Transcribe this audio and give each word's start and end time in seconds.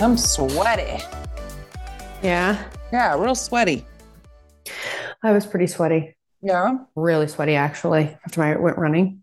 I'm 0.00 0.16
sweaty. 0.16 1.02
Yeah, 2.22 2.62
Yeah, 2.92 3.18
real 3.20 3.34
sweaty. 3.34 3.84
I 5.22 5.32
was 5.32 5.46
pretty 5.46 5.66
sweaty. 5.66 6.16
Yeah. 6.42 6.78
Really 6.96 7.28
sweaty, 7.28 7.54
actually, 7.54 8.16
after 8.24 8.42
I 8.42 8.56
went 8.56 8.78
running. 8.78 9.22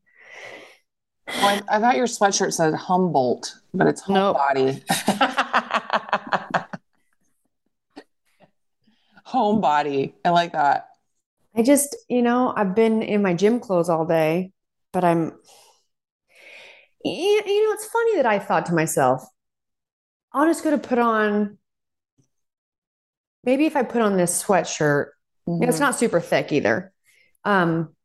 I, 1.28 1.62
I 1.70 1.80
thought 1.80 1.98
your 1.98 2.06
sweatshirt 2.08 2.54
said 2.54 2.74
Humboldt, 2.76 3.54
but 3.74 3.88
it's 3.88 4.08
Nope. 4.08 4.38
homebody. 4.38 4.84
homebody. 9.28 10.14
I 10.24 10.30
like 10.30 10.54
that. 10.54 10.90
I 11.56 11.64
just, 11.64 11.96
you 12.08 12.22
know, 12.22 12.54
I've 12.56 12.76
been 12.76 13.02
in 13.02 13.22
my 13.22 13.34
gym 13.34 13.60
clothes 13.60 13.90
all 13.90 14.06
day, 14.06 14.52
but 14.94 15.04
I'm, 15.04 15.32
you 17.04 17.66
know, 17.66 17.74
it's 17.74 17.86
funny 17.88 18.16
that 18.18 18.26
I 18.28 18.38
thought 18.40 18.68
to 18.68 18.74
myself, 18.76 19.24
I'll 20.38 20.46
just 20.46 20.64
go 20.64 20.70
to 20.70 20.78
put 20.78 21.00
on, 21.00 21.58
maybe 23.44 23.66
if 23.66 23.76
I 23.76 23.82
put 23.82 24.04
on 24.04 24.18
this 24.18 24.44
sweatshirt, 24.44 25.08
know, 25.48 25.68
it's 25.68 25.80
not 25.80 25.96
super 25.96 26.20
thick 26.20 26.52
either. 26.52 26.94
Um, 27.44 27.96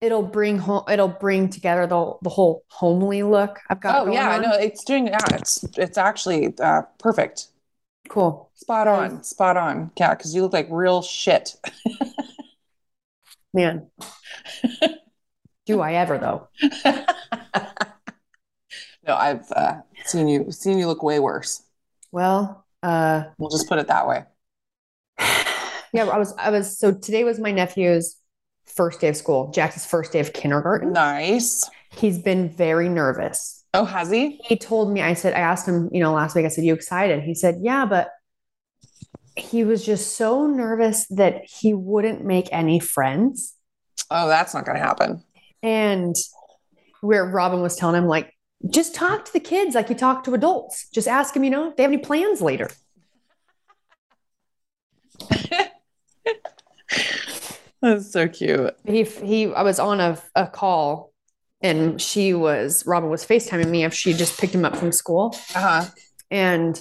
it'll 0.00 0.22
bring 0.22 0.58
home, 0.58 0.84
it'll 0.88 1.08
bring 1.08 1.48
together 1.48 1.88
the 1.88 2.14
the 2.22 2.30
whole 2.30 2.62
homely 2.68 3.24
look 3.24 3.58
I've 3.68 3.80
got 3.80 4.02
Oh 4.02 4.04
going 4.04 4.16
yeah, 4.16 4.36
on. 4.36 4.42
no, 4.42 4.52
it's 4.52 4.84
doing. 4.84 5.08
Yeah, 5.08 5.18
it's 5.32 5.64
it's 5.76 5.98
actually 5.98 6.54
uh, 6.60 6.82
perfect. 7.00 7.48
Cool. 8.08 8.48
Spot 8.54 8.86
on. 8.86 9.24
Spot 9.24 9.56
on. 9.56 9.90
Yeah, 9.98 10.14
because 10.14 10.32
you 10.36 10.42
look 10.42 10.52
like 10.52 10.68
real 10.70 11.02
shit. 11.02 11.56
Man. 13.52 13.88
Do 15.66 15.80
I 15.80 15.94
ever 15.94 16.18
though? 16.18 16.48
no, 19.06 19.14
I've 19.16 19.50
uh, 19.52 19.82
seen 20.12 20.28
you 20.28 20.50
seen 20.50 20.78
you 20.78 20.86
look 20.86 21.02
way 21.02 21.18
worse. 21.18 21.62
Well, 22.12 22.64
uh, 22.82 23.24
We'll 23.38 23.50
just 23.50 23.68
put 23.68 23.78
it 23.78 23.88
that 23.88 24.06
way. 24.06 24.24
yeah, 25.92 26.04
I 26.06 26.18
was, 26.18 26.34
I 26.38 26.50
was, 26.50 26.78
so 26.78 26.92
today 26.92 27.24
was 27.24 27.38
my 27.38 27.52
nephew's 27.52 28.16
first 28.66 29.00
day 29.00 29.08
of 29.08 29.16
school, 29.16 29.50
Jack's 29.50 29.86
first 29.86 30.12
day 30.12 30.20
of 30.20 30.32
kindergarten. 30.32 30.92
Nice. 30.92 31.68
He's 31.90 32.18
been 32.18 32.48
very 32.48 32.88
nervous. 32.88 33.64
Oh, 33.74 33.84
has 33.84 34.10
he? 34.10 34.40
He 34.44 34.56
told 34.56 34.92
me, 34.92 35.00
I 35.02 35.14
said, 35.14 35.34
I 35.34 35.40
asked 35.40 35.66
him, 35.66 35.88
you 35.92 36.00
know, 36.00 36.12
last 36.12 36.34
week, 36.34 36.44
I 36.44 36.48
said, 36.48 36.64
you 36.64 36.74
excited? 36.74 37.22
He 37.22 37.34
said, 37.34 37.60
yeah, 37.62 37.86
but 37.86 38.10
he 39.36 39.64
was 39.64 39.84
just 39.84 40.16
so 40.16 40.46
nervous 40.46 41.06
that 41.08 41.44
he 41.44 41.72
wouldn't 41.72 42.24
make 42.24 42.48
any 42.52 42.80
friends. 42.80 43.54
Oh, 44.10 44.28
that's 44.28 44.52
not 44.52 44.66
going 44.66 44.76
to 44.76 44.84
happen. 44.84 45.22
And 45.62 46.14
where 47.00 47.24
Robin 47.24 47.62
was 47.62 47.76
telling 47.76 47.96
him, 47.96 48.08
like, 48.08 48.31
just 48.70 48.94
talk 48.94 49.24
to 49.26 49.32
the 49.32 49.40
kids 49.40 49.74
like 49.74 49.88
you 49.88 49.94
talk 49.94 50.24
to 50.24 50.34
adults. 50.34 50.88
Just 50.90 51.08
ask 51.08 51.34
them, 51.34 51.44
you 51.44 51.50
know, 51.50 51.68
if 51.70 51.76
they 51.76 51.82
have 51.82 51.92
any 51.92 52.00
plans 52.00 52.40
later. 52.40 52.70
That's 57.80 58.12
so 58.12 58.28
cute. 58.28 58.74
He 58.86 59.02
he 59.02 59.52
I 59.52 59.62
was 59.62 59.78
on 59.80 60.00
a, 60.00 60.18
a 60.34 60.46
call 60.46 61.12
and 61.60 62.00
she 62.00 62.32
was 62.34 62.86
Robin 62.86 63.10
was 63.10 63.26
FaceTiming 63.26 63.68
me 63.68 63.84
if 63.84 63.92
she 63.92 64.12
just 64.12 64.38
picked 64.40 64.54
him 64.54 64.64
up 64.64 64.76
from 64.76 64.92
school. 64.92 65.34
Uh 65.54 65.60
huh. 65.60 65.84
And 66.30 66.80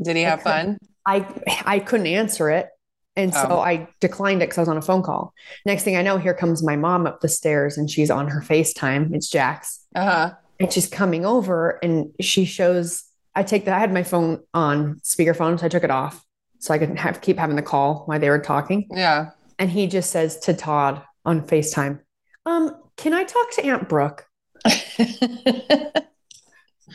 Did 0.00 0.16
he 0.16 0.22
have 0.22 0.42
fun? 0.42 0.78
I 1.06 1.26
I 1.64 1.78
couldn't 1.80 2.06
answer 2.06 2.50
it. 2.50 2.68
And 3.16 3.34
so 3.34 3.46
Oh. 3.50 3.58
I 3.60 3.88
declined 4.00 4.40
it 4.42 4.46
because 4.46 4.58
I 4.58 4.62
was 4.62 4.68
on 4.68 4.76
a 4.78 4.82
phone 4.82 5.02
call. 5.02 5.34
Next 5.66 5.82
thing 5.82 5.96
I 5.96 6.02
know, 6.02 6.16
here 6.16 6.32
comes 6.32 6.62
my 6.62 6.76
mom 6.76 7.06
up 7.06 7.20
the 7.20 7.28
stairs 7.28 7.76
and 7.76 7.90
she's 7.90 8.10
on 8.10 8.28
her 8.28 8.40
FaceTime. 8.40 9.14
It's 9.14 9.28
Jax. 9.28 9.84
Uh 9.94 10.04
huh. 10.04 10.34
And 10.62 10.72
she's 10.72 10.86
coming 10.86 11.26
over 11.26 11.78
and 11.82 12.12
she 12.20 12.44
shows 12.44 13.04
I 13.34 13.42
take 13.42 13.64
that 13.64 13.74
I 13.74 13.78
had 13.78 13.92
my 13.92 14.02
phone 14.02 14.40
on 14.52 15.00
speakerphone, 15.02 15.58
so 15.58 15.66
I 15.66 15.68
took 15.68 15.84
it 15.84 15.90
off 15.90 16.24
so 16.58 16.74
I 16.74 16.78
could 16.78 16.98
have 16.98 17.20
keep 17.20 17.38
having 17.38 17.56
the 17.56 17.62
call 17.62 18.04
while 18.06 18.20
they 18.20 18.28
were 18.28 18.38
talking. 18.38 18.86
Yeah. 18.90 19.30
And 19.58 19.70
he 19.70 19.86
just 19.86 20.10
says 20.10 20.38
to 20.40 20.54
Todd 20.54 21.02
on 21.24 21.46
FaceTime, 21.46 22.00
um, 22.46 22.76
can 22.96 23.14
I 23.14 23.24
talk 23.24 23.50
to 23.52 23.64
Aunt 23.64 23.88
Brooke? 23.88 24.26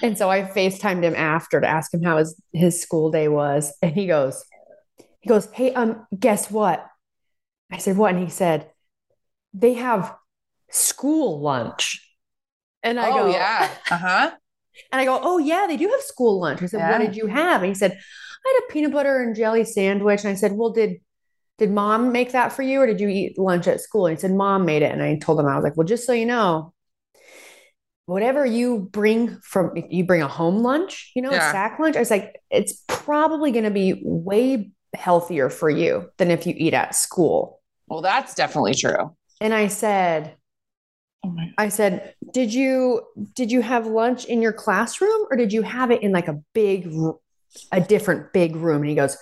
And 0.01 0.17
so 0.17 0.29
I 0.29 0.43
FaceTimed 0.43 1.03
him 1.03 1.15
after 1.15 1.59
to 1.59 1.67
ask 1.67 1.93
him 1.93 2.03
how 2.03 2.17
his, 2.17 2.39
his 2.53 2.81
school 2.81 3.11
day 3.11 3.27
was. 3.27 3.73
And 3.81 3.93
he 3.93 4.07
goes, 4.07 4.43
he 5.21 5.29
goes, 5.29 5.47
Hey, 5.53 5.73
um, 5.73 6.05
guess 6.17 6.51
what? 6.51 6.85
I 7.71 7.77
said, 7.77 7.97
What? 7.97 8.13
And 8.13 8.23
he 8.23 8.29
said, 8.29 8.69
They 9.53 9.73
have 9.73 10.13
school 10.69 11.39
lunch. 11.41 12.06
And 12.89 12.99
I 12.99 13.09
oh 13.09 13.13
go, 13.13 13.31
yeah. 13.31 13.69
Uh 13.89 13.97
huh. 13.97 14.31
and 14.91 15.01
I 15.01 15.05
go, 15.05 15.19
Oh, 15.21 15.37
yeah, 15.37 15.65
they 15.67 15.77
do 15.77 15.87
have 15.89 16.01
school 16.01 16.39
lunch. 16.39 16.61
I 16.61 16.67
said, 16.67 16.79
Yeah. 16.79 16.91
What 16.91 16.99
did 16.99 17.15
you 17.15 17.27
have? 17.27 17.61
And 17.61 17.69
he 17.69 17.75
said, 17.75 17.91
I 17.91 18.53
had 18.53 18.63
a 18.63 18.71
peanut 18.73 18.91
butter 18.93 19.21
and 19.21 19.35
jelly 19.35 19.65
sandwich. 19.65 20.23
And 20.23 20.31
I 20.31 20.35
said, 20.35 20.53
Well, 20.53 20.71
did 20.71 21.01
did 21.57 21.71
mom 21.71 22.11
make 22.11 22.33
that 22.33 22.53
for 22.53 22.61
you 22.61 22.81
or 22.81 22.87
did 22.87 22.99
you 22.99 23.07
eat 23.09 23.39
lunch 23.39 23.67
at 23.67 23.81
school? 23.81 24.05
And 24.05 24.15
he 24.15 24.21
said, 24.21 24.31
Mom 24.31 24.65
made 24.65 24.83
it. 24.83 24.91
And 24.91 25.01
I 25.01 25.17
told 25.17 25.39
him, 25.39 25.47
I 25.47 25.55
was 25.55 25.63
like, 25.63 25.75
Well, 25.75 25.87
just 25.87 26.05
so 26.05 26.13
you 26.13 26.25
know, 26.25 26.73
whatever 28.05 28.45
you 28.45 28.87
bring 28.91 29.37
from 29.41 29.71
you 29.89 30.05
bring 30.05 30.21
a 30.21 30.27
home 30.27 30.59
lunch, 30.63 31.11
you 31.15 31.21
know, 31.21 31.31
Yeah. 31.31 31.49
a 31.49 31.51
sack 31.51 31.79
lunch. 31.79 31.95
I 31.95 31.99
was 31.99 32.11
like, 32.11 32.35
it's 32.49 32.83
probably 32.87 33.51
going 33.51 33.65
to 33.65 33.71
be 33.71 34.01
way 34.03 34.71
healthier 34.95 35.49
for 35.49 35.69
you 35.69 36.09
than 36.17 36.31
if 36.31 36.47
you 36.47 36.53
eat 36.55 36.73
at 36.73 36.95
school. 36.95 37.61
Well, 37.87 38.01
that's 38.01 38.33
definitely 38.33 38.73
true. 38.75 39.15
And 39.41 39.53
I 39.53 39.67
said, 39.67 40.35
Oh 41.27 41.31
my. 41.31 41.51
I 41.57 41.69
said, 41.69 42.13
did 42.33 42.53
you 42.53 43.01
did 43.33 43.51
you 43.51 43.61
have 43.61 43.85
lunch 43.87 44.25
in 44.25 44.41
your 44.41 44.53
classroom 44.53 45.27
or 45.29 45.37
did 45.37 45.51
you 45.51 45.61
have 45.61 45.91
it 45.91 46.01
in 46.01 46.11
like 46.11 46.27
a 46.27 46.39
big 46.53 46.93
a 47.71 47.81
different 47.81 48.33
big 48.33 48.55
room? 48.55 48.81
And 48.81 48.89
he 48.89 48.95
goes, 48.95 49.17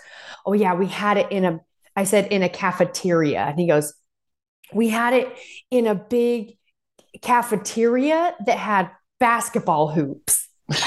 Oh 0.45 0.53
yeah, 0.53 0.73
we 0.73 0.87
had 0.87 1.17
it 1.17 1.31
in 1.31 1.45
a 1.45 1.59
I 1.95 2.03
said 2.03 2.27
in 2.31 2.43
a 2.43 2.49
cafeteria. 2.49 3.41
And 3.41 3.59
he 3.59 3.67
goes, 3.67 3.93
We 4.73 4.89
had 4.89 5.13
it 5.13 5.35
in 5.71 5.87
a 5.87 5.95
big 5.95 6.57
cafeteria 7.21 8.35
that 8.45 8.57
had 8.57 8.91
basketball 9.19 9.89
hoops. 9.89 10.47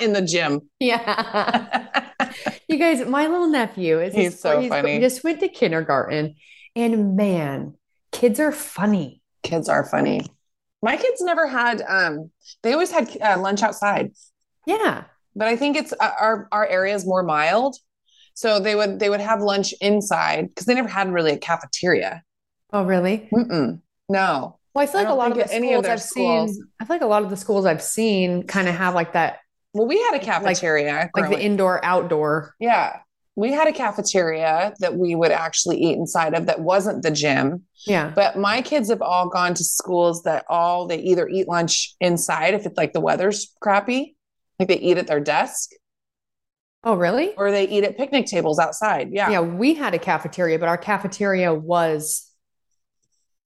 In 0.00 0.12
the 0.12 0.22
gym. 0.22 0.62
Yeah. 0.80 1.86
you 2.68 2.78
guys, 2.78 3.06
my 3.06 3.28
little 3.28 3.46
nephew 3.46 4.00
is 4.00 4.12
He's 4.12 4.40
so 4.40 4.68
funny. 4.68 4.94
He 4.94 5.00
just 5.00 5.22
went 5.22 5.38
to 5.38 5.48
kindergarten 5.48 6.34
and 6.74 7.16
man, 7.16 7.74
kids 8.10 8.40
are 8.40 8.52
funny. 8.52 9.22
Kids 9.44 9.68
are 9.68 9.84
funny. 9.84 10.26
My 10.82 10.96
kids 10.96 11.20
never 11.22 11.46
had. 11.46 11.80
Um, 11.86 12.30
they 12.62 12.72
always 12.72 12.90
had 12.90 13.08
uh, 13.22 13.38
lunch 13.40 13.62
outside, 13.62 14.10
Yeah. 14.66 15.04
but 15.36 15.46
I 15.48 15.56
think 15.56 15.76
it's 15.76 15.92
uh, 15.92 16.10
our 16.20 16.48
our 16.50 16.66
area 16.66 16.94
is 16.94 17.06
more 17.06 17.22
mild, 17.22 17.76
so 18.34 18.58
they 18.58 18.74
would 18.74 18.98
they 18.98 19.08
would 19.08 19.20
have 19.20 19.40
lunch 19.40 19.72
inside 19.80 20.48
because 20.48 20.66
they 20.66 20.74
never 20.74 20.88
had 20.88 21.12
really 21.12 21.32
a 21.32 21.38
cafeteria. 21.38 22.22
Oh, 22.72 22.84
really? 22.84 23.28
Mm-mm. 23.32 23.80
No. 24.08 24.58
Well, 24.74 24.82
I 24.82 24.86
feel 24.86 25.00
like 25.02 25.08
a 25.08 25.14
lot 25.14 25.30
of 25.30 25.38
the 25.38 25.50
any 25.54 25.72
of 25.74 25.84
schools 25.84 25.84
their 25.84 25.92
I've 25.92 26.02
schools- 26.02 26.54
seen, 26.56 26.64
I 26.80 26.84
feel 26.84 26.96
like 26.96 27.02
a 27.02 27.06
lot 27.06 27.22
of 27.22 27.30
the 27.30 27.36
schools 27.36 27.64
I've 27.64 27.82
seen 27.82 28.42
kind 28.42 28.68
of 28.68 28.74
have 28.74 28.94
like 28.94 29.12
that, 29.12 29.38
Well, 29.72 29.86
we 29.86 29.98
had 30.02 30.14
a 30.14 30.18
cafeteria. 30.18 31.08
like 31.14 31.30
the 31.30 31.40
indoor 31.40 31.82
outdoor. 31.84 32.54
yeah. 32.58 32.96
We 33.36 33.52
had 33.52 33.66
a 33.66 33.72
cafeteria 33.72 34.74
that 34.78 34.96
we 34.96 35.14
would 35.14 35.32
actually 35.32 35.78
eat 35.82 35.96
inside 35.98 36.34
of 36.34 36.46
that 36.46 36.60
wasn't 36.60 37.02
the 37.02 37.10
gym. 37.10 37.62
Yeah. 37.86 38.12
But 38.14 38.38
my 38.38 38.62
kids 38.62 38.88
have 38.90 39.02
all 39.02 39.28
gone 39.28 39.54
to 39.54 39.64
schools 39.64 40.22
that 40.22 40.44
all 40.48 40.86
they 40.86 40.98
either 40.98 41.28
eat 41.28 41.48
lunch 41.48 41.96
inside 42.00 42.54
if 42.54 42.64
it's 42.64 42.76
like 42.76 42.92
the 42.92 43.00
weather's 43.00 43.52
crappy, 43.60 44.16
like 44.58 44.68
they 44.68 44.78
eat 44.78 44.98
at 44.98 45.06
their 45.08 45.20
desk, 45.20 45.70
Oh, 46.84 46.94
really? 46.94 47.34
or 47.36 47.50
they 47.50 47.66
eat 47.66 47.82
at 47.82 47.96
picnic 47.96 48.26
tables 48.26 48.58
outside. 48.58 49.08
Yeah. 49.10 49.30
Yeah, 49.30 49.40
we 49.40 49.74
had 49.74 49.94
a 49.94 49.98
cafeteria, 49.98 50.58
but 50.58 50.68
our 50.68 50.76
cafeteria 50.78 51.52
was 51.54 52.30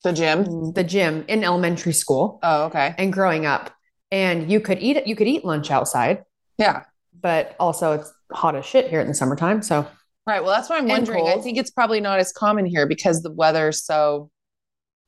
The 0.04 0.12
gym. 0.12 0.72
the 0.72 0.84
gym 0.84 1.24
in 1.28 1.44
elementary 1.44 1.92
school 1.92 2.40
Oh, 2.42 2.64
okay. 2.64 2.94
and 2.98 3.12
growing 3.12 3.46
up. 3.46 3.70
And 4.10 4.50
you 4.50 4.60
could 4.60 4.80
eat 4.80 4.96
it, 4.96 5.06
you 5.06 5.14
could 5.16 5.28
eat 5.28 5.44
lunch 5.44 5.70
outside, 5.70 6.24
Yeah. 6.58 6.82
But 7.20 7.56
also 7.58 7.92
it's 7.92 8.12
hot 8.32 8.54
as 8.56 8.64
shit 8.66 8.88
here 8.88 9.00
in 9.00 9.08
the 9.08 9.14
summertime. 9.14 9.62
So 9.62 9.86
Right. 10.26 10.42
Well, 10.44 10.52
that's 10.54 10.68
why 10.68 10.76
I'm 10.76 10.86
wondering. 10.88 11.26
I 11.26 11.38
think 11.38 11.56
it's 11.56 11.70
probably 11.70 12.00
not 12.00 12.18
as 12.18 12.32
common 12.32 12.66
here 12.66 12.86
because 12.86 13.22
the 13.22 13.32
weather's 13.32 13.82
so 13.82 14.30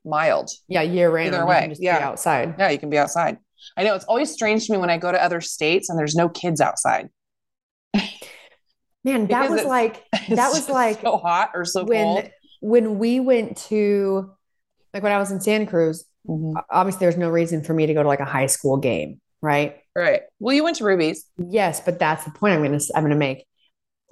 mild. 0.03 0.51
yeah, 0.67 0.81
year 0.81 1.11
round. 1.11 1.29
Either 1.35 1.41
you 1.41 1.47
way, 1.47 1.61
can 1.61 1.69
just 1.71 1.81
be 1.83 1.87
yeah. 1.87 1.99
outside. 1.99 2.55
Yeah, 2.59 2.71
you 2.71 2.79
can 2.79 2.89
be 2.89 2.97
outside. 2.97 3.37
I 3.77 3.83
know 3.83 3.95
it's 3.95 4.07
always 4.07 4.31
strange 4.33 4.67
to 4.67 4.73
me 4.73 4.79
when 4.79 4.89
I 4.89 4.97
go 4.97 5.13
to 5.13 5.23
other 5.23 5.43
states 5.43 5.91
and 5.91 5.99
there's 5.99 6.15
no 6.15 6.31
kids 6.31 6.59
outside. 6.63 7.11
Man, 9.05 9.27
that 9.29 9.51
was 9.51 9.65
like 9.65 10.05
that 10.29 10.51
was 10.53 10.69
like 10.69 11.01
so 11.01 11.17
hot 11.19 11.51
or 11.55 11.65
so 11.65 11.85
when 11.85 12.07
cold. 12.23 12.31
when 12.61 12.99
we 12.99 13.21
went 13.21 13.57
to 13.69 14.31
like 14.93 15.03
when 15.03 15.13
I 15.13 15.19
was 15.19 15.31
in 15.31 15.41
Santa 15.41 15.67
Cruz, 15.67 16.05
Mhm. 16.29 16.53
obviously 16.71 17.01
there's 17.01 17.17
no 17.17 17.31
reason 17.31 17.63
for 17.65 17.73
me 17.73 17.87
to 17.87 17.95
go 17.95 18.03
to 18.03 18.09
like 18.09 18.21
a 18.21 18.27
high 18.27 18.47
school 18.47 18.77
game, 18.77 19.21
right? 19.41 19.77
Right. 19.95 20.23
Well, 20.39 20.55
you 20.55 20.63
went 20.65 20.77
to 20.77 20.85
Ruby's. 20.85 21.27
Yes, 21.37 21.81
but 21.81 21.99
that's 21.99 22.25
the 22.25 22.31
point 22.31 22.55
I'm 22.55 22.63
gonna 22.63 22.79
I'm 22.95 23.03
gonna 23.03 23.17
make. 23.17 23.47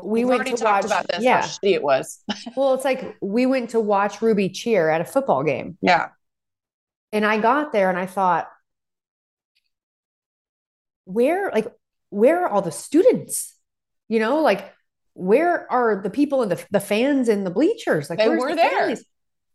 We 0.03 0.21
We've 0.21 0.29
went 0.29 0.41
already 0.43 0.57
to 0.57 0.63
talked 0.63 0.85
watch, 0.85 0.85
about 0.87 1.09
this. 1.09 1.23
yeah. 1.23 1.49
It 1.63 1.83
was. 1.83 2.23
Well, 2.57 2.75
it's 2.75 2.85
like 2.85 3.17
we 3.21 3.47
went 3.47 3.71
to 3.71 3.81
watch 3.81 4.21
Ruby 4.23 4.49
cheer 4.49 4.89
at 4.91 5.01
a 5.01 5.05
football 5.05 5.43
game. 5.45 5.77
Yeah. 5.83 6.09
And 7.13 7.25
I 7.25 7.39
got 7.39 7.73
there 7.73 7.89
and 7.89 7.99
I 7.99 8.07
thought, 8.07 8.49
where, 11.05 11.51
like, 11.51 11.67
where 12.11 12.45
are 12.45 12.49
all 12.49 12.63
the 12.63 12.71
students? 12.73 13.55
You 14.09 14.19
know, 14.21 14.41
like, 14.43 14.73
where 15.15 15.71
are 15.71 16.01
the 16.03 16.11
people 16.11 16.43
and 16.43 16.51
the, 16.53 16.65
the 16.71 16.81
fans 16.81 17.29
in 17.29 17.45
the 17.45 17.51
bleachers? 17.51 18.09
Like, 18.11 18.19
They 18.19 18.29
were 18.29 18.51
the 18.51 18.57
there. 18.57 18.71
families? 18.71 19.05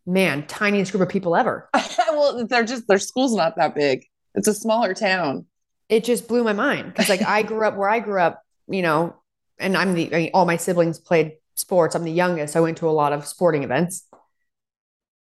Man, 0.06 0.46
tiniest 0.48 0.92
group 0.92 1.04
of 1.04 1.10
people 1.10 1.36
ever. 1.36 1.70
well, 2.10 2.46
they're 2.46 2.66
just 2.66 2.88
their 2.88 3.00
school's 3.00 3.36
not 3.36 3.56
that 3.56 3.76
big. 3.76 4.06
It's 4.36 4.48
a 4.48 4.54
smaller 4.54 4.94
town. 4.94 5.46
It 5.90 6.04
just 6.04 6.28
blew 6.28 6.44
my 6.44 6.54
mind 6.54 6.88
because, 6.88 7.10
like, 7.10 7.22
I 7.22 7.44
grew 7.44 7.66
up 7.66 7.76
where 7.76 7.90
I 7.90 8.00
grew 8.00 8.20
up, 8.20 8.44
you 8.68 8.82
know, 8.82 9.16
and 9.60 9.78
I'm 9.78 9.94
the, 9.94 10.14
I 10.14 10.18
mean, 10.18 10.32
all 10.34 10.46
my 10.46 10.58
siblings 10.58 11.00
played 11.00 11.34
sports. 11.56 11.96
I'm 11.96 12.04
the 12.04 12.12
youngest. 12.12 12.56
I 12.56 12.62
went 12.62 12.78
to 12.80 12.90
a 12.90 12.92
lot 12.92 13.14
of 13.14 13.26
sporting 13.28 13.64
events. 13.64 14.08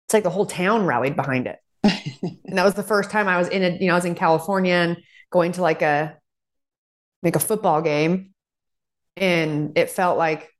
It's 0.06 0.14
like 0.14 0.22
the 0.22 0.30
whole 0.30 0.46
town 0.46 0.86
rallied 0.86 1.16
behind 1.16 1.46
it. 1.46 1.58
and 1.82 2.58
that 2.58 2.64
was 2.64 2.74
the 2.74 2.82
first 2.82 3.10
time 3.10 3.28
I 3.28 3.38
was 3.38 3.48
in 3.48 3.62
a, 3.62 3.70
you 3.76 3.86
know, 3.86 3.92
I 3.92 3.96
was 3.96 4.04
in 4.04 4.14
California 4.14 4.74
and 4.74 4.96
going 5.30 5.52
to 5.52 5.62
like 5.62 5.82
a 5.82 6.16
like 7.22 7.36
a 7.36 7.40
football 7.40 7.82
game, 7.82 8.34
and 9.16 9.76
it 9.76 9.90
felt 9.90 10.18
like 10.18 10.50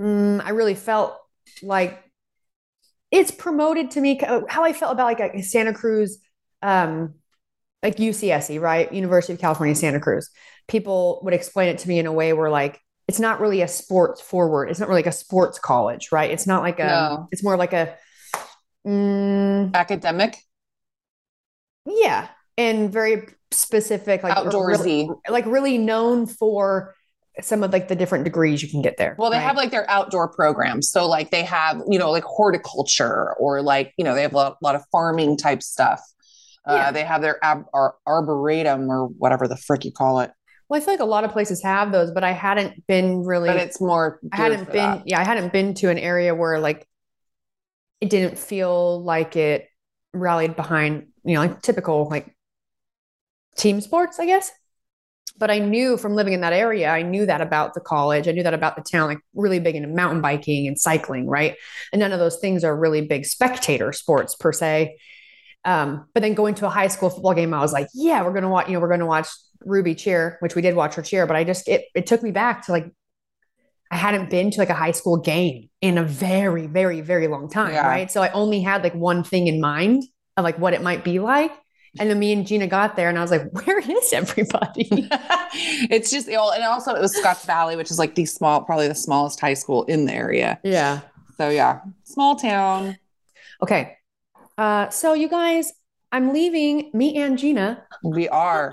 mm, 0.00 0.42
I 0.44 0.50
really 0.50 0.74
felt 0.74 1.16
like 1.62 2.02
it's 3.10 3.30
promoted 3.30 3.92
to 3.92 4.00
me 4.00 4.20
how 4.48 4.64
I 4.64 4.72
felt 4.72 4.92
about 4.92 5.04
like 5.04 5.20
a 5.20 5.42
Santa 5.42 5.72
Cruz, 5.72 6.18
um, 6.62 7.14
like 7.82 7.96
UCSC, 7.96 8.60
right? 8.60 8.92
University 8.92 9.32
of 9.32 9.40
California, 9.40 9.74
Santa 9.74 10.00
Cruz. 10.00 10.30
People 10.68 11.20
would 11.24 11.34
explain 11.34 11.68
it 11.68 11.78
to 11.78 11.88
me 11.88 11.98
in 11.98 12.06
a 12.06 12.12
way 12.12 12.32
where 12.32 12.50
like 12.50 12.80
it's 13.08 13.18
not 13.18 13.40
really 13.40 13.62
a 13.62 13.68
sports 13.68 14.20
forward. 14.20 14.70
It's 14.70 14.78
not 14.78 14.88
really 14.88 15.00
like 15.00 15.06
a 15.06 15.12
sports 15.12 15.58
college, 15.58 16.12
right? 16.12 16.30
It's 16.30 16.46
not 16.46 16.62
like 16.62 16.78
a. 16.78 16.86
No. 16.86 17.28
It's 17.32 17.42
more 17.42 17.56
like 17.56 17.72
a. 17.72 17.96
Mm, 18.86 19.74
Academic, 19.74 20.36
yeah, 21.86 22.28
and 22.56 22.92
very 22.92 23.28
specific, 23.50 24.22
like 24.22 24.34
outdoorsy. 24.34 24.66
really, 24.66 25.10
like 25.28 25.46
really 25.46 25.78
known 25.78 26.26
for 26.26 26.94
some 27.40 27.62
of 27.62 27.72
like 27.72 27.88
the 27.88 27.96
different 27.96 28.24
degrees 28.24 28.62
you 28.62 28.68
can 28.68 28.82
get 28.82 28.96
there. 28.98 29.16
Well, 29.18 29.30
they 29.30 29.38
right? 29.38 29.42
have 29.42 29.56
like 29.56 29.70
their 29.70 29.88
outdoor 29.88 30.28
programs. 30.28 30.90
So 30.90 31.06
like 31.08 31.30
they 31.30 31.44
have, 31.44 31.80
you 31.88 31.98
know, 31.98 32.10
like 32.10 32.24
horticulture 32.24 33.32
or 33.34 33.62
like, 33.62 33.94
you 33.96 34.04
know, 34.04 34.14
they 34.14 34.22
have 34.22 34.34
a 34.34 34.36
lot, 34.36 34.56
lot 34.62 34.74
of 34.74 34.84
farming 34.92 35.38
type 35.38 35.62
stuff. 35.62 36.00
Uh, 36.66 36.74
Yeah. 36.74 36.90
They 36.92 37.04
have 37.04 37.22
their 37.22 37.38
ab- 37.44 37.66
ar- 37.74 37.96
arboretum 38.06 38.88
or 38.90 39.06
whatever 39.06 39.48
the 39.48 39.56
frick 39.56 39.84
you 39.84 39.92
call 39.92 40.20
it. 40.20 40.30
Well, 40.68 40.80
I 40.80 40.84
feel 40.84 40.94
like 40.94 41.00
a 41.00 41.04
lot 41.04 41.24
of 41.24 41.32
places 41.32 41.62
have 41.62 41.92
those, 41.92 42.10
but 42.12 42.24
I 42.24 42.32
hadn't 42.32 42.86
been 42.86 43.24
really. 43.24 43.48
But 43.48 43.58
it's 43.58 43.80
more. 43.80 44.20
I 44.32 44.36
hadn't 44.36 44.66
been. 44.66 44.76
that. 44.76 45.02
Yeah, 45.06 45.20
I 45.20 45.24
hadn't 45.24 45.52
been 45.52 45.74
to 45.74 45.90
an 45.90 45.98
area 45.98 46.34
where 46.34 46.58
like 46.58 46.86
it 48.00 48.08
didn't 48.10 48.38
feel 48.38 49.02
like 49.02 49.36
it 49.36 49.68
rallied 50.14 50.56
behind, 50.56 51.08
you 51.24 51.34
know, 51.34 51.40
like 51.40 51.62
typical 51.62 52.08
like 52.08 52.34
team 53.56 53.80
sports, 53.80 54.18
I 54.18 54.26
guess. 54.26 54.50
But 55.38 55.50
I 55.50 55.58
knew 55.60 55.96
from 55.96 56.14
living 56.14 56.32
in 56.34 56.42
that 56.42 56.52
area, 56.52 56.88
I 56.90 57.02
knew 57.02 57.26
that 57.26 57.40
about 57.40 57.74
the 57.74 57.80
college. 57.80 58.28
I 58.28 58.32
knew 58.32 58.42
that 58.42 58.54
about 58.54 58.76
the 58.76 58.82
town, 58.82 59.08
like 59.08 59.18
really 59.34 59.58
big 59.60 59.76
into 59.76 59.88
mountain 59.88 60.20
biking 60.20 60.66
and 60.68 60.78
cycling, 60.78 61.26
right? 61.26 61.56
And 61.92 62.00
none 62.00 62.12
of 62.12 62.18
those 62.18 62.38
things 62.38 62.64
are 62.64 62.76
really 62.76 63.06
big 63.06 63.24
spectator 63.24 63.92
sports 63.92 64.34
per 64.36 64.52
se. 64.52 64.98
Um, 65.64 66.06
but 66.14 66.22
then 66.22 66.34
going 66.34 66.54
to 66.56 66.66
a 66.66 66.70
high 66.70 66.88
school 66.88 67.08
football 67.10 67.34
game, 67.34 67.54
I 67.54 67.60
was 67.60 67.72
like, 67.72 67.88
yeah, 67.94 68.22
we're 68.24 68.32
gonna 68.32 68.48
watch, 68.48 68.66
you 68.68 68.74
know, 68.74 68.80
we're 68.80 68.88
gonna 68.90 69.06
watch 69.06 69.28
Ruby 69.64 69.94
cheer, 69.94 70.36
which 70.40 70.54
we 70.54 70.62
did 70.62 70.74
watch 70.74 70.94
her 70.96 71.02
cheer, 71.02 71.26
but 71.26 71.36
I 71.36 71.44
just 71.44 71.68
it 71.68 71.84
it 71.94 72.06
took 72.06 72.22
me 72.22 72.32
back 72.32 72.66
to 72.66 72.72
like 72.72 72.90
I 73.90 73.96
hadn't 73.96 74.30
been 74.30 74.50
to 74.50 74.58
like 74.58 74.70
a 74.70 74.74
high 74.74 74.92
school 74.92 75.18
game 75.18 75.68
in 75.82 75.98
a 75.98 76.02
very, 76.04 76.66
very, 76.66 77.02
very 77.02 77.28
long 77.28 77.50
time, 77.50 77.74
Yeah. 77.74 77.86
right? 77.86 78.10
So 78.10 78.22
I 78.22 78.30
only 78.32 78.60
had 78.62 78.82
like 78.82 78.94
one 78.94 79.22
thing 79.22 79.48
in 79.48 79.60
mind 79.60 80.02
of 80.38 80.44
like 80.44 80.58
what 80.58 80.72
it 80.72 80.80
might 80.82 81.04
be 81.04 81.18
like. 81.18 81.52
And 82.00 82.08
then 82.08 82.18
me 82.18 82.32
and 82.32 82.46
Jeanna 82.46 82.66
got 82.68 82.96
there 82.96 83.10
and 83.10 83.18
I 83.18 83.20
was 83.20 83.30
like, 83.30 83.42
where 83.66 83.78
is 83.80 84.12
everybody? 84.14 84.88
it's 85.90 86.10
just, 86.10 86.26
you 86.26 86.32
know, 86.32 86.50
and 86.52 86.64
also 86.64 86.94
it 86.94 87.02
was 87.02 87.14
Scotts 87.14 87.44
Valley, 87.44 87.76
which 87.76 87.90
is 87.90 87.98
like 87.98 88.14
the 88.14 88.24
small, 88.24 88.62
probably 88.62 88.88
the 88.88 88.94
smallest 88.94 89.38
high 89.40 89.52
school 89.52 89.84
in 89.84 90.06
the 90.06 90.14
area. 90.14 90.58
yeah. 90.64 91.00
So 91.36 91.50
yeah, 91.50 91.80
small 92.04 92.36
town. 92.36 92.96
Okay. 93.62 93.96
Uh, 94.62 94.88
so 94.90 95.12
you 95.12 95.28
guys, 95.28 95.72
I'm 96.12 96.32
leaving 96.32 96.92
me 96.94 97.16
and 97.16 97.36
Jeanna. 97.36 97.82
We 98.04 98.28
are. 98.28 98.70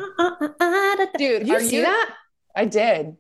Dude, 1.18 1.40
Did 1.40 1.48
you 1.48 1.56
are 1.56 1.60
see 1.62 1.78
you- 1.78 1.82
that? 1.82 2.14
I 2.56 2.66
did. 2.66 3.18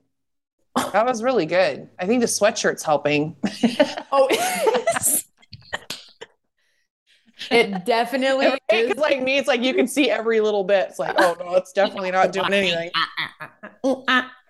That 0.75 1.03
was 1.07 1.23
really 1.23 1.47
good. 1.47 1.89
I 1.97 2.05
think 2.05 2.21
the 2.21 2.27
sweatshirt's 2.27 2.83
helping. 2.83 3.35
Oh, 4.11 4.27
it 7.51 7.85
definitely 7.85 8.47
is. 8.47 8.59
Because 8.69 8.97
like 8.97 9.21
me, 9.21 9.37
it's 9.37 9.47
like 9.47 9.61
you 9.61 9.73
can 9.73 9.87
see 9.87 10.09
every 10.11 10.41
little 10.41 10.63
bit. 10.63 10.89
It's 10.89 10.99
like, 10.99 11.15
oh 11.17 11.37
no, 11.39 11.55
it's 11.55 11.71
definitely 11.73 12.11
not 12.11 12.31
doing 12.31 12.51
anything. 12.53 12.91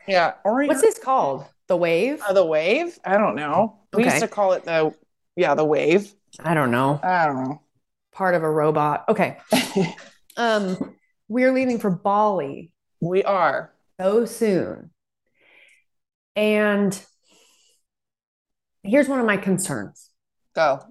Yeah. 0.07 0.33
Or 0.43 0.65
What's 0.65 0.81
this 0.81 0.97
called? 0.97 1.45
The 1.67 1.77
wave? 1.77 2.21
Uh, 2.27 2.33
the 2.33 2.45
wave? 2.45 2.97
I 3.05 3.17
don't 3.17 3.35
know. 3.35 3.79
We 3.93 4.03
Okay. 4.03 4.11
used 4.11 4.23
to 4.23 4.27
call 4.29 4.53
it 4.53 4.63
the 4.65 4.93
yeah, 5.35 5.55
the 5.55 5.65
wave. 5.65 6.13
I 6.43 6.53
don't 6.53 6.71
know. 6.71 6.99
I 7.03 7.25
don't 7.25 7.43
know. 7.43 7.61
Part 8.19 8.35
of 8.35 8.43
a 8.43 8.51
robot. 8.51 9.05
Okay. 9.07 9.37
Um, 10.37 10.95
we're 11.27 11.51
leaving 11.51 11.79
for 11.79 11.89
Bali 11.89 12.71
We 13.01 13.23
are. 13.25 13.73
so 13.99 14.23
soon. 14.23 14.89
And 16.35 16.97
here's 18.83 19.09
one 19.09 19.19
of 19.19 19.25
my 19.25 19.35
concerns. 19.35 20.09
Go. 20.55 20.81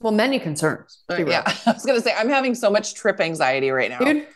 Well, 0.00 0.12
many 0.12 0.38
concerns. 0.38 1.02
to 1.08 1.16
real. 1.16 1.28
Yeah. 1.28 1.42
I 1.66 1.72
was 1.72 1.86
gonna 1.86 2.00
say 2.02 2.12
I'm 2.14 2.28
having 2.28 2.54
so 2.54 2.70
much 2.70 2.92
trip 2.94 3.20
anxiety 3.20 3.70
right 3.70 3.90
now. 3.90 3.98
Dude, 4.00 4.26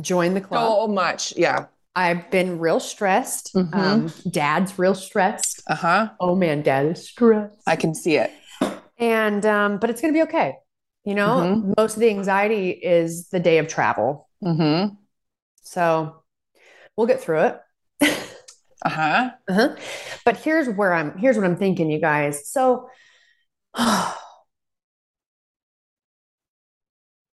join 0.00 0.34
the 0.34 0.40
club. 0.40 0.64
So 0.68 0.86
much. 0.88 1.36
Yeah. 1.36 1.66
I've 1.96 2.30
been 2.30 2.60
real 2.60 2.78
stressed. 2.80 3.52
Mhm. 3.54 3.74
Um, 3.74 4.12
dad's 4.30 4.78
real 4.78 4.94
stressed. 4.94 5.62
Uh-huh. 5.68 6.10
Oh 6.20 6.36
man, 6.36 6.62
dad 6.62 6.86
is 6.86 7.08
stressed. 7.08 7.62
I 7.66 7.74
can 7.76 7.94
see 7.96 8.16
it. 8.16 8.30
And 8.98 9.44
um, 9.46 9.78
but 9.78 9.90
it's 9.90 10.00
gonna 10.00 10.12
be 10.12 10.22
okay. 10.22 10.56
You 11.04 11.14
know, 11.14 11.34
Mhm. 11.40 11.74
most 11.76 11.94
of 11.94 12.00
the 12.00 12.08
anxiety 12.08 12.70
is 12.70 13.28
the 13.28 13.40
day 13.40 13.58
of 13.58 13.68
travel. 13.68 14.28
Mm-hmm. 14.42 14.94
So 15.62 16.22
we'll 16.96 17.06
get 17.06 17.20
through 17.20 17.40
it. 17.40 17.60
Uh-huh. 18.84 19.30
Uh-huh. 19.48 19.76
But 20.24 20.38
here's 20.38 20.68
where 20.68 20.92
I'm 20.92 21.16
here's 21.18 21.36
what 21.36 21.44
I'm 21.46 21.56
thinking, 21.56 21.90
you 21.90 22.00
guys. 22.00 22.48
So 22.50 22.88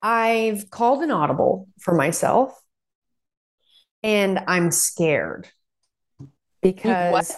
I've 0.01 0.69
called 0.69 1.03
an 1.03 1.11
audible 1.11 1.67
for 1.79 1.93
myself 1.93 2.59
and 4.03 4.39
I'm 4.47 4.71
scared 4.71 5.47
because 6.61 7.11
What? 7.13 7.37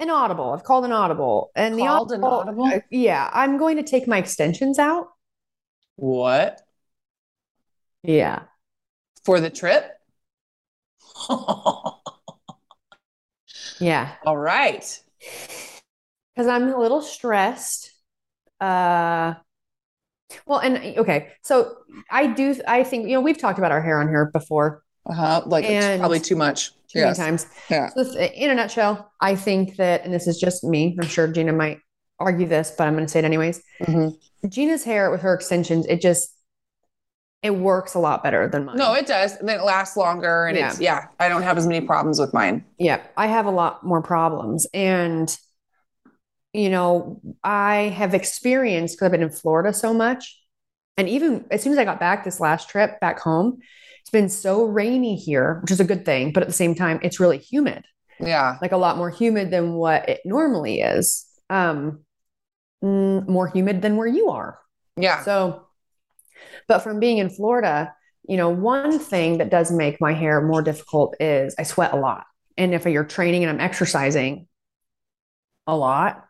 an 0.00 0.10
audible. 0.10 0.50
I've 0.50 0.64
called 0.64 0.84
an 0.84 0.92
audible 0.92 1.50
and 1.54 1.76
the 1.76 1.82
Called 1.84 2.12
an 2.12 2.24
audible? 2.24 2.64
uh, 2.66 2.80
yeah, 2.90 3.30
I'm 3.32 3.58
going 3.58 3.76
to 3.76 3.82
take 3.82 4.08
my 4.08 4.18
extensions 4.18 4.78
out. 4.78 5.08
What? 5.96 6.60
Yeah. 8.02 8.42
For 9.24 9.40
the 9.40 9.50
trip? 9.50 9.90
Yeah. 13.80 14.12
All 14.26 14.36
right. 14.36 15.00
Because 16.34 16.48
I'm 16.48 16.72
a 16.72 16.78
little 16.78 17.00
stressed. 17.02 17.92
Uh, 18.60 19.34
well, 20.46 20.58
and 20.58 20.98
okay, 20.98 21.32
so 21.42 21.76
I 22.10 22.26
do. 22.26 22.56
I 22.66 22.82
think 22.82 23.06
you 23.08 23.14
know 23.14 23.20
we've 23.20 23.38
talked 23.38 23.58
about 23.58 23.72
our 23.72 23.80
hair 23.82 24.00
on 24.00 24.08
here 24.08 24.30
before 24.32 24.82
Uh-huh. 25.06 25.42
Like 25.46 25.64
it's 25.64 25.98
probably 25.98 26.20
too 26.20 26.36
much. 26.36 26.70
too 26.88 26.98
Yes. 27.00 27.18
many 27.18 27.30
times. 27.30 27.46
Yeah. 27.70 27.88
So 27.90 28.02
in 28.18 28.50
a 28.50 28.54
nutshell, 28.54 29.12
I 29.20 29.36
think 29.36 29.76
that, 29.76 30.04
and 30.04 30.12
this 30.12 30.26
is 30.26 30.38
just 30.38 30.64
me. 30.64 30.96
I'm 31.00 31.06
sure 31.08 31.28
Jeanna 31.28 31.52
might 31.52 31.78
argue 32.20 32.46
this, 32.46 32.72
but 32.76 32.86
I'm 32.86 32.94
going 32.94 33.04
to 33.06 33.10
say 33.10 33.18
it 33.20 33.24
anyways. 33.24 33.62
Mhm. 33.82 34.14
Jeanna's 34.48 34.84
hair 34.84 35.10
with 35.10 35.22
her 35.22 35.34
extensions, 35.34 35.86
it 35.86 36.00
just 36.00 36.30
it 37.42 37.54
works 37.54 37.92
a 37.94 37.98
lot 37.98 38.22
better 38.22 38.48
than 38.48 38.64
mine. 38.64 38.76
No, 38.78 38.94
it 38.94 39.06
does. 39.06 39.36
And 39.36 39.50
it 39.50 39.62
lasts 39.62 39.98
longer. 39.98 40.46
And 40.46 40.56
it's, 40.56 40.80
yeah, 40.80 41.08
I 41.20 41.28
don't 41.28 41.42
have 41.42 41.58
as 41.58 41.66
many 41.66 41.84
problems 41.86 42.18
with 42.18 42.32
mine. 42.32 42.64
Yeah, 42.78 43.02
I 43.18 43.26
have 43.26 43.44
a 43.44 43.50
lot 43.50 43.84
more 43.84 44.00
problems. 44.00 44.66
And, 44.72 45.36
you 46.54 46.70
know, 46.70 47.20
I 47.42 47.92
have 47.94 48.14
experienced 48.14 48.94
because 48.96 49.04
I've 49.06 49.12
been 49.12 49.22
in 49.22 49.28
Florida 49.28 49.74
so 49.74 49.92
much. 49.92 50.40
And 50.96 51.06
even 51.06 51.44
as 51.50 51.62
soon 51.62 51.72
as 51.74 51.78
I 51.78 51.84
got 51.84 52.00
back 52.00 52.24
this 52.24 52.40
last 52.40 52.70
trip 52.70 52.98
back 53.00 53.18
home, 53.20 53.58
it's 54.00 54.10
been 54.10 54.30
so 54.30 54.64
rainy 54.64 55.14
here, 55.14 55.58
which 55.60 55.70
is 55.70 55.80
a 55.80 55.84
good 55.84 56.06
thing. 56.06 56.32
But 56.32 56.44
at 56.44 56.46
the 56.48 56.54
same 56.54 56.74
time, 56.74 56.98
it's 57.02 57.20
really 57.20 57.36
humid, 57.36 57.84
Yeah. 58.20 58.56
like 58.62 58.72
a 58.72 58.78
lot 58.78 58.96
more 58.96 59.10
humid 59.10 59.50
than 59.50 59.74
what 59.74 60.08
it 60.08 60.20
normally 60.24 60.80
is. 60.80 61.26
Um, 61.50 62.03
mm, 62.84 63.26
more 63.26 63.48
humid 63.48 63.82
than 63.82 63.96
where 63.96 64.06
you 64.06 64.28
are. 64.28 64.58
Yeah. 64.96 65.22
So, 65.24 65.66
but 66.68 66.80
from 66.80 67.00
being 67.00 67.18
in 67.18 67.30
Florida, 67.30 67.94
you 68.28 68.36
know, 68.36 68.50
one 68.50 68.98
thing 68.98 69.38
that 69.38 69.50
does 69.50 69.72
make 69.72 70.00
my 70.00 70.12
hair 70.12 70.40
more 70.40 70.62
difficult 70.62 71.16
is 71.20 71.54
I 71.58 71.62
sweat 71.62 71.92
a 71.92 71.96
lot. 71.96 72.24
And 72.56 72.74
if 72.74 72.86
you're 72.86 73.04
training 73.04 73.42
and 73.42 73.50
I'm 73.50 73.60
exercising 73.60 74.46
a 75.66 75.76
lot, 75.76 76.24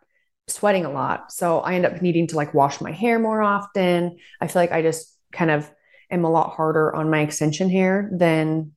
sweating 0.49 0.85
a 0.85 0.91
lot. 0.91 1.33
So 1.33 1.61
I 1.61 1.75
end 1.75 1.87
up 1.87 2.01
needing 2.01 2.27
to 2.29 2.37
like 2.37 2.55
wash 2.55 2.81
my 2.81 2.93
hair 2.93 3.19
more 3.19 3.43
often. 3.43 4.17
I 4.41 4.47
feel 4.47 4.63
like 4.63 4.73
I 4.73 4.83
just 4.83 5.15
kind 5.33 5.51
of 5.51 5.71
am 6.11 6.25
a 6.25 6.31
lot 6.31 6.55
harder 6.55 6.95
on 6.95 7.11
my 7.11 7.21
extension 7.21 7.69
hair 7.69 8.11
than 8.13 8.73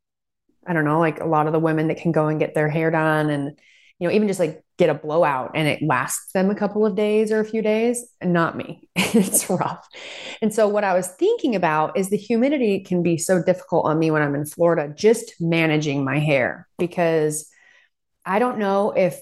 I 0.65 0.73
don't 0.73 0.85
know, 0.85 0.99
like 0.99 1.21
a 1.21 1.25
lot 1.25 1.47
of 1.47 1.53
the 1.53 1.59
women 1.59 1.87
that 1.87 2.01
can 2.01 2.11
go 2.11 2.27
and 2.27 2.39
get 2.39 2.53
their 2.53 2.69
hair 2.69 2.91
done 2.91 3.29
and 3.29 3.57
you 3.99 4.07
know, 4.07 4.13
even 4.13 4.27
just 4.27 4.39
like 4.39 4.63
get 4.77 4.89
a 4.89 4.93
blowout 4.93 5.51
and 5.55 5.67
it 5.67 5.81
lasts 5.81 6.31
them 6.33 6.49
a 6.49 6.55
couple 6.55 6.85
of 6.85 6.95
days 6.95 7.31
or 7.31 7.39
a 7.39 7.45
few 7.45 7.61
days, 7.61 8.05
not 8.23 8.55
me. 8.55 8.87
it's 8.95 9.49
rough. 9.49 9.87
And 10.41 10.53
so, 10.53 10.67
what 10.67 10.83
I 10.83 10.93
was 10.93 11.07
thinking 11.07 11.55
about 11.55 11.97
is 11.97 12.09
the 12.09 12.17
humidity 12.17 12.81
can 12.81 13.03
be 13.03 13.17
so 13.17 13.41
difficult 13.41 13.85
on 13.85 13.99
me 13.99 14.11
when 14.11 14.21
I'm 14.21 14.35
in 14.35 14.45
Florida, 14.45 14.93
just 14.95 15.33
managing 15.39 16.05
my 16.05 16.19
hair 16.19 16.67
because 16.77 17.49
I 18.25 18.39
don't 18.39 18.59
know 18.59 18.91
if 18.91 19.19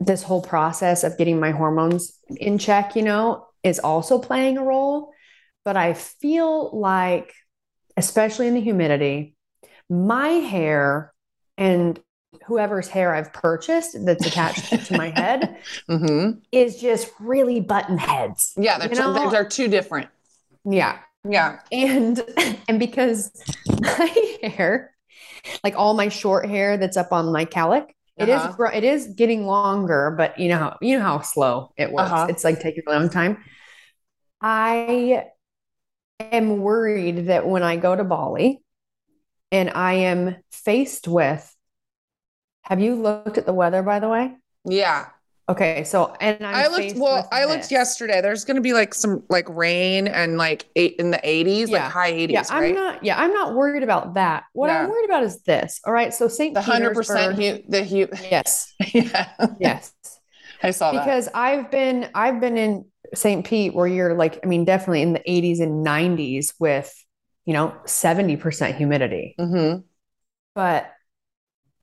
this 0.00 0.22
whole 0.22 0.42
process 0.42 1.04
of 1.04 1.16
getting 1.16 1.40
my 1.40 1.52
hormones 1.52 2.18
in 2.28 2.58
check, 2.58 2.96
you 2.96 3.02
know, 3.02 3.46
is 3.62 3.78
also 3.78 4.18
playing 4.18 4.58
a 4.58 4.64
role. 4.64 5.12
But 5.64 5.76
I 5.76 5.94
feel 5.94 6.76
like, 6.78 7.32
especially 7.96 8.48
in 8.48 8.54
the 8.54 8.60
humidity, 8.60 9.36
my 9.88 10.28
hair 10.28 11.12
and 11.56 12.00
whoever's 12.46 12.88
hair 12.88 13.14
I've 13.14 13.32
purchased 13.32 13.96
that's 14.04 14.26
attached 14.26 14.86
to 14.86 14.96
my 14.96 15.10
head 15.10 15.58
hmm 15.88 16.30
is 16.50 16.80
just 16.80 17.10
really 17.20 17.60
button 17.60 17.98
heads. 17.98 18.52
Yeah. 18.56 18.78
They're, 18.78 18.88
You 18.88 18.94
two, 18.96 19.02
know- 19.02 19.30
they're 19.30 19.48
two 19.48 19.68
different. 19.68 20.08
Yeah. 20.64 20.98
Yeah. 21.28 21.60
And 21.70 22.20
and 22.68 22.78
because 22.78 23.30
my 23.68 24.38
hair, 24.42 24.94
like 25.62 25.74
all 25.76 25.94
my 25.94 26.08
short 26.08 26.48
hair 26.48 26.76
that's 26.76 26.96
up 26.96 27.12
on 27.12 27.32
my 27.32 27.44
calic, 27.44 27.94
it 28.16 28.28
is 28.28 28.40
Uh-huh. 28.40 28.52
gro- 28.56 28.70
it 28.70 28.84
is 28.84 29.06
getting 29.08 29.46
longer, 29.46 30.14
but 30.16 30.38
you 30.38 30.48
know 30.48 30.58
how 30.58 30.78
you 30.80 30.96
know 30.98 31.02
how 31.04 31.20
slow 31.20 31.72
it 31.76 31.92
works. 31.92 32.10
Uh-huh. 32.10 32.26
It's 32.28 32.44
like 32.44 32.60
taking 32.60 32.82
a 32.86 32.90
long 32.90 33.08
time. 33.10 33.38
I 34.40 35.26
am 36.20 36.58
worried 36.60 37.26
that 37.26 37.46
when 37.46 37.62
I 37.62 37.76
go 37.76 37.94
to 37.94 38.04
Bali 38.04 38.62
and 39.50 39.70
I 39.70 39.94
am 39.94 40.36
faced 40.50 41.08
with 41.08 41.54
have 42.72 42.80
you 42.80 42.94
looked 42.94 43.36
at 43.36 43.44
the 43.44 43.52
weather 43.52 43.82
by 43.82 44.00
the 44.00 44.08
way? 44.08 44.34
Yeah. 44.64 45.08
Okay, 45.46 45.84
so 45.84 46.16
and 46.20 46.38
I'm 46.46 46.54
i 46.54 46.68
looked, 46.68 46.96
well, 46.96 47.28
I 47.30 47.44
looked 47.44 47.64
this. 47.64 47.70
yesterday. 47.70 48.22
There's 48.22 48.46
going 48.46 48.54
to 48.54 48.62
be 48.62 48.72
like 48.72 48.94
some 48.94 49.24
like 49.28 49.46
rain 49.50 50.08
and 50.08 50.38
like 50.38 50.64
eight 50.74 50.96
in 50.98 51.10
the 51.10 51.18
80s, 51.18 51.68
Yeah. 51.68 51.82
like 51.84 51.92
high 51.92 52.12
80s, 52.12 52.30
Yeah, 52.30 52.44
I'm 52.48 52.62
right? 52.62 52.74
not. 52.74 53.04
Yeah, 53.04 53.20
I'm 53.20 53.32
not 53.34 53.54
worried 53.54 53.82
about 53.82 54.14
that. 54.14 54.44
What 54.54 54.70
I'm 54.70 54.88
worried 54.88 55.04
about 55.04 55.24
is 55.24 55.42
this. 55.42 55.80
All 55.84 55.92
right, 55.92 56.14
so 56.14 56.28
St. 56.28 56.54
the 56.54 56.60
100% 56.62 57.34
hu- 57.34 57.62
the 57.68 57.84
hu- 57.84 58.08
Yes, 58.30 58.72
yeah. 58.94 59.28
yes. 59.60 59.92
I 60.62 60.70
saw 60.70 60.92
that. 60.92 61.04
Because 61.04 61.28
I've 61.34 61.70
been 61.70 62.08
I've 62.14 62.40
been 62.40 62.56
in 62.56 62.86
St. 63.12 63.44
Pete 63.44 63.74
where 63.74 63.86
you're 63.86 64.14
like, 64.14 64.38
I 64.42 64.46
mean, 64.46 64.64
definitely 64.64 65.02
in 65.02 65.12
the 65.12 65.20
80s 65.28 65.60
and 65.60 65.84
90s 65.84 66.54
with, 66.58 66.90
you 67.44 67.52
know, 67.52 67.74
70% 67.84 68.76
humidity. 68.76 69.34
hmm 69.38 69.78
But 70.54 70.90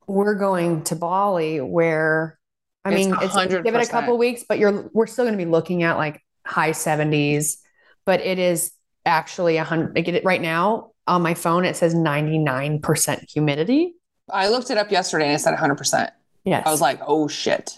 we're 0.10 0.36
going 0.36 0.84
to 0.86 0.96
Bali 0.96 1.62
where, 1.62 2.38
I 2.84 2.92
It's 2.94 3.06
mean, 3.08 3.16
it's 3.22 3.36
give 3.36 3.66
it 3.66 3.76
a 3.76 3.78
100%. 3.80 3.90
couple 3.90 4.18
weeks, 4.18 4.44
but 4.48 4.60
you're 4.60 4.90
we're 4.94 5.08
still 5.08 5.26
going 5.26 5.38
to 5.38 5.44
be 5.44 5.50
looking 5.50 5.84
at 5.84 5.98
like 5.98 6.24
high 6.46 6.72
70s. 6.72 7.58
But 8.06 8.22
it 8.22 8.40
is 8.40 8.72
actually 9.06 9.58
a 9.58 9.64
hundred. 9.64 9.96
Like 9.96 10.08
it, 10.08 10.26
right 10.26 10.42
now 10.42 10.92
on 11.08 11.22
my 11.22 11.34
phone, 11.34 11.64
it 11.66 11.76
says 11.76 11.94
99% 11.96 13.30
humidity. 13.32 13.94
I 14.32 14.50
looked 14.50 14.70
it 14.72 14.78
up 14.78 14.92
yesterday 14.92 15.26
and 15.26 15.36
it 15.36 15.40
said 15.40 15.56
100%. 15.58 16.10
Yes. 16.46 16.64
I 16.66 16.72
was 16.72 16.82
like, 16.82 17.00
oh 17.06 17.28
shit. 17.28 17.78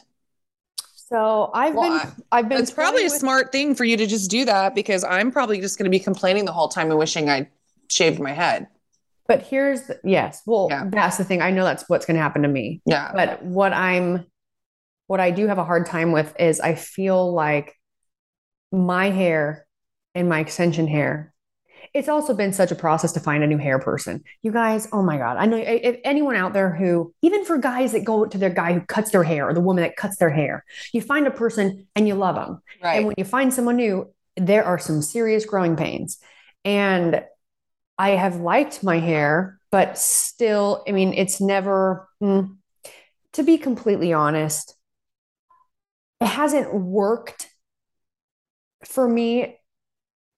so 0.95 1.49
I've 1.53 1.75
Well, 1.75 1.99
been 1.99 2.11
I've 2.31 2.49
been 2.49 2.61
It's 2.61 2.71
probably 2.71 3.01
a 3.03 3.05
with- 3.05 3.13
smart 3.13 3.51
thing 3.51 3.75
for 3.75 3.83
you 3.83 3.97
to 3.97 4.07
just 4.07 4.29
do 4.31 4.45
that 4.45 4.75
because 4.75 5.03
I'm 5.03 5.31
probably 5.31 5.59
just 5.61 5.77
going 5.77 5.85
to 5.85 5.89
be 5.89 5.99
complaining 5.99 6.45
the 6.45 6.51
whole 6.53 6.67
time 6.69 6.89
and 6.89 6.99
wishing 6.99 7.29
I 7.29 7.49
shaved 7.89 8.19
my 8.19 8.31
head. 8.31 8.67
But 9.27 9.43
here's 9.43 9.83
the, 9.83 9.99
yes, 10.03 10.41
well, 10.45 10.67
Yeah. 10.69 10.85
that's 10.89 11.17
the 11.17 11.23
thing. 11.23 11.41
I 11.41 11.51
know 11.51 11.63
that's 11.63 11.87
what's 11.87 12.05
going 12.05 12.15
to 12.15 12.21
happen 12.21 12.41
to 12.41 12.47
me. 12.47 12.81
Yeah. 12.85 13.11
But 13.13 13.43
what 13.43 13.73
I'm, 13.73 14.25
what 15.07 15.19
I 15.19 15.31
do 15.31 15.47
have 15.47 15.57
a 15.57 15.63
hard 15.63 15.85
time 15.85 16.11
with 16.11 16.33
is 16.39 16.59
I 16.59 16.75
feel 16.75 17.33
like 17.33 17.75
my 18.71 19.09
hair 19.09 19.65
and 20.15 20.27
my 20.29 20.39
extension 20.39 20.87
hair. 20.87 21.33
It's 21.93 22.07
also 22.07 22.33
been 22.33 22.53
such 22.53 22.71
a 22.71 22.75
process 22.75 23.11
to 23.13 23.19
find 23.19 23.43
a 23.43 23.47
new 23.47 23.57
hair 23.57 23.79
person. 23.79 24.23
You 24.43 24.51
guys, 24.51 24.87
oh 24.93 25.01
my 25.01 25.17
God. 25.17 25.37
I 25.37 25.45
know 25.45 25.57
if 25.57 25.99
anyone 26.03 26.35
out 26.35 26.53
there 26.53 26.73
who, 26.73 27.13
even 27.21 27.43
for 27.43 27.57
guys 27.57 27.91
that 27.91 28.05
go 28.05 28.25
to 28.25 28.37
their 28.37 28.49
guy 28.49 28.73
who 28.73 28.81
cuts 28.81 29.11
their 29.11 29.23
hair 29.23 29.49
or 29.49 29.53
the 29.53 29.61
woman 29.61 29.83
that 29.83 29.95
cuts 29.97 30.17
their 30.17 30.29
hair, 30.29 30.63
you 30.93 31.01
find 31.01 31.25
a 31.27 31.31
person 31.31 31.87
and 31.95 32.07
you 32.07 32.13
love 32.15 32.35
them. 32.35 32.61
Right. 32.83 32.97
And 32.97 33.07
when 33.07 33.15
you 33.17 33.25
find 33.25 33.53
someone 33.53 33.77
new, 33.77 34.13
there 34.37 34.63
are 34.63 34.77
some 34.79 35.01
serious 35.01 35.45
growing 35.45 35.75
pains. 35.75 36.19
And 36.63 37.23
I 37.97 38.11
have 38.11 38.37
liked 38.37 38.83
my 38.83 38.99
hair, 38.99 39.59
but 39.71 39.97
still, 39.97 40.83
I 40.87 40.91
mean, 40.91 41.13
it's 41.13 41.39
never, 41.39 42.07
mm, 42.21 42.57
to 43.33 43.43
be 43.43 43.57
completely 43.57 44.13
honest, 44.13 44.75
it 46.19 46.27
hasn't 46.27 46.73
worked 46.73 47.49
for 48.85 49.07
me 49.07 49.57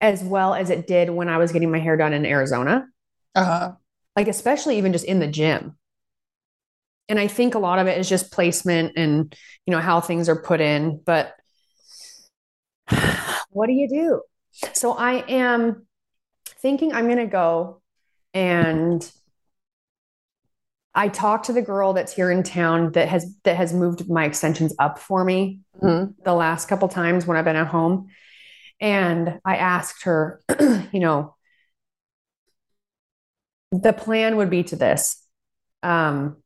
as 0.01 0.23
well 0.23 0.53
as 0.53 0.69
it 0.69 0.87
did 0.87 1.09
when 1.09 1.29
I 1.29 1.37
was 1.37 1.51
getting 1.51 1.71
my 1.71 1.79
hair 1.79 1.95
done 1.95 2.13
in 2.13 2.25
Arizona, 2.25 2.87
uh-huh. 3.35 3.73
like, 4.15 4.27
especially 4.27 4.77
even 4.77 4.91
just 4.91 5.05
in 5.05 5.19
the 5.19 5.27
gym. 5.27 5.77
And 7.09 7.19
I 7.19 7.27
think 7.27 7.55
a 7.55 7.59
lot 7.59 7.79
of 7.79 7.87
it 7.87 7.97
is 7.97 8.09
just 8.09 8.31
placement 8.31 8.93
and, 8.97 9.35
you 9.65 9.71
know, 9.71 9.79
how 9.79 10.01
things 10.01 10.29
are 10.29 10.41
put 10.41 10.61
in. 10.61 11.01
But 11.05 11.33
what 13.49 13.67
do 13.67 13.73
you 13.73 13.89
do? 13.89 14.21
So 14.73 14.93
I 14.93 15.23
am 15.29 15.85
thinking 16.63 16.93
I'm 16.93 17.05
going 17.05 17.17
to 17.17 17.27
go 17.27 17.81
and 18.33 19.09
I 20.95 21.09
talked 21.09 21.47
to 21.47 21.53
the 21.53 21.61
girl 21.61 21.93
that's 21.93 22.13
here 22.13 22.31
in 22.31 22.41
town 22.43 22.93
that 22.93 23.07
has 23.09 23.35
that 23.43 23.57
has 23.57 23.73
moved 23.73 24.09
my 24.09 24.25
extensions 24.25 24.73
up 24.79 24.97
for 24.97 25.23
me 25.23 25.59
Mhm. 25.81 26.15
the 26.23 26.33
last 26.33 26.67
couple 26.67 26.87
times 26.87 27.25
when 27.27 27.37
I've 27.37 27.45
been 27.45 27.55
at 27.55 27.67
home. 27.67 28.07
And 28.79 29.39
I 29.45 29.57
asked 29.57 30.03
her, 30.03 30.41
you 30.91 30.99
know, 30.99 31.35
the 33.71 33.93
plan 33.93 34.37
would 34.37 34.49
be 34.49 34.63
to 34.63 34.75
this. 34.75 35.23
Um, 35.81 36.37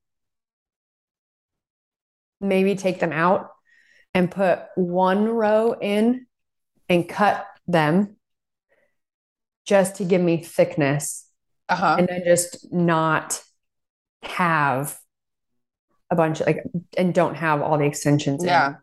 maybe 2.40 2.76
take 2.76 3.00
them 3.00 3.12
out 3.12 3.52
and 4.14 4.32
put 4.32 4.60
one 4.76 5.28
row 5.28 5.74
in 5.74 6.26
and 6.90 7.08
cut 7.08 7.46
them 7.68 8.17
just 9.68 9.98
to 9.98 10.06
give 10.06 10.22
me 10.22 10.38
thickness 10.42 11.28
Uh-huh. 11.70 11.98
and 12.00 12.08
then 12.08 12.24
just 12.26 12.72
not 12.74 13.44
have 14.24 14.98
a 16.10 16.16
bunch 16.16 16.40
of 16.42 16.48
like 16.48 16.64
and 16.98 17.14
don't 17.14 17.36
have 17.36 17.62
all 17.62 17.78
the 17.78 17.86
extensions 17.86 18.42
in 18.44 18.48
Yeah. 18.50 18.76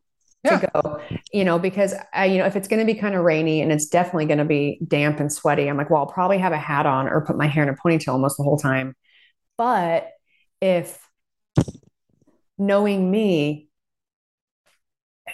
to 0.47 0.69
go 0.75 1.00
you 1.33 1.45
know 1.45 1.59
because 1.59 1.95
I 2.12 2.26
you 2.26 2.38
know 2.38 2.45
if 2.47 2.55
it's 2.55 2.69
going 2.69 2.87
to 2.87 2.93
be 2.93 2.99
kind 2.99 3.14
of 3.14 3.25
rainy 3.25 3.62
and 3.62 3.73
it's 3.73 3.87
definitely 3.87 4.26
going 4.26 4.38
to 4.38 4.45
be 4.45 4.79
damp 4.87 5.19
and 5.21 5.33
sweaty 5.33 5.69
I'm 5.69 5.76
like 5.79 5.88
well 5.91 6.00
I'll 6.03 6.12
probably 6.12 6.38
have 6.38 6.53
a 6.53 6.59
hat 6.59 6.85
on 6.87 7.09
or 7.09 7.25
put 7.25 7.37
my 7.38 7.47
hair 7.47 7.62
in 7.62 7.71
a 7.71 7.75
ponytail 7.75 8.12
almost 8.12 8.37
the 8.37 8.43
whole 8.45 8.59
time 8.59 8.95
but 9.57 10.11
if 10.61 10.99
knowing 12.59 13.11
me, 13.11 13.69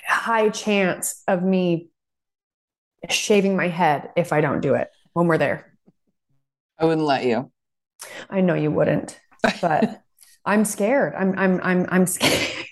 high 0.06 0.48
chance 0.48 1.22
of 1.28 1.42
me 1.42 1.90
shaving 3.08 3.56
my 3.56 3.68
head 3.68 4.10
if 4.16 4.32
I 4.32 4.40
don't 4.40 4.60
do 4.60 4.74
it 4.74 4.88
when 5.12 5.26
we're 5.26 5.38
there. 5.38 5.76
I 6.78 6.84
wouldn't 6.84 7.06
let 7.06 7.24
you. 7.24 7.50
I 8.28 8.40
know 8.40 8.54
you 8.54 8.70
wouldn't, 8.70 9.20
but 9.60 10.02
I'm 10.44 10.64
scared. 10.64 11.14
I'm 11.14 11.38
I'm 11.38 11.60
I'm 11.62 11.86
I'm 11.90 12.06
scared. 12.06 12.66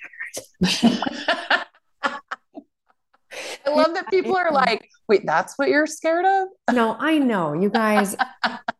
I 3.66 3.70
love 3.70 3.94
that 3.94 4.08
people 4.10 4.36
are 4.36 4.50
like, 4.50 4.88
wait, 5.08 5.26
that's 5.26 5.58
what 5.58 5.68
you're 5.68 5.86
scared 5.86 6.24
of? 6.24 6.48
No, 6.74 6.96
I 6.98 7.18
know 7.18 7.52
you 7.52 7.68
guys. 7.68 8.16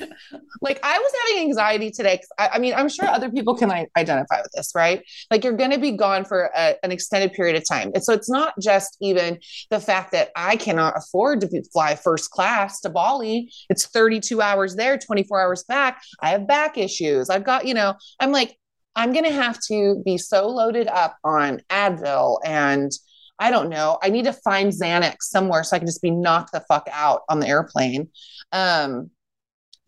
like 0.62 0.80
I 0.82 0.98
was 0.98 1.12
having 1.28 1.44
anxiety 1.48 1.90
today. 1.90 2.18
'cause 2.18 2.28
I, 2.38 2.48
I 2.54 2.58
mean, 2.58 2.74
I'm 2.74 2.88
sure 2.88 3.06
other 3.06 3.30
people 3.30 3.54
can 3.56 3.70
identify 3.96 4.40
with 4.42 4.52
this, 4.54 4.72
right? 4.74 5.02
Like 5.30 5.44
you're 5.44 5.56
going 5.56 5.70
to 5.70 5.78
be 5.78 5.92
gone 5.92 6.24
for 6.24 6.50
a, 6.56 6.76
an 6.82 6.92
extended 6.92 7.32
period 7.32 7.56
of 7.56 7.64
time. 7.68 7.90
And 7.94 8.02
so 8.04 8.12
it's 8.12 8.30
not 8.30 8.54
just 8.60 8.96
even 9.00 9.38
the 9.70 9.80
fact 9.80 10.12
that 10.12 10.30
I 10.36 10.56
cannot 10.56 10.94
afford 10.96 11.40
to 11.42 11.48
be, 11.48 11.62
fly 11.72 11.94
first 11.94 12.30
class 12.30 12.80
to 12.80 12.90
Bali. 12.90 13.50
It's 13.68 13.86
32 13.86 14.40
hours 14.42 14.76
there, 14.76 14.98
24 14.98 15.40
hours 15.40 15.64
back. 15.64 16.02
I 16.20 16.30
have 16.30 16.46
back 16.46 16.78
issues. 16.78 17.30
I've 17.30 17.44
got, 17.44 17.66
you 17.66 17.74
know, 17.74 17.94
I'm 18.18 18.32
like, 18.32 18.56
I'm 18.96 19.12
going 19.12 19.24
to 19.24 19.32
have 19.32 19.58
to 19.68 20.02
be 20.04 20.18
so 20.18 20.48
loaded 20.48 20.88
up 20.88 21.16
on 21.24 21.60
Advil 21.70 22.38
and 22.44 22.90
I 23.38 23.50
don't 23.50 23.70
know. 23.70 23.98
I 24.02 24.10
need 24.10 24.26
to 24.26 24.32
find 24.34 24.70
Xanax 24.70 25.22
somewhere 25.22 25.64
so 25.64 25.74
I 25.76 25.78
can 25.78 25.86
just 25.88 26.02
be 26.02 26.10
knocked 26.10 26.52
the 26.52 26.60
fuck 26.68 26.86
out 26.92 27.22
on 27.28 27.40
the 27.40 27.48
airplane. 27.48 28.08
Um, 28.52 29.10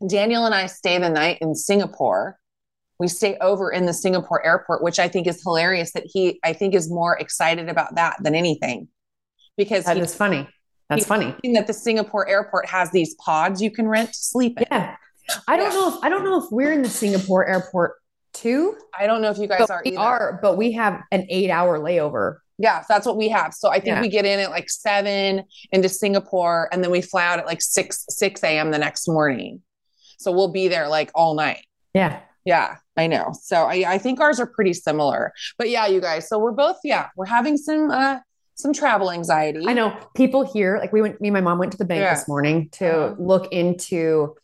Daniel 0.08 0.44
and 0.46 0.54
I 0.54 0.66
stay 0.66 0.98
the 0.98 1.08
night 1.10 1.38
in 1.40 1.54
Singapore. 1.54 2.38
We 2.98 3.08
stay 3.08 3.36
over 3.40 3.70
in 3.70 3.86
the 3.86 3.92
Singapore 3.92 4.44
airport, 4.44 4.82
which 4.82 4.98
I 4.98 5.08
think 5.08 5.26
is 5.26 5.42
hilarious 5.42 5.92
that 5.92 6.04
he, 6.06 6.38
I 6.44 6.52
think, 6.52 6.74
is 6.74 6.88
more 6.90 7.16
excited 7.18 7.68
about 7.68 7.94
that 7.96 8.16
than 8.22 8.34
anything 8.34 8.88
because 9.56 9.84
That 9.84 9.96
he- 9.96 10.02
is 10.02 10.14
funny. 10.14 10.48
That's 10.88 11.06
funny. 11.06 11.34
that 11.54 11.66
the 11.66 11.72
Singapore 11.72 12.28
airport 12.28 12.68
has 12.68 12.90
these 12.90 13.14
pods 13.14 13.62
you 13.62 13.70
can 13.70 13.88
rent 13.88 14.10
to 14.12 14.18
sleep 14.18 14.58
in. 14.60 14.66
Yeah. 14.70 14.96
I 15.48 15.56
don't 15.56 15.72
Yeah. 15.72 15.78
know 15.78 15.88
if 15.88 15.94
I 16.04 16.08
don't 16.10 16.22
know 16.24 16.38
if 16.38 16.44
we're 16.50 16.72
in 16.72 16.82
the 16.82 16.90
Singapore 16.90 17.46
airport 17.48 17.94
too. 18.34 18.76
I 18.98 19.06
don't 19.06 19.22
know 19.22 19.30
if 19.30 19.38
you 19.38 19.46
guys 19.46 19.70
are 19.70 19.80
we 19.84 19.92
either. 19.92 20.00
are, 20.00 20.38
but 20.42 20.56
we 20.58 20.72
have 20.72 21.00
an 21.10 21.26
eight 21.30 21.48
hour 21.50 21.78
layover. 21.78 22.38
Yeah, 22.58 22.84
that's 22.88 23.06
what 23.06 23.16
we 23.16 23.28
have. 23.30 23.54
So 23.54 23.70
I 23.70 23.74
think 23.76 23.96
Yeah. 23.96 24.00
we 24.02 24.08
get 24.10 24.26
in 24.26 24.38
at 24.38 24.50
like 24.50 24.68
seven 24.68 25.44
into 25.72 25.88
Singapore, 25.88 26.68
and 26.72 26.84
then 26.84 26.90
we 26.90 27.00
fly 27.00 27.24
out 27.24 27.38
at 27.38 27.46
like 27.46 27.62
six 27.62 28.04
six 28.10 28.42
a.m. 28.44 28.70
the 28.70 28.78
next 28.78 29.08
morning. 29.08 29.62
So 30.18 30.32
we'll 30.32 30.52
be 30.52 30.68
there 30.68 30.88
like 30.88 31.10
all 31.14 31.34
night. 31.34 31.64
Yeah. 31.94 32.20
Yeah, 32.44 32.76
I 32.96 33.06
know. 33.06 33.32
So 33.40 33.56
I, 33.64 33.84
I 33.86 33.98
think 33.98 34.20
ours 34.20 34.40
are 34.40 34.46
pretty 34.46 34.72
similar. 34.72 35.32
But 35.58 35.68
yeah, 35.70 35.86
you 35.86 36.00
guys. 36.00 36.28
So 36.28 36.38
we're 36.40 36.50
both 36.52 36.78
yeah, 36.82 37.08
we're 37.16 37.26
having 37.26 37.56
some 37.56 37.90
uh 37.90 38.18
some 38.54 38.72
travel 38.72 39.10
anxiety. 39.10 39.64
I 39.66 39.72
know 39.72 39.96
people 40.14 40.44
here, 40.44 40.78
like 40.78 40.92
we 40.92 41.02
went, 41.02 41.20
me 41.20 41.28
and 41.28 41.34
my 41.34 41.40
mom 41.40 41.58
went 41.58 41.72
to 41.72 41.78
the 41.78 41.84
bank 41.84 42.00
Yeah. 42.02 42.14
this 42.14 42.28
morning 42.28 42.68
to 42.72 43.14
look 43.18 43.52
into 43.52 44.34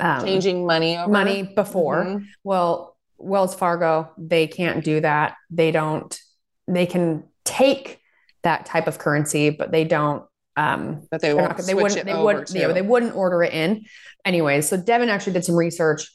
um, 0.00 0.24
changing 0.24 0.66
money 0.66 0.96
over 0.96 1.10
money 1.10 1.42
before. 1.42 2.04
Mhm. 2.04 2.24
Well, 2.42 2.96
Wells 3.18 3.54
Fargo, 3.54 4.10
they 4.18 4.46
can't 4.46 4.82
do 4.84 5.00
that. 5.00 5.36
They 5.50 5.70
don't, 5.70 6.18
they 6.66 6.86
can 6.86 7.24
take 7.44 8.00
that 8.42 8.66
type 8.66 8.88
of 8.88 8.98
currency, 8.98 9.50
but 9.50 9.70
they 9.70 9.84
don't, 9.84 10.24
um, 10.56 11.06
But 11.10 11.20
they 11.20 11.34
won't. 11.34 11.56
not- 11.58 11.66
they 11.66 11.74
wouldn't, 11.74 12.04
they 12.04 12.14
wouldn't, 12.14 12.46
to. 12.48 12.58
yeah, 12.58 12.72
they 12.72 12.82
wouldn't 12.82 13.14
order 13.16 13.42
it 13.42 13.52
in. 13.52 13.84
Anyways, 14.24 14.68
so 14.68 14.76
Devin 14.76 15.08
actually 15.08 15.32
did 15.34 15.44
some 15.44 15.56
research 15.56 16.06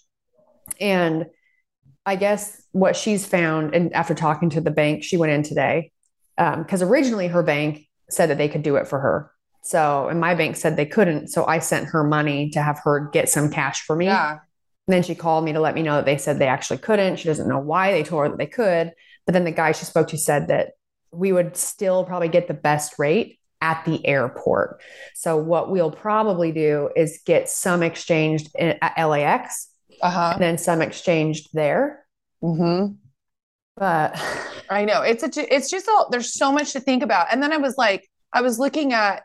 and 0.79 1.25
I 2.05 2.15
guess 2.15 2.61
what 2.71 2.95
she's 2.95 3.25
found, 3.25 3.75
and 3.75 3.93
after 3.93 4.13
talking 4.13 4.49
to 4.51 4.61
the 4.61 4.71
bank, 4.71 5.03
she 5.03 5.17
went 5.17 5.33
in 5.33 5.43
today, 5.43 5.91
because 6.37 6.81
originally 6.81 7.27
her 7.27 7.43
bank 7.43 7.85
said 8.09 8.29
that 8.29 8.37
they 8.37 8.47
could 8.47 8.63
do 8.63 8.77
it 8.77 8.87
for 8.87 8.97
her. 8.99 9.31
So, 9.63 10.07
and 10.07 10.17
my 10.21 10.33
bank 10.33 10.55
said 10.55 10.77
they 10.77 10.85
couldn't. 10.85 11.27
So 11.27 11.45
I 11.45 11.59
sent 11.59 11.87
her 11.87 12.05
money 12.05 12.49
to 12.51 12.61
have 12.61 12.79
her 12.85 13.09
get 13.11 13.27
some 13.27 13.49
cash 13.51 13.81
for 13.81 13.93
me. 13.95 14.05
yeah. 14.05 14.31
And 14.87 14.93
then 14.93 15.03
she 15.03 15.15
called 15.15 15.43
me 15.43 15.51
to 15.51 15.59
let 15.59 15.75
me 15.75 15.81
know 15.83 15.95
that 15.95 16.05
they 16.05 16.17
said 16.17 16.39
they 16.39 16.47
actually 16.47 16.77
couldn't. 16.77 17.17
She 17.17 17.27
doesn't 17.27 17.49
know 17.49 17.59
why 17.59 17.91
they 17.91 18.03
told 18.03 18.23
her 18.23 18.29
that 18.29 18.37
they 18.37 18.45
could. 18.47 18.93
But 19.25 19.33
then 19.33 19.43
the 19.43 19.51
guy 19.51 19.73
she 19.73 19.83
spoke 19.83 20.07
to 20.09 20.17
said 20.17 20.47
that 20.47 20.71
we 21.11 21.33
would 21.33 21.57
still 21.57 22.05
probably 22.05 22.29
get 22.29 22.47
the 22.47 22.53
best 22.53 22.97
rate 22.97 23.37
at 23.61 23.83
the 23.85 24.05
airport. 24.05 24.81
So 25.15 25.37
what 25.37 25.71
we'll 25.71 25.91
probably 25.91 26.51
do 26.51 26.89
is 26.95 27.21
get 27.25 27.49
some 27.49 27.81
exchanged 27.83 28.49
in, 28.57 28.77
at 28.81 29.03
LAX 29.03 29.69
Uh 30.01 30.09
huh. 30.09 30.31
and 30.33 30.41
then 30.41 30.57
some 30.57 30.81
exchanged 30.81 31.49
there. 31.53 32.05
Mm-hmm. 32.43 32.93
But 33.75 34.19
I 34.69 34.85
know 34.85 35.01
it's 35.01 35.23
a, 35.23 35.55
it's 35.55 35.69
just 35.69 35.87
all 35.87 36.09
there's 36.11 36.33
so 36.33 36.51
much 36.51 36.73
to 36.73 36.79
think 36.79 37.03
about. 37.03 37.27
And 37.31 37.41
then 37.41 37.51
I 37.51 37.57
was 37.57 37.77
like, 37.77 38.09
I 38.33 38.41
was 38.41 38.59
looking 38.59 38.93
at, 38.93 39.23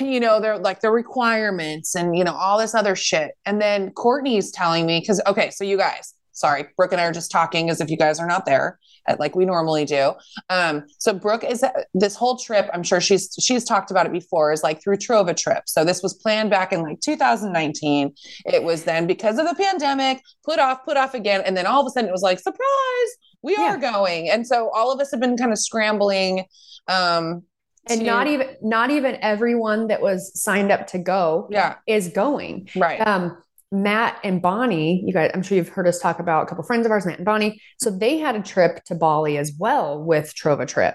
you 0.00 0.20
know, 0.20 0.40
they're 0.40 0.58
like 0.58 0.80
the 0.80 0.90
requirements 0.90 1.94
and 1.94 2.16
you 2.16 2.24
know 2.24 2.34
all 2.34 2.58
this 2.58 2.74
other 2.74 2.94
shit. 2.96 3.32
And 3.46 3.60
then 3.60 3.90
Courtney's 3.92 4.50
telling 4.50 4.84
me 4.86 5.00
because 5.00 5.20
okay, 5.26 5.50
so 5.50 5.64
you 5.64 5.76
guys, 5.78 6.12
sorry, 6.38 6.66
Brooke 6.76 6.92
and 6.92 7.00
I 7.00 7.04
are 7.04 7.12
just 7.12 7.30
talking 7.30 7.70
as 7.70 7.80
if 7.80 7.90
you 7.90 7.96
guys 7.96 8.18
are 8.20 8.26
not 8.26 8.46
there, 8.46 8.78
like 9.18 9.34
we 9.34 9.44
normally 9.44 9.84
do. 9.84 10.12
Um, 10.50 10.84
so 10.98 11.12
Brooke 11.12 11.44
is 11.44 11.64
this 11.94 12.14
whole 12.16 12.36
trip. 12.36 12.68
I'm 12.72 12.82
sure 12.82 13.00
she's 13.00 13.34
she's 13.40 13.64
talked 13.64 13.90
about 13.90 14.06
it 14.06 14.12
before. 14.12 14.52
Is 14.52 14.62
like 14.62 14.82
through 14.82 14.96
TrovaTrip. 14.98 15.62
So 15.66 15.84
this 15.84 16.02
was 16.02 16.14
planned 16.14 16.50
back 16.50 16.72
in 16.72 16.82
like 16.82 17.00
2019. 17.00 18.14
It 18.46 18.62
was 18.62 18.84
then 18.84 19.06
because 19.06 19.38
of 19.38 19.46
the 19.48 19.54
pandemic, 19.54 20.22
put 20.44 20.58
off, 20.58 20.84
put 20.84 20.96
off 20.96 21.14
again, 21.14 21.42
and 21.44 21.56
then 21.56 21.66
all 21.66 21.80
of 21.80 21.86
a 21.86 21.90
sudden 21.90 22.08
it 22.08 22.12
was 22.12 22.22
like 22.22 22.38
surprise 22.38 23.10
we 23.42 23.52
Yeah. 23.56 23.74
are 23.74 23.78
going 23.78 24.28
and 24.30 24.44
so 24.44 24.68
all 24.74 24.90
of 24.92 24.98
us 25.00 25.12
have 25.12 25.20
been 25.20 25.36
kind 25.36 25.52
of 25.52 25.58
scrambling 25.60 26.44
um 26.88 27.44
and 27.88 28.00
to- 28.00 28.04
not 28.06 28.26
even 28.26 28.48
not 28.62 28.90
even 28.90 29.16
everyone 29.22 29.86
that 29.86 30.02
was 30.02 30.32
signed 30.42 30.72
up 30.72 30.88
to 30.88 30.98
go 30.98 31.46
yeah 31.50 31.76
is 31.86 32.08
going. 32.08 32.68
right 32.74 32.98
um, 33.06 33.36
Matt 33.70 34.18
and 34.24 34.40
Bonnie, 34.40 35.02
you 35.06 35.12
guys, 35.12 35.30
I'm 35.34 35.42
sure 35.42 35.56
you've 35.56 35.68
heard 35.68 35.86
us 35.86 35.98
talk 36.00 36.20
about 36.20 36.44
a 36.44 36.46
couple 36.46 36.64
friends 36.64 36.86
of 36.86 36.92
ours, 36.92 37.04
Matt 37.04 37.18
and 37.18 37.26
Bonnie. 37.26 37.60
So 37.78 37.90
they 37.90 38.18
had 38.18 38.34
a 38.34 38.42
trip 38.42 38.82
to 38.84 38.94
Bali 38.94 39.36
as 39.36 39.52
well 39.58 40.02
with 40.02 40.34
TrovaTrip, 40.34 40.94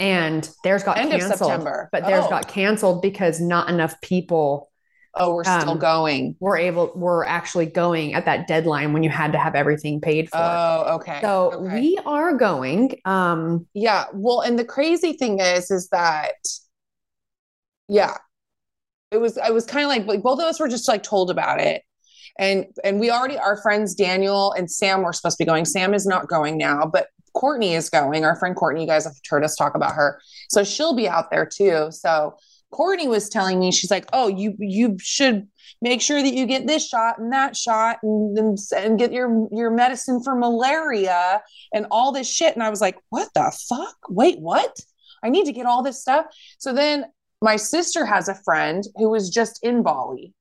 and 0.00 0.48
theirs 0.64 0.82
got 0.82 0.98
End 0.98 1.12
of 1.12 1.20
canceled. 1.20 1.38
September. 1.50 1.88
But 1.92 2.04
theirs 2.06 2.24
Oh. 2.26 2.30
got 2.30 2.48
canceled 2.48 3.02
because 3.02 3.40
not 3.40 3.68
enough 3.68 4.00
people 4.00 4.68
oh 5.14 5.34
we're 5.34 5.44
still 5.44 5.72
um, 5.72 5.78
going 5.78 6.34
were 6.40 6.56
able 6.56 6.90
we're 6.96 7.22
actually 7.26 7.66
going 7.66 8.14
at 8.14 8.24
that 8.24 8.48
deadline 8.48 8.94
when 8.94 9.02
you 9.02 9.10
had 9.10 9.32
to 9.32 9.38
have 9.38 9.54
everything 9.54 10.00
paid 10.00 10.26
for. 10.30 10.38
oh 10.38 10.94
okay 10.94 11.20
so 11.20 11.52
okay. 11.52 11.74
we 11.74 11.98
are 12.06 12.34
going. 12.34 12.98
Um, 13.04 13.66
yeah 13.74 14.06
well 14.14 14.40
and 14.40 14.58
the 14.58 14.64
crazy 14.64 15.12
thing 15.12 15.38
is 15.38 15.70
is 15.70 15.88
that 15.90 16.34
yeah 17.88 18.16
it 19.10 19.18
was 19.18 19.36
i 19.36 19.50
was 19.50 19.66
kind 19.66 19.84
of 19.84 19.88
like, 19.90 20.06
like 20.06 20.22
both 20.22 20.38
of 20.38 20.46
us 20.46 20.58
were 20.58 20.68
just 20.68 20.88
like 20.88 21.02
told 21.02 21.30
about 21.30 21.60
it 21.60 21.82
and 22.38 22.66
and 22.84 23.00
we 23.00 23.10
already 23.10 23.38
our 23.38 23.60
friends 23.60 23.94
daniel 23.94 24.52
and 24.52 24.70
sam 24.70 25.02
were 25.02 25.12
supposed 25.12 25.38
to 25.38 25.44
be 25.44 25.46
going. 25.46 25.64
Sam 25.64 25.94
is 25.94 26.06
not 26.06 26.28
going 26.28 26.56
now 26.58 26.86
but 26.86 27.08
courtney 27.34 27.74
is 27.74 27.88
going. 27.88 28.24
Our 28.24 28.36
friend 28.36 28.54
courtney 28.54 28.82
you 28.82 28.86
guys 28.86 29.04
have 29.04 29.14
heard 29.28 29.44
us 29.44 29.56
talk 29.56 29.74
about 29.74 29.94
her. 29.94 30.20
So 30.50 30.64
she'll 30.64 30.94
be 30.94 31.08
out 31.08 31.30
there 31.30 31.46
too. 31.46 31.88
So 31.90 32.36
courtney 32.70 33.08
was 33.08 33.28
telling 33.28 33.60
me 33.60 33.70
she's 33.70 33.90
like 33.90 34.06
oh 34.12 34.28
you 34.28 34.54
you 34.58 34.96
should 35.00 35.46
make 35.80 36.00
sure 36.00 36.22
that 36.22 36.34
you 36.34 36.46
get 36.46 36.66
this 36.66 36.86
shot 36.86 37.18
and 37.18 37.32
that 37.32 37.56
shot 37.56 37.98
and 38.02 38.36
and, 38.38 38.58
and 38.76 38.98
get 38.98 39.12
your 39.12 39.48
your 39.50 39.70
medicine 39.70 40.22
for 40.22 40.34
malaria 40.34 41.42
and 41.72 41.86
all 41.90 42.12
this 42.12 42.28
shit. 42.28 42.54
And 42.54 42.62
i 42.62 42.70
was 42.70 42.80
like 42.80 42.96
what 43.10 43.28
the 43.34 43.52
fuck? 43.68 43.96
Wait 44.08 44.38
what? 44.40 44.76
I 45.24 45.28
need 45.28 45.46
to 45.46 45.52
get 45.52 45.66
all 45.66 45.82
this 45.82 46.00
stuff? 46.00 46.26
So 46.58 46.72
then 46.72 47.06
my 47.40 47.56
sister 47.56 48.04
has 48.04 48.28
a 48.28 48.40
friend 48.44 48.84
who 48.96 49.10
was 49.10 49.30
just 49.30 49.62
in 49.62 49.82
bali 49.82 50.32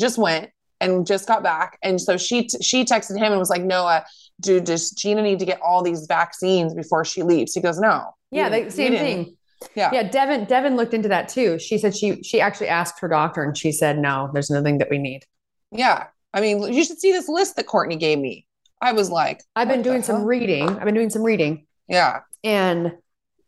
just 0.00 0.16
went 0.16 0.50
and 0.80 1.06
just 1.06 1.26
got 1.26 1.42
back 1.42 1.78
and 1.82 2.00
so 2.00 2.16
she 2.16 2.44
t- 2.46 2.62
she 2.62 2.84
texted 2.84 3.16
him 3.16 3.32
and 3.32 3.38
was 3.38 3.50
like 3.50 3.62
noah 3.62 4.04
dude 4.40 4.64
does 4.64 4.90
jeanna 4.92 5.22
need 5.22 5.38
to 5.38 5.44
get 5.44 5.60
all 5.60 5.82
these 5.82 6.06
vaccines 6.06 6.74
before 6.74 7.04
she 7.04 7.22
leaves 7.22 7.54
he 7.54 7.60
goes 7.60 7.78
no 7.78 8.10
yeah, 8.30 8.48
they, 8.50 8.68
same 8.68 8.92
thing. 8.92 9.36
yeah 9.74 9.90
Yeah, 9.92 10.02
Devin 10.02 10.44
Devin 10.44 10.76
looked 10.76 10.92
into 10.92 11.08
that 11.08 11.28
too. 11.30 11.58
She 11.58 11.78
said 11.78 11.96
she 11.96 12.22
she 12.22 12.40
actually 12.40 12.68
asked 12.68 13.00
her 13.00 13.08
doctor 13.08 13.42
and 13.42 13.56
she 13.56 13.72
said 13.72 13.98
no, 13.98 14.28
there's 14.34 14.50
nothing 14.50 14.78
that 14.78 14.90
we 14.90 14.98
need. 14.98 15.24
yeah 15.72 16.08
i 16.34 16.40
mean 16.42 16.72
you 16.72 16.84
should 16.84 17.00
see 17.00 17.10
this 17.10 17.28
list 17.28 17.56
that 17.56 17.66
courtney 17.66 17.96
gave 17.96 18.18
me 18.18 18.46
i 18.82 18.92
was 18.92 19.10
like 19.10 19.42
I've 19.56 19.66
been 19.68 19.80
doing 19.82 20.02
some 20.02 20.16
hell? 20.16 20.26
reading. 20.26 20.68
I've 20.68 20.84
been 20.84 20.94
doing 20.94 21.10
some 21.10 21.22
reading. 21.22 21.66
yeah 21.88 22.20
And 22.44 22.92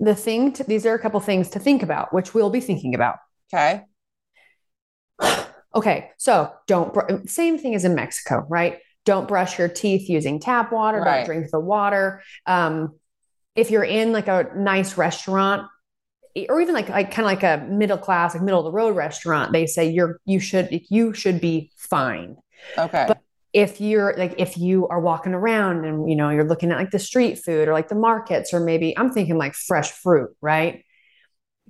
the 0.01 0.15
thing, 0.15 0.53
to, 0.55 0.65
these 0.65 0.87
are 0.87 0.95
a 0.95 0.99
couple 0.99 1.21
things 1.21 1.51
to 1.51 1.59
think 1.59 1.83
about, 1.83 2.15
which 2.15 2.33
we'll 2.33 2.49
be 2.49 2.61
thinking 2.61 2.95
about. 2.95 3.17
okay 3.53 3.83
Okay, 5.75 6.11
so 6.19 6.53
don't, 6.67 6.93
br- 6.93 7.27
same 7.27 7.59
thing 7.59 7.75
as 7.75 7.85
in 7.85 7.95
Mexico, 7.95 8.45
right? 8.49 8.79
Don't 9.05 9.29
brush 9.29 9.59
your 9.59 9.69
teeth 9.69 10.09
using 10.09 10.41
tap 10.41 10.73
water, 10.73 11.01
Right. 11.01 11.19
don't 11.19 11.27
drink 11.27 11.51
the 11.51 11.61
water. 11.61 12.23
Um, 12.47 12.95
if 13.55 13.71
you're 13.71 13.85
in 13.85 14.13
like 14.13 14.29
a 14.29 14.51
nice 14.57 14.97
restaurant, 14.99 15.69
or 16.49 16.61
even 16.61 16.75
like 16.75 16.89
like 16.89 17.11
kind 17.11 17.27
of 17.27 17.33
like 17.33 17.43
a 17.43 17.65
middle 17.67 17.99
class, 17.99 18.35
like 18.35 18.43
middle 18.43 18.61
of 18.61 18.65
the 18.65 18.73
road 18.73 18.95
restaurant, 18.97 19.53
they 19.53 19.67
say 19.67 19.91
you're 19.91 20.21
you 20.25 20.39
should 20.39 20.69
you 20.89 21.13
should 21.13 21.41
be 21.41 21.73
fine. 21.77 22.37
okay 22.79 23.07
But- 23.09 23.19
if 23.53 23.81
you're 23.81 24.15
like 24.17 24.35
if 24.39 24.57
you 24.57 24.87
are 24.87 25.01
walking 25.01 25.35
around 25.35 25.85
and 25.85 26.09
you 26.09 26.15
know 26.15 26.31
you're 26.31 26.45
looking 26.47 26.71
at 26.71 26.79
like 26.79 26.93
the 26.93 27.01
street 27.01 27.37
food 27.37 27.67
or 27.67 27.73
like 27.73 27.89
the 27.89 27.97
markets 27.97 28.55
or 28.55 28.61
maybe 28.61 28.97
i'm 28.97 29.11
thinking 29.11 29.37
like 29.37 29.55
fresh 29.55 29.91
fruit 29.91 30.31
right 30.41 30.85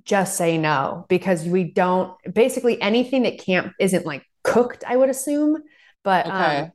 just 0.05 0.35
say 0.37 0.57
no 0.57 1.05
because 1.09 1.43
we 1.45 1.63
don't 1.63 2.13
basically 2.33 2.81
anything 2.81 3.23
that 3.23 3.39
can't 3.39 3.71
isn't 3.79 4.05
like 4.05 4.23
cooked 4.43 4.83
i 4.87 4.95
would 4.95 5.09
assume 5.09 5.57
but 6.03 6.25
Okay. 6.25 6.57
um, 6.59 6.71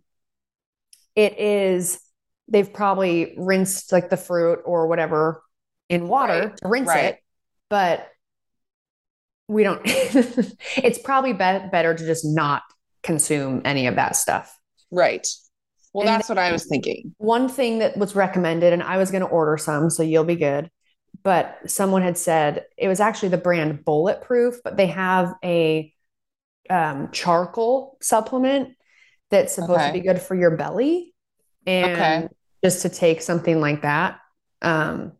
it 1.14 1.38
is 1.38 2.00
they've 2.48 2.72
probably 2.72 3.34
rinsed 3.36 3.90
like 3.92 4.08
the 4.10 4.16
fruit 4.16 4.60
or 4.64 4.86
whatever 4.86 5.42
in 5.88 6.08
water 6.08 6.48
Right, 6.48 6.56
to 6.58 6.68
rinse 6.68 6.88
right. 6.88 7.04
it 7.14 7.18
but 7.68 8.08
we 9.48 9.62
don't 9.62 9.80
it's 9.84 10.98
probably 10.98 11.32
be- 11.32 11.38
better 11.70 11.94
to 11.94 12.06
just 12.06 12.24
not 12.24 12.62
consume 13.02 13.62
any 13.64 13.86
of 13.86 13.96
that 13.96 14.16
stuff 14.16 14.56
Right. 14.92 15.26
Well, 15.92 16.06
And 16.06 16.14
that's 16.14 16.28
what 16.28 16.38
I 16.38 16.52
was 16.52 16.66
thinking. 16.66 17.14
one 17.18 17.48
thing 17.48 17.78
that 17.80 17.96
was 17.96 18.14
recommended, 18.14 18.72
and 18.72 18.82
I 18.82 18.98
was 18.98 19.10
going 19.10 19.22
to 19.22 19.26
order 19.28 19.56
some, 19.56 19.88
so 19.90 20.02
you'll 20.04 20.22
be 20.24 20.36
good. 20.36 20.70
But 21.22 21.58
someone 21.66 22.02
had 22.02 22.18
said 22.18 22.66
it 22.76 22.88
was 22.88 23.00
actually 23.00 23.30
the 23.30 23.38
brand 23.38 23.84
Bulletproof, 23.84 24.56
but 24.62 24.76
they 24.76 24.88
have 24.88 25.34
a 25.44 25.92
um, 26.68 27.10
charcoal 27.12 27.96
supplement 28.02 28.70
that's 29.30 29.54
supposed 29.54 29.86
to 29.86 29.92
be 29.92 30.00
good 30.00 30.20
for 30.20 30.34
your 30.34 30.56
belly, 30.56 31.14
and 31.66 32.24
Okay. 32.24 32.28
just 32.64 32.82
to 32.82 32.88
take 32.88 33.22
something 33.22 33.60
like 33.60 33.82
that. 33.82 34.18
Um, 34.62 35.12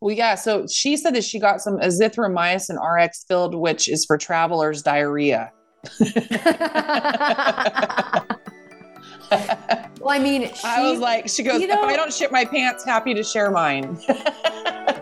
Well, 0.00 0.14
yeah. 0.14 0.34
So 0.34 0.66
she 0.66 0.96
said 0.96 1.14
that 1.14 1.24
she 1.24 1.38
got 1.38 1.60
some 1.60 1.78
azithromycin 1.78 2.76
RX 2.76 3.24
filled, 3.28 3.54
which 3.54 3.88
is 3.88 4.04
for 4.04 4.18
travelers' 4.18 4.82
diarrhea. 4.82 5.52
well, 6.00 6.12
I 10.10 10.18
mean, 10.20 10.52
she, 10.54 10.64
I 10.64 10.90
was 10.90 10.98
like, 10.98 11.28
she 11.28 11.42
goes, 11.42 11.60
you 11.60 11.70
if 11.70 11.78
I 11.78 11.96
don't 11.96 12.12
shit 12.12 12.32
my 12.32 12.44
pants, 12.44 12.84
happy 12.84 13.14
to 13.14 13.22
share 13.22 13.50
mine. 13.50 13.98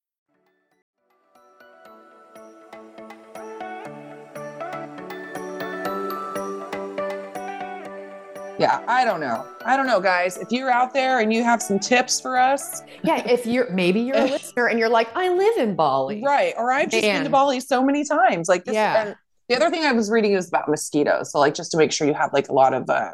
Yeah, 8.61 8.83
I 8.87 9.03
don't 9.05 9.19
know. 9.19 9.47
I 9.65 9.75
don't 9.75 9.87
know, 9.87 9.99
guys. 9.99 10.37
If 10.37 10.51
you're 10.51 10.69
out 10.69 10.93
there 10.93 11.19
and 11.19 11.33
you 11.33 11.43
have 11.43 11.63
some 11.63 11.79
tips 11.79 12.21
for 12.21 12.37
us, 12.37 12.83
yeah, 13.03 13.27
if 13.27 13.47
you're 13.47 13.69
maybe 13.71 14.01
you're 14.01 14.17
a 14.17 14.25
listener 14.29 14.67
and 14.67 14.77
you're 14.77 14.89
like, 14.89 15.15
I 15.15 15.29
live 15.29 15.57
in 15.57 15.75
Bali, 15.75 16.21
right? 16.23 16.53
Or 16.57 16.71
I've 16.71 16.89
just 16.89 17.01
been 17.01 17.23
to 17.23 17.29
Bali 17.29 17.59
so 17.59 17.83
many 17.83 18.03
times. 18.03 18.47
Like 18.47 18.65
this. 18.65 18.75
Yeah. 18.75 19.07
And 19.07 19.15
the 19.49 19.55
other 19.55 19.71
thing 19.71 19.83
I 19.83 19.91
was 19.91 20.11
reading 20.11 20.35
was 20.35 20.47
about 20.47 20.69
mosquitoes. 20.69 21.31
So 21.31 21.39
like 21.39 21.55
just 21.55 21.71
to 21.71 21.77
make 21.77 21.91
sure 21.91 22.05
you 22.05 22.13
have 22.13 22.31
like 22.33 22.49
a 22.49 22.53
lot 22.53 22.73
of 22.73 22.89
uh, 22.89 23.13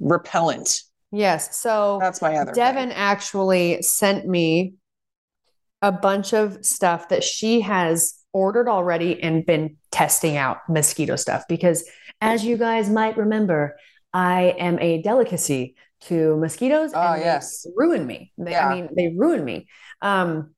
repellent. 0.00 0.82
Yes. 1.12 1.56
So 1.56 1.98
That's 2.00 2.20
my 2.20 2.36
other. 2.36 2.52
Devin 2.52 2.88
thing. 2.88 2.98
actually 2.98 3.80
sent 3.82 4.26
me 4.26 4.74
a 5.82 5.92
bunch 5.92 6.34
of 6.34 6.64
stuff 6.66 7.08
that 7.10 7.22
she 7.22 7.60
has 7.60 8.14
ordered 8.32 8.68
already 8.68 9.22
and 9.22 9.46
been 9.46 9.76
testing 9.90 10.36
out 10.36 10.58
mosquito 10.68 11.16
stuff 11.16 11.44
because 11.48 11.88
as 12.20 12.44
you 12.44 12.56
guys 12.56 12.90
might 12.90 13.16
remember, 13.16 13.76
I 14.12 14.54
am 14.58 14.78
a 14.80 15.02
delicacy 15.02 15.76
to 16.02 16.36
mosquitoes 16.36 16.92
Oh, 16.94 17.00
and 17.02 17.16
they 17.16 17.20
yes. 17.24 17.66
ruin 17.76 18.06
me. 18.06 18.32
They, 18.38 18.52
Yeah. 18.52 18.66
I 18.66 18.74
mean, 18.74 18.88
they 18.96 19.08
ruin 19.16 19.44
me. 19.44 19.68
Um, 20.02 20.54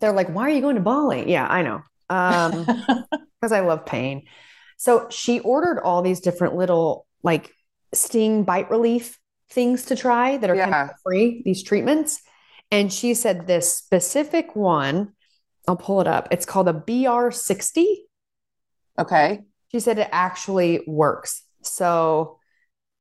they're 0.00 0.12
like, 0.12 0.28
why 0.28 0.42
are 0.44 0.50
you 0.50 0.60
going 0.60 0.76
to 0.76 0.82
Bali? 0.82 1.30
Yeah, 1.30 1.46
I 1.46 1.62
know. 1.62 1.82
Um, 2.10 2.66
because 3.40 3.52
I 3.52 3.60
love 3.60 3.86
pain. 3.86 4.26
So 4.76 5.08
she 5.10 5.40
ordered 5.40 5.80
all 5.80 6.02
these 6.02 6.20
different 6.20 6.56
little 6.56 7.06
like 7.22 7.52
sting 7.94 8.44
bite 8.44 8.70
relief 8.70 9.18
things 9.50 9.84
to 9.86 9.96
try 9.96 10.36
that 10.38 10.50
are 10.50 10.56
Yeah. 10.56 10.64
chemical 10.66 10.94
free, 11.04 11.42
these 11.44 11.62
treatments. 11.62 12.20
And 12.70 12.92
she 12.92 13.14
said 13.14 13.46
this 13.46 13.76
specific 13.76 14.56
one, 14.56 15.12
I'll 15.68 15.76
pull 15.76 16.00
it 16.00 16.06
up. 16.06 16.28
It's 16.30 16.46
called 16.46 16.68
a 16.68 16.72
BR60. 16.72 18.06
okay. 18.98 19.42
She 19.70 19.80
said 19.80 19.98
it 19.98 20.08
actually 20.12 20.82
works. 20.86 21.42
So 21.62 22.38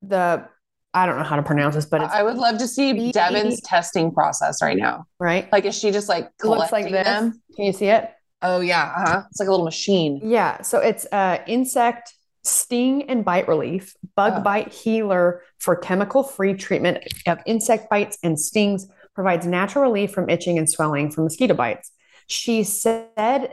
the 0.02 0.46
I 0.94 1.06
don't 1.06 1.18
know 1.18 1.24
how 1.24 1.38
to 1.38 1.44
pronounce 1.44 1.76
this, 1.76 1.86
but 1.86 2.02
it's 2.02 2.14
I 2.14 2.22
would 2.22 2.36
love 2.36 2.58
to 2.58 2.68
see 2.68 2.92
B- 2.92 3.12
Devin's 3.14 3.62
testing 3.62 4.12
process 4.12 4.62
right 4.62 4.76
now. 4.78 5.06
right. 5.20 5.50
Like, 5.52 5.64
is 5.66 5.78
she 5.78 5.92
just 5.92 6.10
like 6.10 6.30
looks 6.44 6.72
like 6.74 6.90
this. 6.92 7.06
them? 7.06 7.42
Can 7.56 7.66
you 7.66 7.74
see 7.74 7.86
it? 7.88 8.12
Oh 8.42 8.60
yeah, 8.60 8.92
uh-huh. 8.98 9.24
It's 9.30 9.40
like 9.40 9.48
a 9.48 9.52
little 9.52 9.64
machine. 9.66 10.20
Yeah. 10.24 10.62
So 10.64 10.80
it's 10.80 11.06
uh, 11.12 11.38
insect 11.48 12.14
sting 12.44 13.04
and 13.10 13.24
bite 13.24 13.48
relief, 13.48 13.94
bug 14.16 14.34
Oh. 14.38 14.42
bite 14.42 14.74
healer 14.74 15.44
for 15.60 15.76
chemical 15.76 16.24
free 16.24 16.56
treatment 16.56 16.98
of 17.28 17.40
insect 17.46 17.90
bites 17.90 18.18
and 18.24 18.38
stings, 18.40 18.88
provides 19.14 19.46
natural 19.46 19.84
relief 19.84 20.12
from 20.12 20.30
itching 20.30 20.58
and 20.58 20.68
swelling 20.70 21.12
from 21.12 21.24
mosquito 21.26 21.54
bites. 21.54 21.92
She 22.28 22.64
said 22.64 23.08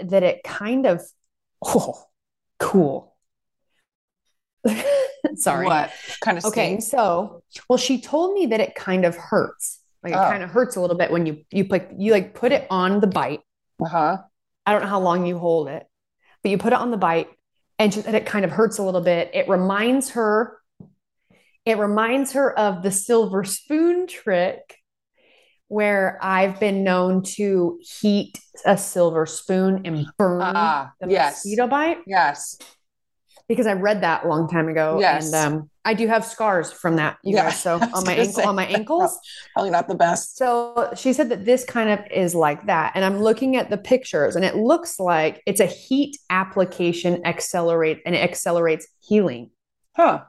that 0.08 0.22
it 0.22 0.42
kind 0.42 0.86
of, 0.86 1.02
oh, 1.64 2.02
cool. 2.58 3.14
Sorry. 5.36 5.66
What 5.66 5.90
kind 6.20 6.38
of 6.38 6.44
Okay, 6.46 6.80
so 6.80 7.42
well, 7.68 7.76
she 7.78 8.00
told 8.00 8.34
me 8.34 8.46
that 8.46 8.60
it 8.60 8.74
kind 8.74 9.04
of 9.04 9.16
hurts. 9.16 9.80
Like 10.02 10.12
it 10.12 10.16
Oh. 10.16 10.22
kind 10.30 10.42
of 10.42 10.50
hurts 10.50 10.76
a 10.76 10.80
little 10.80 10.96
bit 10.96 11.10
when 11.10 11.26
you 11.26 11.44
you 11.50 11.64
put 11.64 11.88
you 11.96 12.12
like 12.12 12.34
put 12.34 12.52
it 12.52 12.66
on 12.70 13.00
the 13.00 13.06
bite. 13.06 13.40
Uh-huh. 13.82 14.18
I 14.66 14.72
don't 14.72 14.82
know 14.82 14.88
how 14.88 15.00
long 15.00 15.26
you 15.26 15.38
hold 15.38 15.68
it, 15.68 15.86
but 16.42 16.50
you 16.50 16.58
put 16.58 16.72
it 16.72 16.78
on 16.78 16.90
the 16.90 16.96
bite 16.96 17.28
and 17.78 17.92
she 17.92 18.00
said 18.02 18.14
it 18.14 18.26
kind 18.26 18.44
of 18.44 18.50
hurts 18.50 18.78
a 18.78 18.82
little 18.82 19.00
bit. 19.00 19.30
It 19.34 19.48
reminds 19.48 20.10
her, 20.10 20.58
it 21.64 21.78
reminds 21.78 22.32
her 22.32 22.56
of 22.58 22.82
the 22.82 22.90
silver 22.90 23.44
spoon 23.44 24.06
trick 24.06 24.76
where 25.68 26.18
I've 26.22 26.58
been 26.60 26.82
known 26.82 27.22
to 27.36 27.78
heat 28.00 28.38
a 28.64 28.76
silver 28.78 29.26
spoon 29.26 29.82
and 29.84 30.06
burn 30.16 30.40
Ah, 30.42 30.92
the 31.00 31.10
yes. 31.10 31.44
mosquito 31.44 31.66
bite 31.66 31.98
Yes. 32.06 32.56
Because 33.48 33.66
I 33.66 33.72
read 33.72 34.02
that 34.02 34.24
a 34.24 34.28
long 34.28 34.48
time 34.48 34.68
ago. 34.68 34.98
Yes. 35.00 35.32
And 35.32 35.54
um, 35.54 35.70
I 35.84 35.94
do 35.94 36.06
have 36.06 36.24
scars 36.24 36.70
from 36.70 36.96
that, 36.96 37.16
you 37.24 37.34
Yeah, 37.34 37.44
guys. 37.44 37.60
So 37.60 37.76
on 37.94 38.04
my 38.04 38.14
ankle, 38.14 38.42
on 38.46 38.54
my 38.54 38.66
ankles. 38.78 39.18
Probably 39.54 39.70
not 39.70 39.88
the 39.88 39.94
best. 39.94 40.36
So 40.36 40.92
she 40.96 41.12
said 41.12 41.30
that 41.30 41.44
this 41.44 41.64
kind 41.64 41.88
of 41.90 42.00
is 42.10 42.34
like 42.34 42.66
that. 42.66 42.92
And 42.94 43.04
I'm 43.04 43.20
looking 43.20 43.56
at 43.56 43.70
the 43.70 43.78
pictures 43.78 44.36
and 44.36 44.44
it 44.44 44.54
looks 44.56 45.00
like 45.00 45.42
it's 45.46 45.60
a 45.60 45.66
heat 45.66 46.18
application 46.30 47.24
accelerate 47.26 48.02
and 48.04 48.14
it 48.14 48.18
accelerates 48.22 48.86
healing. 49.00 49.50
Huh. 49.96 50.24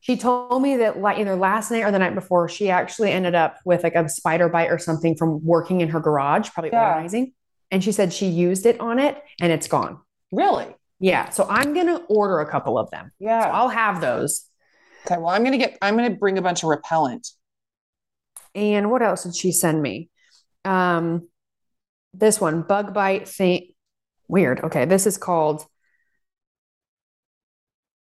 She 0.00 0.16
told 0.18 0.60
me 0.60 0.76
that 0.78 0.98
like 0.98 1.18
either 1.18 1.34
last 1.36 1.70
night 1.70 1.82
or 1.84 1.90
the 1.90 1.98
night 1.98 2.14
before, 2.14 2.48
she 2.48 2.68
actually 2.70 3.10
ended 3.10 3.34
up 3.34 3.56
with 3.64 3.82
like 3.84 3.94
a 3.94 4.06
spider 4.08 4.48
bite 4.50 4.70
or 4.70 4.78
something 4.78 5.16
from 5.16 5.42
working 5.44 5.80
in 5.80 5.88
her 5.90 6.00
garage, 6.00 6.50
probably 6.50 6.70
Yeah. 6.72 6.88
organizing. 6.88 7.32
And 7.70 7.82
she 7.82 7.92
said 7.92 8.12
she 8.12 8.26
used 8.26 8.66
it 8.66 8.78
on 8.80 8.98
it 8.98 9.22
and 9.40 9.50
it's 9.50 9.66
gone. 9.68 10.00
Really? 10.30 10.66
Yeah. 11.04 11.28
So 11.28 11.46
I'm 11.50 11.74
going 11.74 11.86
to 11.88 11.98
order 12.08 12.40
a 12.40 12.50
couple 12.50 12.78
of 12.78 12.90
them. 12.90 13.12
So 13.18 13.26
Yeah. 13.26 13.50
I'll 13.52 13.68
have 13.68 14.00
those. 14.00 14.48
Okay. 15.04 15.18
Well, 15.18 15.28
I'm 15.28 15.44
gonna 15.44 15.58
get. 15.58 15.76
I'm 15.82 15.96
gonna 15.96 16.08
bring 16.08 16.38
a 16.38 16.42
bunch 16.42 16.62
of 16.62 16.70
repellent. 16.70 17.28
And 18.54 18.90
what 18.90 19.02
else 19.02 19.24
did 19.24 19.36
she 19.36 19.52
send 19.52 19.82
me? 19.82 20.08
Um, 20.64 21.28
this 22.14 22.40
one, 22.40 22.62
bug 22.62 22.94
bite 22.94 23.28
thing. 23.28 23.74
Weird. 24.28 24.60
Okay, 24.64 24.86
this 24.86 25.06
is 25.06 25.18
called. 25.18 25.66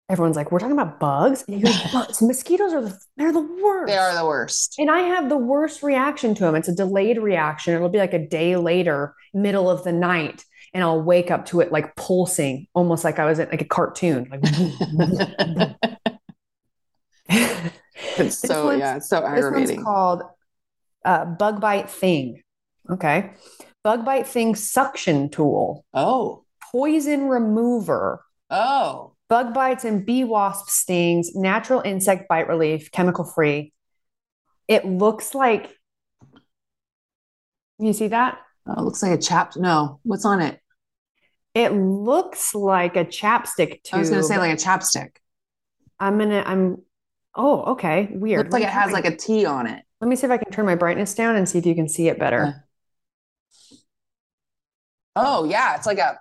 Everyone's 0.09 0.35
like, 0.35 0.51
we're 0.51 0.59
talking 0.59 0.77
about 0.77 0.99
bugs. 0.99 1.43
And 1.47 1.59
you 1.59 1.73
bugs. 1.93 2.21
Mosquitoes 2.21 2.71
are 2.73 2.81
the 2.83 2.99
they're 3.17 3.31
the 3.31 3.39
worst. 3.39 3.87
They 3.87 3.97
are 3.97 4.13
the 4.13 4.27
worst. 4.27 4.75
And 4.77 4.91
I 4.91 4.99
have 4.99 5.27
the 5.27 5.37
worst 5.37 5.81
reaction 5.81 6.35
to 6.35 6.43
them. 6.43 6.53
It's 6.53 6.67
a 6.67 6.75
delayed 6.75 7.17
reaction. 7.17 7.73
It'll 7.73 7.89
be 7.89 7.97
like 7.97 8.13
a 8.13 8.27
day 8.27 8.57
later, 8.57 9.15
middle 9.33 9.71
of 9.71 9.83
the 9.83 9.91
night, 9.91 10.45
and 10.73 10.83
I'll 10.83 11.01
wake 11.01 11.31
up 11.31 11.45
to 11.47 11.59
it 11.59 11.71
like 11.71 11.95
pulsing, 11.95 12.67
almost 12.73 13.03
like 13.03 13.19
I 13.19 13.25
was 13.25 13.39
in 13.39 13.49
like 13.49 13.61
a 13.61 13.65
cartoon. 13.65 14.27
Like 14.29 14.41
It's 18.17 18.37
so 18.39 18.71
yeah. 18.71 18.97
It's 18.97 19.09
so 19.09 19.21
This 19.35 19.45
one's 19.51 19.83
called 19.83 20.23
uh, 21.05 21.25
Bug 21.25 21.61
Bite 21.61 21.89
Thing. 21.89 22.41
Okay. 22.89 23.31
Bug 23.83 24.05
Bite 24.05 24.27
Thing 24.27 24.55
suction 24.55 25.29
tool, 25.29 25.85
oh. 25.93 26.43
poison 26.71 27.27
remover, 27.27 28.23
Oh. 28.49 29.13
bug 29.27 29.53
bites 29.53 29.85
and 29.85 30.05
bee 30.05 30.23
wasp 30.23 30.69
stings, 30.69 31.35
natural 31.35 31.81
insect 31.81 32.27
bite 32.29 32.47
relief, 32.47 32.91
chemical 32.91 33.23
free. 33.23 33.73
It 34.67 34.85
looks 34.85 35.33
like 35.33 35.75
you 37.79 37.93
see 37.93 38.09
that? 38.09 38.37
Oh, 38.67 38.73
it 38.79 38.81
looks 38.83 39.01
like 39.03 39.11
a 39.11 39.21
chap. 39.21 39.53
No, 39.55 39.99
what's 40.03 40.25
on 40.25 40.41
it? 40.41 40.59
It 41.53 41.73
looks 41.73 42.53
like 42.55 42.95
a 42.95 43.03
chapstick 43.05 43.83
tube. 43.83 43.93
I 43.95 43.97
was 43.99 44.09
gonna 44.09 44.23
say 44.23 44.37
like 44.37 44.53
a 44.53 44.55
chapstick. 44.55 45.09
I'm 45.99 46.17
gonna 46.17 46.43
I'm 46.45 46.77
oh 47.35 47.73
okay 47.73 48.09
weird. 48.11 48.45
Looks 48.47 48.53
like 48.53 48.63
it 48.63 48.69
has 48.69 48.91
like 48.91 49.05
a 49.05 49.15
T 49.15 49.45
on 49.45 49.67
it. 49.67 49.83
let 49.99 50.07
me 50.07 50.15
see 50.15 50.25
if 50.25 50.31
I 50.31 50.37
can 50.37 50.51
turn 50.51 50.65
my 50.65 50.75
brightness 50.75 51.13
down 51.13 51.35
and 51.35 51.47
see 51.49 51.57
if 51.57 51.65
you 51.65 51.75
can 51.75 51.89
see 51.89 52.07
it 52.07 52.17
better. 52.19 52.65
Oh 55.15 55.43
yeah, 55.45 55.75
it's 55.75 55.85
like 55.85 55.97
a 55.97 56.17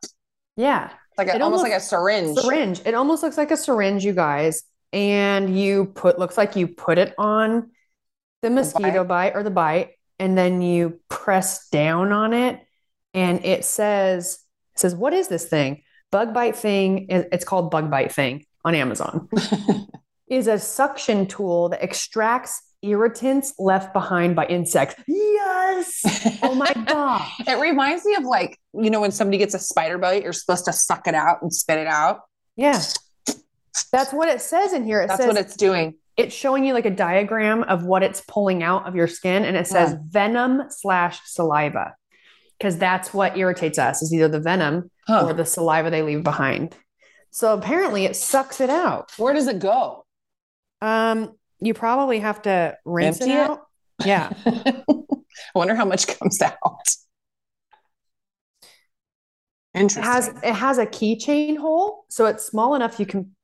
Yeah. 0.57 0.90
like 1.16 1.29
a, 1.29 1.33
almost, 1.35 1.42
almost- 1.44 1.62
like 1.62 1.72
a 1.72 1.81
syringe. 1.81 2.38
syringe. 2.38 2.83
It 2.85 2.94
almost 2.94 3.22
looks 3.22 3.38
like 3.38 3.50
a 3.50 3.57
syringe, 3.57 4.05
you 4.05 4.12
guys. 4.12 4.64
And 4.92 5.57
you 5.57 5.87
put 5.87 6.18
looks 6.18 6.37
like 6.37 6.57
you 6.57 6.66
put 6.66 6.98
it 6.98 7.14
on 7.16 7.70
the 8.42 8.50
mosquito 8.50 9.05
bite 9.05 9.37
or 9.37 9.44
the 9.44 9.50
bite, 9.50 9.90
and 10.21 10.39
then 10.39 10.63
you 10.63 11.01
press 11.09 11.69
down 11.71 12.13
on 12.13 12.33
it, 12.33 12.61
and 13.15 13.45
it 13.45 13.65
says 13.65 14.39
it 14.75 14.81
says 14.81 14.95
what 14.95 15.13
is 15.13 15.27
this 15.27 15.47
thing? 15.47 15.83
Bug 16.13 16.33
bite 16.33 16.57
thing. 16.57 17.07
It's 17.09 17.45
called 17.45 17.71
bug 17.71 17.91
bite 17.91 18.13
thing 18.13 18.47
on 18.65 18.75
Amazon. 18.77 19.29
is 20.29 20.47
a 20.47 20.59
suction 20.59 21.27
tool 21.27 21.71
that 21.71 21.83
extracts 21.83 22.63
irritants 22.83 23.53
left 23.59 23.93
behind 23.93 24.37
by 24.37 24.47
insects. 24.47 24.95
Yes. 25.07 26.39
Oh 26.43 26.55
my 26.55 26.73
god. 26.87 27.29
It 27.47 27.61
reminds 27.61 28.05
me 28.05 28.15
of 28.15 28.25
like, 28.25 28.59
you 28.73 28.91
know, 28.91 29.01
when 29.01 29.11
somebody 29.11 29.39
gets 29.39 29.55
a 29.55 29.59
spider 29.59 29.99
bite, 29.99 30.23
you're 30.23 30.33
supposed 30.33 30.65
to 30.67 30.73
suck 30.73 31.07
it 31.07 31.15
out 31.15 31.43
and 31.43 31.53
spit 31.53 31.79
it 31.79 31.87
out. 31.87 32.21
Yeah. 32.57 32.81
That's 33.93 34.13
what 34.13 34.29
it 34.29 34.41
says 34.41 34.73
in 34.73 34.85
here. 34.85 35.03
It 35.03 35.09
That's 35.09 35.21
says 35.21 35.29
what 35.29 35.37
it's 35.37 35.57
doing. 35.57 35.95
It's 36.21 36.35
showing 36.35 36.65
you 36.65 36.73
like 36.75 36.87
a 36.87 36.91
diagram 36.91 37.63
of 37.65 37.85
what 37.85 38.03
it's 38.03 38.21
pulling 38.29 38.63
out 38.63 38.87
of 38.87 38.95
your 38.95 39.07
skin 39.09 39.45
and 39.45 39.57
it 39.57 39.67
says 39.67 39.91
Yeah. 39.93 39.99
venom 40.09 40.63
slash 40.71 41.21
saliva 41.25 41.95
because 42.59 42.77
that's 42.79 43.13
what 43.15 43.37
irritates 43.37 43.79
us 43.79 44.03
is 44.03 44.13
either 44.15 44.29
the 44.29 44.41
venom 44.41 44.91
Huh. 45.07 45.27
or 45.27 45.33
the 45.35 45.45
saliva 45.45 45.91
they 45.91 46.03
leave 46.03 46.23
behind 46.23 46.77
so 47.31 47.55
apparently 47.55 48.05
it 48.05 48.15
sucks 48.17 48.61
it 48.61 48.71
out 48.71 49.11
Where 49.19 49.33
does 49.35 49.49
it 49.49 49.59
go? 49.59 50.05
um 50.83 51.33
you 51.61 51.75
probably 51.75 52.21
have 52.21 52.43
to 52.43 52.77
rinse 52.85 53.21
Empty 53.21 53.33
it 53.33 53.37
it? 53.37 53.51
out 53.51 53.61
yeah 54.05 54.31
I 54.47 55.59
wonder 55.59 55.75
how 55.75 55.85
much 55.85 56.07
comes 56.07 56.41
out. 56.43 56.57
it 59.75 59.81
Interesting. 59.81 60.03
has 60.13 60.29
it 60.43 60.55
has 60.55 60.79
a 60.79 60.87
keychain 60.87 61.57
hole 61.57 62.05
so 62.09 62.27
it's 62.27 62.45
small 62.45 62.75
enough 62.75 62.99
you 62.99 63.07
can 63.07 63.35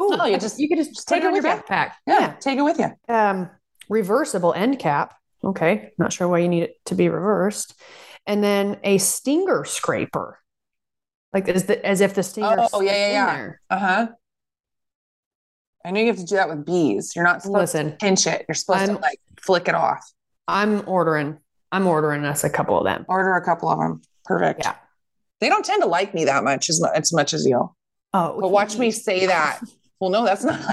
Ooh, 0.00 0.10
Oh, 0.20 0.24
you 0.26 0.38
just- 0.38 0.58
you 0.58 0.68
could 0.68 0.78
just, 0.78 0.94
just 0.94 1.08
take 1.08 1.18
it 1.22 1.26
it 1.26 1.34
your 1.34 1.42
with 1.42 1.44
you. 1.44 1.50
backpack 1.50 1.92
yeah, 2.06 2.34
take 2.40 2.58
it 2.58 2.62
with 2.62 2.78
you. 2.78 2.90
um, 3.08 3.48
reversible 3.88 4.52
end 4.54 4.78
cap. 4.78 5.14
Okay, 5.42 5.92
not 5.98 6.12
sure 6.12 6.26
why 6.28 6.38
you 6.38 6.48
need 6.48 6.62
it 6.64 6.76
to 6.86 6.94
be 6.94 7.08
reversed. 7.08 7.74
And 8.26 8.42
then 8.42 8.78
a 8.82 8.96
stinger 8.98 9.64
scraper, 9.64 10.38
like 11.34 11.48
as, 11.48 11.64
the, 11.66 11.84
as 11.84 12.00
if 12.00 12.14
the 12.14 12.22
stinger. 12.22 12.66
Oh, 12.72 12.80
yeah, 12.80 12.92
yeah, 12.92 13.12
yeah. 13.12 13.50
Uh 13.70 13.78
huh. 13.78 14.06
I 15.84 15.90
know 15.90 16.00
you 16.00 16.06
have 16.06 16.16
to 16.16 16.24
do 16.24 16.36
that 16.36 16.48
with 16.48 16.64
bees. 16.64 17.12
You're 17.14 17.24
not 17.26 17.42
supposed 17.42 17.74
Listen, 17.74 17.90
to 17.90 17.96
pinch 17.98 18.26
it. 18.26 18.46
You're 18.48 18.54
supposed 18.54 18.86
to 18.86 18.92
I'm- 18.92 19.00
like 19.02 19.20
flick 19.42 19.68
it 19.68 19.74
off. 19.74 20.00
I'm 20.48 20.82
ordering. 20.88 21.38
I'm 21.72 21.86
ordering 21.86 22.24
us 22.24 22.44
a 22.44 22.50
couple 22.50 22.78
of 22.78 22.84
them. 22.84 23.04
Order 23.08 23.34
a 23.34 23.44
couple 23.44 23.68
of 23.68 23.78
them. 23.78 24.00
Perfect. 24.24 24.60
Yeah. 24.64 24.76
They 25.40 25.48
don't 25.50 25.64
tend 25.64 25.82
to 25.82 25.88
like 25.88 26.14
me 26.14 26.24
that 26.24 26.44
much 26.44 26.70
as, 26.70 26.82
as 26.94 27.12
much 27.12 27.34
as 27.34 27.44
you. 27.44 27.70
Oh, 28.14 28.40
But 28.40 28.48
watch 28.50 28.78
me 28.78 28.90
say 28.90 29.26
that. 29.26 29.60
Well, 30.04 30.10
no, 30.10 30.22
that's 30.26 30.44
not 30.44 30.60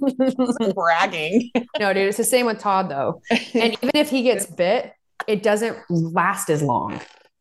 like 0.00 0.74
bragging. 0.74 1.50
no, 1.78 1.92
dude, 1.92 2.08
it's 2.08 2.16
the 2.16 2.24
same 2.24 2.46
with 2.46 2.58
Todd 2.58 2.88
though. 2.88 3.20
And 3.30 3.74
even 3.74 3.90
if 3.94 4.08
he 4.08 4.22
gets 4.22 4.46
bit, 4.46 4.94
it 5.26 5.42
doesn't 5.42 5.76
last 5.90 6.48
as 6.48 6.62
long. 6.62 6.98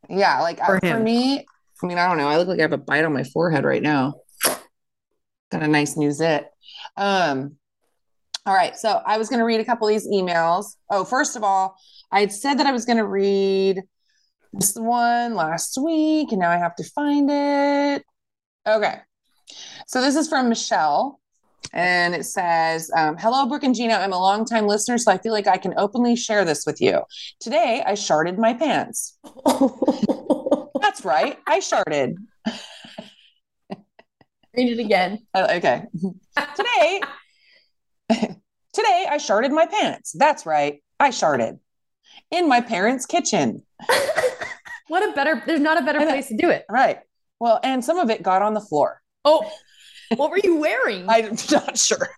Yeah, 0.09 0.41
like 0.41 0.57
For 0.57 0.75
uh, 0.75 0.79
for 0.95 0.99
me, 0.99 1.45
I 1.81 1.85
mean, 1.85 1.97
I 1.97 2.09
don't 2.09 2.17
know. 2.17 2.27
I 2.27 2.35
look 2.35 2.49
like 2.49 2.59
I 2.59 2.63
have 2.63 2.73
a 2.73 2.77
bite 2.77 3.05
on 3.05 3.13
my 3.13 3.23
forehead 3.23 3.63
right 3.63 3.81
now. 3.81 4.15
Got 4.43 5.63
a 5.63 5.67
nice 5.69 5.95
new 5.95 6.11
zit. 6.11 6.49
Um, 6.97 7.55
all 8.45 8.53
right, 8.53 8.75
so 8.75 9.01
I 9.05 9.17
was 9.19 9.29
going 9.29 9.39
to 9.39 9.45
read 9.45 9.61
a 9.61 9.65
couple 9.65 9.87
of 9.87 9.93
these 9.93 10.05
emails. 10.05 10.75
Oh, 10.89 11.05
first 11.05 11.37
of 11.37 11.45
all, 11.45 11.77
I 12.11 12.19
had 12.19 12.33
said 12.33 12.55
that 12.55 12.65
I 12.65 12.73
was 12.73 12.83
going 12.83 12.97
to 12.97 13.07
read 13.07 13.83
this 14.51 14.75
one 14.75 15.35
last 15.35 15.77
week, 15.81 16.33
and 16.33 16.41
now 16.41 16.51
I 16.51 16.57
have 16.57 16.75
to 16.75 16.83
find 16.83 17.29
it. 17.31 18.03
Okay, 18.67 18.95
so 19.87 20.01
this 20.01 20.15
is 20.15 20.27
from 20.27 20.49
Michelle, 20.49 21.19
and 21.73 22.15
it 22.15 22.25
says, 22.25 22.91
um, 22.95 23.17
"Hello, 23.17 23.45
Brooke 23.45 23.63
and 23.63 23.75
Jeanna. 23.75 23.95
I'm 23.95 24.13
a 24.13 24.19
longtime 24.19 24.67
listener, 24.67 24.97
so 24.97 25.11
I 25.11 25.17
feel 25.17 25.33
like 25.33 25.47
I 25.47 25.57
can 25.57 25.73
openly 25.77 26.15
share 26.15 26.45
this 26.45 26.65
with 26.65 26.81
you. 26.81 27.01
Today, 27.39 27.83
I 27.85 27.93
sharded 27.93 28.37
my 28.37 28.53
pants." 28.53 29.17
That's 30.81 31.05
right. 31.05 31.37
I 31.47 31.59
sharted. 31.59 32.17
Read 34.55 34.71
it 34.71 34.79
again. 34.79 35.19
Uh, 35.33 35.47
okay. 35.57 35.83
today, 36.55 37.01
today 38.73 39.07
I 39.09 39.17
sharted 39.17 39.51
my 39.51 39.65
pants. 39.65 40.13
That's 40.17 40.45
right. 40.45 40.81
I 40.99 41.11
sharted 41.11 41.59
in 42.31 42.47
my 42.47 42.61
parents' 42.61 43.05
kitchen. 43.05 43.63
What 44.89 45.07
a 45.07 45.13
better, 45.13 45.41
there's 45.45 45.61
not 45.61 45.79
a 45.79 45.85
better 45.85 45.99
place 45.99 46.27
to 46.27 46.35
do 46.35 46.49
it. 46.49 46.65
Right. 46.69 46.99
Well, 47.39 47.59
and 47.63 47.85
some 47.85 47.99
of 47.99 48.09
it 48.09 48.23
got 48.23 48.41
on 48.41 48.55
the 48.55 48.59
floor. 48.59 48.98
Oh, 49.25 49.49
what 50.15 50.31
were 50.31 50.39
you 50.43 50.57
wearing? 50.59 51.05
I'm 51.09 51.37
not 51.51 51.77
sure. 51.77 52.09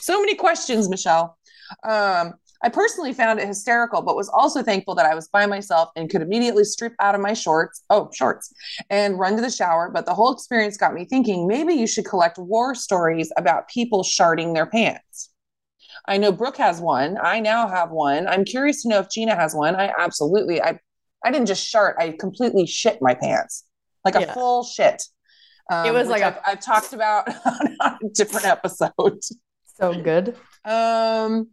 so 0.00 0.20
many 0.20 0.34
questions, 0.34 0.88
Michelle. 0.88 1.36
Um, 1.84 2.34
I 2.64 2.68
personally 2.68 3.12
found 3.12 3.40
it 3.40 3.48
hysterical, 3.48 4.02
but 4.02 4.14
was 4.14 4.28
also 4.28 4.62
thankful 4.62 4.94
that 4.94 5.06
I 5.06 5.16
was 5.16 5.26
by 5.28 5.46
myself 5.46 5.88
and 5.96 6.08
could 6.08 6.22
immediately 6.22 6.64
strip 6.64 6.94
out 7.00 7.16
of 7.16 7.20
my 7.20 7.32
shorts, 7.32 7.82
oh, 7.90 8.08
shorts, 8.14 8.54
and 8.88 9.18
run 9.18 9.34
to 9.34 9.42
the 9.42 9.50
shower. 9.50 9.90
But 9.92 10.06
the 10.06 10.14
whole 10.14 10.32
experience 10.32 10.76
got 10.76 10.94
me 10.94 11.04
thinking 11.04 11.48
maybe 11.48 11.74
you 11.74 11.88
should 11.88 12.04
collect 12.04 12.38
war 12.38 12.74
stories 12.76 13.32
about 13.36 13.68
people 13.68 14.04
sharding 14.04 14.54
their 14.54 14.66
pants. 14.66 15.30
I 16.06 16.18
know 16.18 16.30
Brooke 16.30 16.56
has 16.58 16.80
one. 16.80 17.18
I 17.20 17.40
now 17.40 17.68
have 17.68 17.90
one. 17.90 18.28
I'm 18.28 18.44
curious 18.44 18.82
to 18.82 18.88
know 18.88 19.00
if 19.00 19.10
Jeanna 19.10 19.34
has 19.34 19.54
one. 19.54 19.74
I 19.74 19.92
absolutely, 19.98 20.62
I, 20.62 20.78
I 21.24 21.30
didn't 21.30 21.46
just 21.46 21.68
shart. 21.68 21.96
I 21.98 22.12
completely 22.18 22.66
shit 22.66 22.98
my 23.00 23.14
pants, 23.14 23.64
like 24.04 24.14
a 24.16 24.20
Yeah. 24.20 24.34
full 24.34 24.64
shit. 24.64 25.02
Um, 25.70 25.86
It 25.86 25.92
was 25.92 26.08
like 26.08 26.22
a- 26.22 26.26
I've, 26.26 26.38
I've 26.46 26.60
talked 26.60 26.92
about 26.92 27.28
on 27.46 27.98
a 28.02 28.08
different 28.14 28.46
episode. 28.46 29.20
so 29.78 29.94
good. 30.02 30.36
Um, 30.64 31.48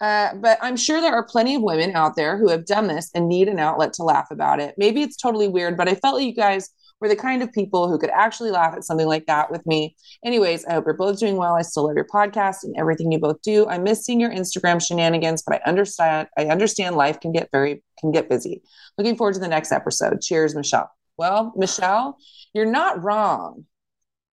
uh, 0.00 0.34
but 0.34 0.58
I'm 0.60 0.76
sure 0.76 1.00
there 1.00 1.14
are 1.14 1.24
plenty 1.24 1.54
of 1.54 1.62
women 1.62 1.92
out 1.94 2.16
there 2.16 2.36
who 2.36 2.48
have 2.50 2.66
done 2.66 2.88
this 2.88 3.10
and 3.14 3.28
need 3.28 3.48
an 3.48 3.58
outlet 3.58 3.92
to 3.94 4.02
laugh 4.02 4.30
about 4.30 4.60
it. 4.60 4.74
Maybe 4.76 5.02
it's 5.02 5.16
totally 5.16 5.48
weird, 5.48 5.76
but 5.76 5.88
I 5.88 5.94
felt 5.94 6.16
like 6.16 6.26
you 6.26 6.34
guys 6.34 6.68
were 7.00 7.08
the 7.08 7.16
kind 7.16 7.42
of 7.42 7.52
people 7.52 7.88
who 7.88 7.98
could 7.98 8.10
actually 8.10 8.50
laugh 8.50 8.74
at 8.74 8.84
something 8.84 9.06
like 9.06 9.26
that 9.26 9.50
with 9.50 9.64
me. 9.66 9.96
Anyways, 10.24 10.64
I 10.66 10.74
hope 10.74 10.84
you're 10.86 10.94
both 10.94 11.18
doing 11.18 11.36
well. 11.36 11.54
I 11.54 11.62
still 11.62 11.86
love 11.86 11.96
your 11.96 12.06
podcast 12.06 12.64
and 12.64 12.74
everything 12.76 13.10
you 13.12 13.18
both 13.18 13.40
do. 13.42 13.66
I 13.68 13.78
miss 13.78 14.04
seeing 14.04 14.20
your 14.20 14.30
Instagram 14.30 14.84
shenanigans, 14.84 15.42
but 15.46 15.60
I 15.64 15.68
understand 15.68 16.28
I 16.36 16.46
understand 16.46 16.96
life 16.96 17.20
can 17.20 17.32
get 17.32 17.48
very 17.52 17.82
can 17.98 18.10
get 18.12 18.28
busy. 18.28 18.62
Looking 18.98 19.16
forward 19.16 19.34
to 19.34 19.40
the 19.40 19.48
next 19.48 19.72
episode. 19.72 20.20
Cheers, 20.20 20.54
Michelle. 20.54 20.90
Well, 21.16 21.52
Michelle, 21.56 22.18
you're 22.52 22.70
not 22.70 23.02
wrong. 23.02 23.66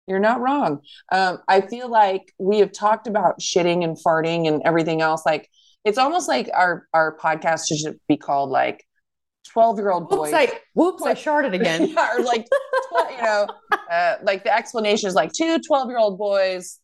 You're 0.07 0.19
not 0.19 0.41
wrong. 0.41 0.81
Um, 1.11 1.39
I 1.47 1.61
feel 1.61 1.89
like 1.89 2.33
we 2.39 2.59
have 2.59 2.71
talked 2.71 3.07
about 3.07 3.39
shitting 3.39 3.83
and 3.83 3.97
farting 3.97 4.47
and 4.47 4.61
everything 4.65 5.01
else. 5.01 5.23
Like 5.25 5.47
it's 5.85 5.97
almost 5.97 6.27
like 6.27 6.49
our 6.53 6.87
our 6.93 7.17
podcast 7.17 7.67
should 7.67 7.97
be 8.07 8.17
called 8.17 8.49
like 8.49 8.83
12 9.49 9.77
year 9.77 9.91
old 9.91 10.09
boys. 10.09 10.31
Whoops, 10.31 10.33
I, 10.33 10.59
whoops, 10.73 11.03
I 11.03 11.13
sharded 11.13 11.53
again. 11.59 11.89
Yeah, 11.89 12.15
or 12.17 12.23
like, 12.23 12.47
you 13.11 13.21
know, 13.21 13.47
uh, 13.91 14.15
like 14.23 14.43
the 14.43 14.53
explanation 14.53 15.07
is 15.07 15.15
like 15.15 15.31
two 15.33 15.59
12 15.59 15.89
year 15.89 15.97
old 15.97 16.17
boys 16.17 16.79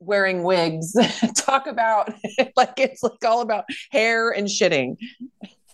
wearing 0.00 0.44
wigs 0.44 0.94
talk 1.36 1.66
about 1.66 2.12
like 2.56 2.78
it's 2.78 3.02
like 3.02 3.24
all 3.24 3.40
about 3.40 3.64
hair 3.90 4.30
and 4.30 4.46
shitting, 4.46 4.96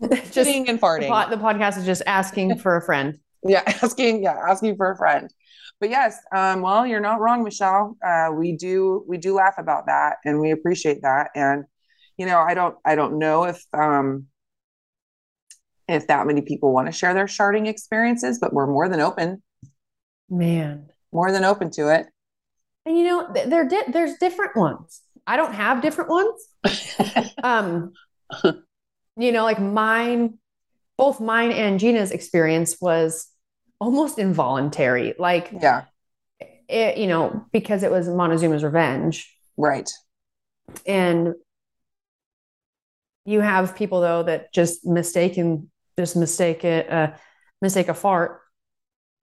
Just 0.00 0.34
shitting 0.34 0.68
and 0.68 0.78
the, 0.78 0.82
farting. 0.82 1.08
pod, 1.08 1.30
the 1.30 1.36
podcast 1.36 1.78
is 1.78 1.84
just 1.84 2.02
asking 2.06 2.58
for 2.58 2.76
a 2.76 2.82
friend. 2.82 3.18
Yeah, 3.48 3.62
asking, 3.82 4.22
yeah, 4.22 4.36
asking 4.48 4.76
for 4.76 4.90
a 4.90 4.96
friend. 4.96 5.32
But 5.80 5.90
yes, 5.90 6.18
um, 6.34 6.62
well, 6.62 6.86
you're 6.86 7.00
not 7.00 7.20
wrong, 7.20 7.44
Michelle. 7.44 7.96
Uh, 8.04 8.30
we 8.34 8.56
do 8.56 9.04
we 9.06 9.18
do 9.18 9.34
laugh 9.34 9.54
about 9.58 9.86
that 9.86 10.16
and 10.24 10.40
we 10.40 10.50
appreciate 10.50 11.02
that. 11.02 11.30
And 11.34 11.64
you 12.16 12.24
know, 12.26 12.38
I 12.38 12.54
don't 12.54 12.76
I 12.84 12.94
don't 12.94 13.18
know 13.18 13.44
if 13.44 13.62
um 13.74 14.26
if 15.88 16.06
that 16.08 16.26
many 16.26 16.40
people 16.40 16.72
want 16.72 16.86
to 16.86 16.92
share 16.92 17.14
their 17.14 17.26
sharding 17.26 17.68
experiences, 17.68 18.38
but 18.40 18.52
we're 18.52 18.66
more 18.66 18.88
than 18.88 19.00
open, 19.00 19.42
Man. 20.28 20.88
more 21.12 21.30
than 21.30 21.44
open 21.44 21.70
to 21.72 21.88
it. 21.94 22.06
And 22.86 22.96
you 22.98 23.04
know, 23.04 23.32
th- 23.32 23.48
there 23.48 23.68
di- 23.68 23.90
there's 23.92 24.14
different 24.18 24.56
ones. 24.56 25.02
I 25.26 25.36
don't 25.36 25.54
have 25.54 25.82
different 25.82 26.10
ones. 26.10 26.48
Um, 27.42 27.92
you 29.16 29.30
know, 29.30 29.44
like 29.44 29.60
mine, 29.60 30.38
both 30.96 31.20
mine 31.20 31.52
and 31.52 31.78
Jeanna's 31.78 32.10
experience 32.10 32.80
was 32.80 33.28
almost 33.80 34.18
involuntary. 34.18 35.14
Like 35.18 35.50
Yeah, 35.60 35.84
it, 36.68 36.98
you 36.98 37.06
know, 37.06 37.44
because 37.52 37.82
it 37.82 37.90
was 37.90 38.08
Montezuma's 38.08 38.64
revenge. 38.64 39.32
right. 39.56 39.88
And 40.86 41.34
you 43.24 43.40
have 43.40 43.76
people 43.76 44.00
though 44.00 44.22
that 44.24 44.52
just 44.52 44.86
mistaken, 44.86 45.70
just 45.98 46.16
mistake 46.16 46.64
it, 46.64 46.90
uh, 46.90 47.12
mistake 47.62 47.88
a 47.88 47.94
fart 47.94 48.40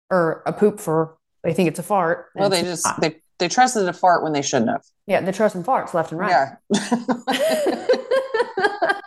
or 0.09 0.43
a 0.45 0.53
poop 0.53 0.79
for 0.79 1.17
they 1.43 1.53
think 1.53 1.67
it's 1.69 1.79
a 1.79 1.83
fart. 1.83 2.27
Well, 2.35 2.49
they 2.49 2.61
just 2.61 2.85
not. 2.85 3.01
they 3.01 3.21
they 3.39 3.47
trusted 3.47 3.87
a 3.87 3.93
fart 3.93 4.23
when 4.23 4.33
they 4.33 4.43
shouldn't 4.43 4.69
have. 4.69 4.83
yeah, 5.07 5.21
They 5.21 5.31
trust 5.31 5.55
trusting 5.55 5.63
farts 5.63 5.93
left 5.95 6.11
and 6.11 6.19
right. 6.19 6.49
Yeah. 6.69 7.87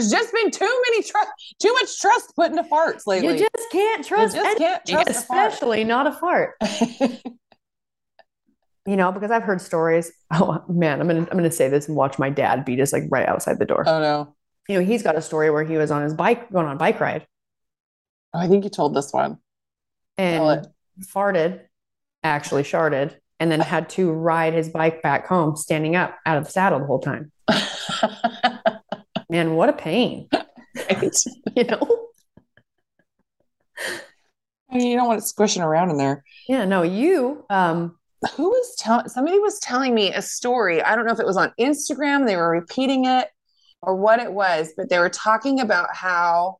There's 0.00 0.10
just 0.10 0.32
been 0.32 0.50
too 0.50 0.82
many 0.90 1.02
trust, 1.02 1.28
too 1.60 1.72
much 1.72 2.00
trust 2.00 2.32
put 2.36 2.50
into 2.50 2.62
farts 2.64 3.06
lately. 3.06 3.32
You 3.32 3.38
just 3.38 3.70
can't 3.72 4.04
trust 4.04 4.36
just 4.36 4.58
can't 4.58 4.84
trust 4.86 5.08
a 5.08 5.12
fart. 5.14 5.48
especially 5.52 5.84
not 5.84 6.06
a 6.06 6.12
fart. 6.12 6.54
You 8.88 8.94
know, 8.94 9.10
because 9.10 9.32
I've 9.32 9.42
heard 9.42 9.60
stories. 9.60 10.12
Oh 10.30 10.62
man, 10.68 11.00
I'm 11.00 11.08
gonna 11.08 11.26
I'm 11.28 11.36
gonna 11.36 11.50
say 11.50 11.68
this 11.68 11.88
and 11.88 11.96
watch 11.96 12.20
my 12.20 12.30
dad 12.30 12.64
beat 12.64 12.78
us 12.78 12.92
like 12.92 13.02
right 13.10 13.28
outside 13.28 13.58
the 13.58 13.64
door. 13.64 13.82
oh 13.84 14.00
no, 14.00 14.36
you 14.68 14.78
know, 14.78 14.84
he's 14.84 15.02
got 15.02 15.16
a 15.16 15.22
story 15.22 15.50
where 15.50 15.64
he 15.64 15.76
was 15.76 15.90
on 15.90 16.02
his 16.02 16.14
bike 16.14 16.52
going 16.52 16.66
on 16.66 16.76
a 16.76 16.78
bike 16.78 17.00
ride 17.00 17.26
oh, 18.36 18.38
I 18.38 18.48
think 18.48 18.64
you 18.64 18.70
told 18.70 18.94
this 18.94 19.12
one. 19.12 19.38
And 20.18 20.66
farted, 21.00 21.60
actually 22.22 22.62
sharded, 22.62 23.14
and 23.38 23.50
then 23.50 23.60
had 23.60 23.88
to 23.90 24.10
ride 24.10 24.54
his 24.54 24.68
bike 24.68 25.02
back 25.02 25.26
home 25.26 25.56
standing 25.56 25.96
up 25.96 26.16
out 26.24 26.38
of 26.38 26.44
the 26.44 26.50
saddle 26.50 26.78
the 26.80 26.86
whole 26.86 27.00
time. 27.00 27.32
Man, 29.28 29.54
what 29.54 29.68
a 29.68 29.72
pain, 29.72 30.28
Right. 30.90 31.16
you 31.56 31.64
know? 31.64 32.08
I 34.70 34.76
mean, 34.76 34.88
you 34.88 34.96
don't 34.96 35.06
want 35.06 35.18
it 35.20 35.26
squishing 35.26 35.62
around 35.62 35.90
in 35.90 35.96
there. 35.96 36.24
Yeah, 36.48 36.64
no, 36.64 36.82
you 36.82 37.44
um 37.50 37.96
Who 38.36 38.48
was 38.48 38.74
telling? 38.78 39.08
Somebody 39.08 39.38
was 39.38 39.58
telling 39.60 39.94
me 39.94 40.12
a 40.12 40.22
story. 40.22 40.82
I 40.82 40.96
don't 40.96 41.06
know 41.06 41.12
if 41.12 41.20
it 41.20 41.26
was 41.26 41.36
on 41.36 41.52
Instagram. 41.58 42.26
They 42.26 42.36
were 42.36 42.50
repeating 42.50 43.04
it 43.06 43.28
or 43.82 43.94
what 43.96 44.20
it 44.20 44.32
was, 44.32 44.72
but 44.76 44.88
they 44.88 44.98
were 44.98 45.10
talking 45.10 45.60
about 45.60 45.94
how. 45.94 46.58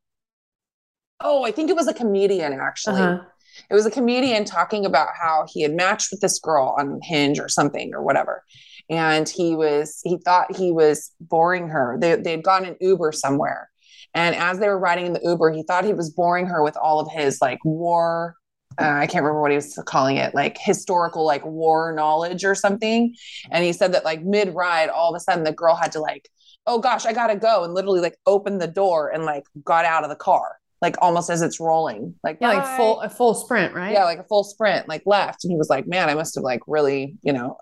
Oh, 1.19 1.43
I 1.45 1.51
think 1.51 1.69
it 1.69 1.75
was 1.75 1.87
a 1.87 1.93
comedian 1.93 2.53
actually. 2.53 3.01
uh-huh. 3.01 3.23
It 3.71 3.73
was 3.73 3.87
a 3.87 3.91
comedian 3.91 4.45
talking 4.45 4.85
about 4.85 5.09
how 5.19 5.47
he 5.51 5.63
had 5.63 5.73
matched 5.73 6.11
with 6.11 6.21
this 6.21 6.37
girl 6.39 6.75
on 6.77 6.99
Hinge 7.01 7.39
or 7.39 7.49
something 7.49 7.91
or 7.93 8.03
whatever. 8.03 8.43
And 8.89 9.27
he 9.27 9.55
was, 9.55 9.99
he 10.03 10.17
thought 10.23 10.55
he 10.55 10.71
was 10.71 11.11
boring 11.19 11.67
her. 11.69 11.97
They, 11.99 12.15
they 12.15 12.31
had 12.31 12.43
gone 12.43 12.65
in 12.65 12.75
Uber 12.79 13.11
somewhere. 13.11 13.69
And 14.13 14.35
as 14.35 14.59
they 14.59 14.67
were 14.67 14.79
riding 14.79 15.05
in 15.07 15.13
the 15.13 15.21
Uber, 15.23 15.51
he 15.51 15.63
thought 15.63 15.83
he 15.85 15.93
was 15.93 16.09
boring 16.09 16.47
her 16.47 16.63
with 16.63 16.77
all 16.77 16.99
of 16.99 17.11
his 17.11 17.39
like 17.41 17.59
war, 17.65 18.35
uh, 18.79 18.85
I 18.85 19.07
can't 19.07 19.23
remember 19.23 19.41
what 19.41 19.51
he 19.51 19.55
was 19.57 19.77
calling 19.85 20.17
it, 20.17 20.33
like 20.35 20.57
historical, 20.59 21.25
like 21.25 21.45
war 21.45 21.91
knowledge 21.93 22.45
or 22.45 22.55
something. 22.55 23.13
And 23.51 23.63
he 23.63 23.73
said 23.73 23.93
that 23.93 24.05
like 24.05 24.23
mid 24.23 24.53
ride, 24.55 24.89
all 24.89 25.13
of 25.13 25.17
a 25.17 25.19
sudden 25.19 25.43
the 25.43 25.51
girl 25.51 25.75
had 25.75 25.91
to 25.93 25.99
like, 25.99 26.29
oh 26.65 26.79
gosh, 26.79 27.05
I 27.05 27.13
gotta 27.13 27.35
go. 27.35 27.63
And 27.63 27.73
literally 27.73 28.01
like 28.01 28.17
open 28.25 28.57
the 28.59 28.67
door 28.67 29.09
and 29.09 29.23
like 29.25 29.43
got 29.63 29.85
out 29.85 30.03
of 30.03 30.09
the 30.09 30.15
car, 30.15 30.57
like 30.81 30.95
almost 31.01 31.29
as 31.29 31.41
it's 31.41 31.59
rolling. 31.59 32.15
Like, 32.23 32.37
Yeah, 32.39 32.53
bye. 32.53 32.55
like 32.59 32.77
full 32.77 33.01
a 33.01 33.09
full 33.09 33.33
sprint, 33.33 33.73
right? 33.73 33.93
Yeah, 33.93 34.03
like 34.03 34.19
a 34.19 34.23
full 34.25 34.43
sprint, 34.43 34.87
like 34.87 35.03
left. 35.05 35.43
And 35.43 35.51
he 35.51 35.57
was 35.57 35.69
like, 35.69 35.87
man, 35.87 36.09
I 36.09 36.13
must 36.13 36.35
have 36.35 36.43
like 36.43 36.61
really, 36.67 37.15
you 37.23 37.33
know, 37.33 37.57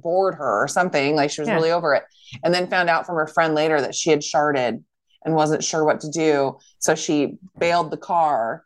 bored 0.00 0.34
her 0.36 0.62
or 0.62 0.68
something. 0.68 1.14
Like 1.14 1.30
she 1.30 1.40
was 1.40 1.48
Yeah. 1.48 1.54
really 1.56 1.70
over 1.72 1.94
it. 1.94 2.04
And 2.42 2.52
then 2.52 2.68
found 2.68 2.88
out 2.90 3.06
from 3.06 3.16
her 3.16 3.26
friend 3.26 3.54
later 3.54 3.80
that 3.80 3.94
she 3.94 4.10
had 4.10 4.20
sharded 4.20 4.82
and 5.24 5.34
wasn't 5.34 5.64
sure 5.64 5.84
what 5.84 6.00
to 6.00 6.10
do. 6.10 6.58
So 6.78 6.94
she 6.94 7.34
bailed 7.58 7.90
the 7.90 7.96
car. 7.96 8.64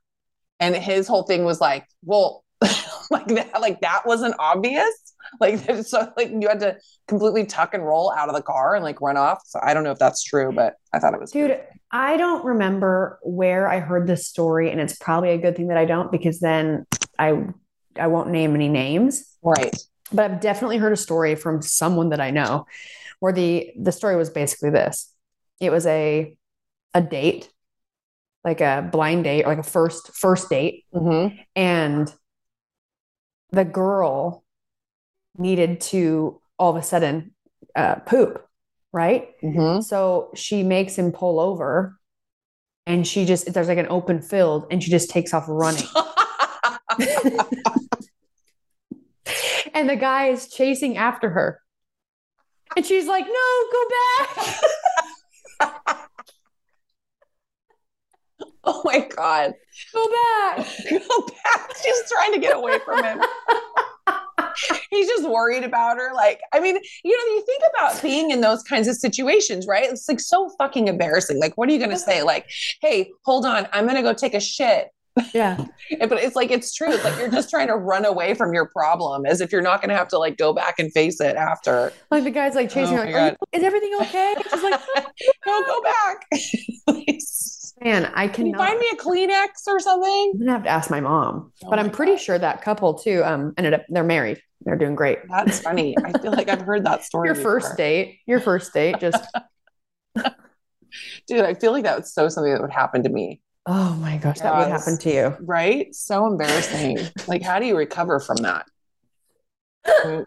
And 0.59 0.75
his 0.77 1.09
whole 1.09 1.23
thing 1.23 1.45
was 1.45 1.61
like, 1.61 1.87
well, 2.05 2.45
like 3.11 3.27
that, 3.29 3.61
like 3.61 3.81
that 3.81 4.03
wasn't 4.07 4.35
obvious. 4.39 4.93
Like 5.41 5.59
so 5.85 6.13
like 6.17 6.31
you 6.31 6.49
had 6.49 6.61
to 6.61 6.77
completely 7.07 7.47
tuck 7.47 7.73
and 7.75 7.85
roll 7.85 8.13
out 8.13 8.29
of 8.29 8.35
the 8.35 8.43
car 8.43 8.75
and 8.75 8.85
like 8.85 9.01
run 9.01 9.17
off. 9.17 9.41
So 9.47 9.61
I 9.63 9.75
don't 9.75 9.85
know 9.85 9.91
if 9.93 9.99
that's 9.99 10.23
true, 10.23 10.53
but 10.53 10.75
I 10.93 10.99
thought 10.99 11.15
it 11.15 11.21
was 11.21 11.31
Dude, 11.31 11.59
I 11.93 12.17
don't 12.17 12.45
remember 12.45 13.19
where 13.23 13.69
I 13.69 13.81
heard 13.81 14.07
this 14.07 14.27
story, 14.27 14.71
and 14.71 14.81
it's 14.81 14.97
probably 14.97 15.31
a 15.31 15.39
good 15.39 15.57
thing 15.57 15.69
that 15.69 15.77
I 15.77 15.85
don't 15.85 16.11
because 16.13 16.41
then 16.41 16.87
I 17.19 17.47
I 17.99 18.07
won't 18.09 18.31
name 18.31 18.55
any 18.55 18.69
names. 18.69 19.37
right. 19.43 19.75
But 20.13 20.31
I've 20.31 20.41
definitely 20.41 20.79
heard 20.79 20.93
a 20.93 20.97
story 20.97 21.35
from 21.35 21.63
someone 21.63 22.11
that 22.11 22.21
I 22.21 22.31
know 22.31 22.67
where 23.21 23.33
the 23.33 23.73
the 23.79 23.93
story 23.93 24.17
was 24.17 24.31
basically 24.31 24.71
this. 24.71 25.13
It 25.61 25.71
was 25.71 25.87
a 25.87 26.35
a 26.95 27.01
date, 27.01 27.49
like 28.45 28.61
a 28.61 28.89
blind 28.91 29.25
date, 29.25 29.45
or 29.45 29.49
like 29.49 29.59
a 29.59 29.63
first 29.63 30.13
first 30.15 30.49
date, 30.49 30.85
Mm-hmm. 30.95 31.37
and 31.55 32.13
the 33.53 33.65
girl 33.65 34.45
needed 35.39 35.81
to 35.81 36.41
all 36.59 36.71
of 36.71 36.77
a 36.77 36.83
sudden 36.83 37.33
uh, 37.75 37.97
poop, 37.97 38.45
right? 38.93 39.29
Mm-hmm. 39.43 39.81
So 39.81 40.31
she 40.35 40.63
makes 40.63 40.97
him 40.97 41.13
pull 41.13 41.41
over 41.41 41.99
and 42.87 43.07
she 43.07 43.25
just, 43.25 43.53
there's 43.53 43.69
like 43.69 43.79
an 43.79 43.87
open 43.91 44.21
field 44.23 44.67
and 44.71 44.83
she 44.83 44.91
just 44.91 45.11
takes 45.11 45.33
off 45.35 45.45
running. 45.49 45.85
and 49.75 49.89
the 49.89 49.97
guy 49.97 50.29
is 50.29 50.49
chasing 50.49 50.97
after 50.97 51.31
her. 51.31 51.61
And 52.77 52.87
she's 52.87 53.07
like, 53.07 53.27
no, 53.27 53.65
go 53.73 53.85
back. 54.19 55.97
Oh 58.65 58.83
my 58.85 59.01
God. 59.01 59.55
Go 59.93 60.07
back. 60.07 60.67
Go 60.91 61.27
back. 61.27 61.77
She's 61.83 62.11
trying 62.11 62.33
to 62.35 62.39
get 62.39 62.57
away 62.57 62.79
from 62.85 63.03
him. 63.03 63.21
He's 64.91 65.07
just 65.07 65.29
worried 65.29 65.65
about 65.65 65.97
her. 65.97 66.13
Like, 66.15 66.41
I 66.53 66.61
mean, 66.61 66.77
you 67.05 67.17
know, 67.17 67.35
you 67.35 67.45
think 67.47 67.63
about 67.75 68.03
being 68.03 68.31
in 68.31 68.41
those 68.41 68.63
kinds 68.63 68.89
of 68.89 68.97
situations, 68.97 69.67
right? 69.67 69.89
It's 69.89 70.09
like 70.09 70.21
so 70.21 70.51
fucking 70.59 70.89
embarrassing. 70.89 71.39
Like, 71.39 71.57
what 71.57 71.69
are 71.69 71.73
you 71.73 71.79
going 71.79 71.91
to 71.91 71.99
say? 71.99 72.23
Like, 72.23 72.47
hey, 72.83 73.11
hold 73.25 73.47
on, 73.47 73.67
I'm 73.73 73.85
going 73.85 73.97
to 73.97 74.03
go 74.03 74.13
take 74.13 74.35
a 74.35 74.41
shit. 74.41 74.89
Yeah. 75.35 75.65
but 76.01 76.13
it's 76.23 76.37
like, 76.37 76.51
it's 76.51 76.75
true. 76.75 76.93
It's 76.93 77.05
like 77.05 77.19
you're 77.19 77.31
just 77.31 77.51
trying 77.51 77.69
to 77.69 77.77
run 77.77 78.05
away 78.05 78.35
from 78.35 78.53
your 78.55 78.67
problem 78.67 79.25
as 79.27 79.41
if 79.41 79.53
you're 79.53 79.63
not 79.63 79.81
going 79.81 79.91
to 79.91 79.97
have 79.97 80.09
to 80.09 80.19
like 80.19 80.37
go 80.37 80.53
back 80.53 80.79
and 80.79 80.93
face 80.93 81.21
it 81.21 81.37
after. 81.37 81.93
Like 82.11 82.25
the 82.25 82.31
guy's 82.31 82.55
like 82.55 82.71
chasing 82.71 82.99
Oh 82.99 83.07
her, 83.07 83.13
like, 83.13 83.37
you- 83.53 83.59
is 83.59 83.65
everything 83.65 83.93
okay? 84.03 84.35
She's 84.51 84.63
like, 84.63 84.81
no, 85.47 85.65
go 85.65 85.83
back. 85.83 86.27
Man, 87.83 88.11
I 88.15 88.29
Can 88.29 88.55
find 88.55 88.79
me 88.79 88.91
a 88.93 88.97
Kleenex 88.97 89.67
or 89.67 89.81
something? 89.81 90.33
I'm 90.35 90.39
gonna 90.41 90.53
have 90.53 90.65
to 90.65 90.69
ask 90.69 90.91
my 90.91 91.01
mom, 91.01 91.51
Oh 91.65 91.71
but 91.71 91.77
my 91.77 91.83
I'm 91.83 91.91
pretty 91.91 92.13
God. 92.13 92.21
sure 92.21 92.39
that 92.39 92.61
couple 92.61 92.93
too 92.95 93.23
um 93.25 93.55
ended 93.57 93.73
up 93.73 93.85
they're 93.89 94.05
married. 94.05 94.43
They're 94.63 94.77
doing 94.77 94.95
great. 94.95 95.21
That's 95.31 95.61
funny. 95.61 95.97
I 96.05 96.13
feel 96.19 96.33
like 96.33 96.51
I've 96.51 96.61
heard 96.61 96.85
that 96.85 97.05
story. 97.05 97.29
Your 97.29 97.35
first 97.35 97.79
date, 97.79 98.19
your 98.27 98.39
first 98.41 98.75
date, 98.75 99.01
just 99.01 99.25
Dude, 101.27 101.41
I 101.41 101.55
feel 101.55 101.73
like 101.73 101.85
that 101.85 102.01
was 102.01 102.13
so 102.13 102.29
something 102.29 102.53
that 102.53 102.61
would 102.61 102.73
happen 102.73 103.03
to 103.05 103.09
me. 103.09 103.41
Oh 103.67 103.95
my 103.97 104.17
gosh, 104.17 104.41
that 104.41 104.57
would 104.57 104.69
happen 104.69 104.99
to 104.99 105.13
you. 105.13 105.37
Right? 105.41 105.95
So 105.95 106.27
embarrassing. 106.27 106.99
like, 107.29 107.43
how 107.43 107.59
do 107.59 107.67
you 107.67 107.77
recover 107.77 108.21
from 108.21 108.37
that? 108.39 108.67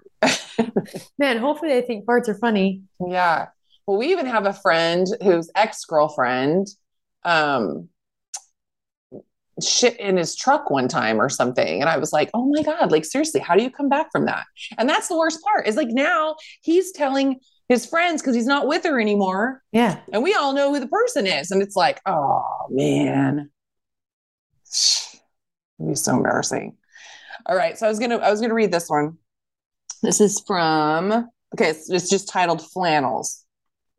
Man, 1.18 1.38
hopefully 1.38 1.72
they 1.72 1.82
think 1.82 2.06
farts 2.06 2.28
are 2.28 2.36
funny. 2.36 2.84
yeah. 3.06 3.48
Well, 3.86 3.98
we 3.98 4.12
even 4.12 4.26
have 4.26 4.46
a 4.46 4.54
friend 4.54 5.06
whose 5.22 5.52
ex-girlfriend 5.56 6.68
um 7.26 7.90
shit 9.62 10.00
in 10.00 10.18
his 10.18 10.36
truck 10.36 10.70
one 10.70 10.88
time 10.88 11.22
or 11.22 11.30
something. 11.30 11.82
And 11.82 11.90
I 11.90 11.98
was 11.98 12.12
like, 12.12 12.30
oh 12.34 12.50
my 12.52 12.64
God, 12.64 12.92
like 12.92 13.06
seriously, 13.06 13.40
how 13.40 13.56
do 13.56 13.64
you 13.64 13.70
come 13.70 13.90
back 13.90 14.12
from 14.12 14.26
that? 14.26 14.46
And 14.78 14.90
that's 14.90 15.08
the 15.08 15.18
worst 15.18 15.44
part 15.44 15.68
is 15.68 15.76
like 15.76 15.90
now 15.90 16.36
he's 16.62 16.92
telling 16.92 17.40
his 17.74 17.86
friends 17.86 18.22
because 18.22 18.36
he's 18.36 18.46
not 18.46 18.68
with 18.68 18.84
her 18.84 19.00
anymore. 19.00 19.62
Yeah. 19.72 20.00
And 20.12 20.24
we 20.24 20.34
all 20.34 20.54
know 20.54 20.74
who 20.74 20.80
the 20.80 20.88
person 20.88 21.28
is. 21.28 21.52
And 21.52 21.62
it's 21.62 21.76
like, 21.76 22.00
oh 22.06 22.68
man. 22.70 23.50
It'd 25.80 25.90
be 25.90 25.96
so 25.96 26.16
embarrassing. 26.16 26.78
All 27.46 27.56
right. 27.56 27.78
So 27.78 27.86
I 27.86 27.90
was 27.90 28.00
gonna 28.00 28.18
I 28.18 28.32
was 28.32 28.40
gonna 28.40 28.54
read 28.54 28.72
this 28.72 28.90
one. 28.90 29.18
This 30.02 30.22
is 30.22 30.42
from 30.46 31.30
okay, 31.54 31.70
it's, 31.70 31.90
it's 31.90 32.10
just 32.10 32.30
titled 32.30 32.62
flannels. 32.72 33.43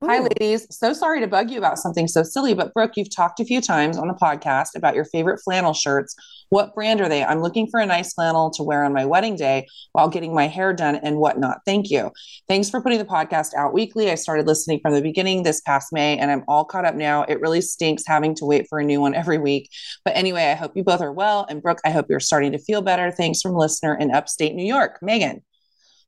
Hi, 0.03 0.19
ladies. 0.19 0.67
So 0.71 0.93
sorry 0.93 1.21
to 1.21 1.27
bug 1.27 1.51
you 1.51 1.57
about 1.57 1.79
something 1.79 2.07
so 2.09 2.23
silly, 2.23 2.53
but 2.53 2.75
Brooke, 2.75 2.93
you've 2.95 3.15
talked 3.15 3.41
a 3.41 3.45
few 3.45 3.63
times 3.63 3.97
on 3.97 4.09
the 4.09 4.15
podcast 4.15 4.77
about 4.77 4.95
your 4.95 5.07
favorite 5.07 5.41
flannel 5.43 5.73
shirts. 5.73 6.15
What 6.51 6.75
brand 6.75 7.01
are 7.01 7.09
they? 7.09 7.25
I'm 7.25 7.41
looking 7.41 7.69
for 7.71 7.81
a 7.81 7.87
nice 7.87 8.13
flannel 8.13 8.51
to 8.51 8.63
wear 8.63 8.85
on 8.85 8.93
my 8.93 9.07
wedding 9.07 9.35
day 9.35 9.67
while 9.93 10.11
getting 10.11 10.35
my 10.35 10.47
hair 10.47 10.75
done 10.75 10.97
and 10.97 11.17
whatnot. 11.17 11.61
Thank 11.65 11.91
you. 11.91 12.11
Thanks 12.49 12.69
for 12.69 12.83
putting 12.83 12.99
the 12.99 13.07
podcast 13.07 13.55
out 13.55 13.73
weekly. 13.73 14.11
I 14.11 14.17
started 14.17 14.47
listening 14.47 14.81
from 14.83 14.93
the 14.93 15.01
beginning 15.01 15.43
this 15.43 15.63
past 15.63 15.91
May 15.91 16.19
and 16.19 16.31
I'm 16.31 16.45
all 16.49 16.67
caught 16.67 16.85
up 16.85 16.97
now. 16.97 17.23
It 17.23 17.41
really 17.41 17.63
stinks 17.63 18.03
having 18.07 18.35
to 18.37 18.45
wait 18.45 18.67
for 18.69 18.79
a 18.79 18.85
new 18.85 19.01
one 19.01 19.15
every 19.15 19.39
week. 19.39 19.71
But 20.05 20.17
anyway, 20.17 20.45
I 20.51 20.55
hope 20.55 20.77
you 20.77 20.85
both 20.85 21.01
are 21.01 21.13
well. 21.13 21.47
And 21.49 21.63
Brooke, 21.63 21.81
I 21.83 21.91
hope 21.91 22.11
you're 22.11 22.21
starting 22.21 22.53
to 22.53 22.59
feel 22.59 22.83
better. 22.83 23.11
Thanks 23.11 23.41
from 23.41 23.55
listener 23.55 23.97
in 23.97 24.15
upstate 24.15 24.55
New 24.55 24.67
York, 24.67 24.99
Megan. 25.01 25.43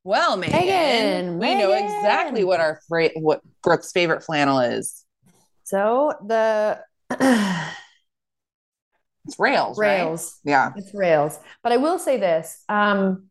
Well, 0.06 0.36
Megan, 0.36 0.56
Megan, 0.60 1.38
we 1.40 1.56
know 1.56 1.72
exactly 1.72 2.44
what 2.44 2.60
our 2.60 2.80
fra- 2.86 3.10
what 3.16 3.40
Brooke's 3.64 3.90
favorite 3.90 4.22
flannel 4.22 4.60
is. 4.60 5.04
So 5.64 6.12
the 6.24 6.78
It's 9.26 9.36
rails, 9.36 9.76
right? 9.76 10.02
rails. 10.02 10.38
Yeah. 10.44 10.70
It's 10.76 10.94
rails. 10.94 11.40
But 11.64 11.72
I 11.72 11.78
will 11.78 11.98
say 11.98 12.18
this. 12.18 12.62
Um, 12.68 13.24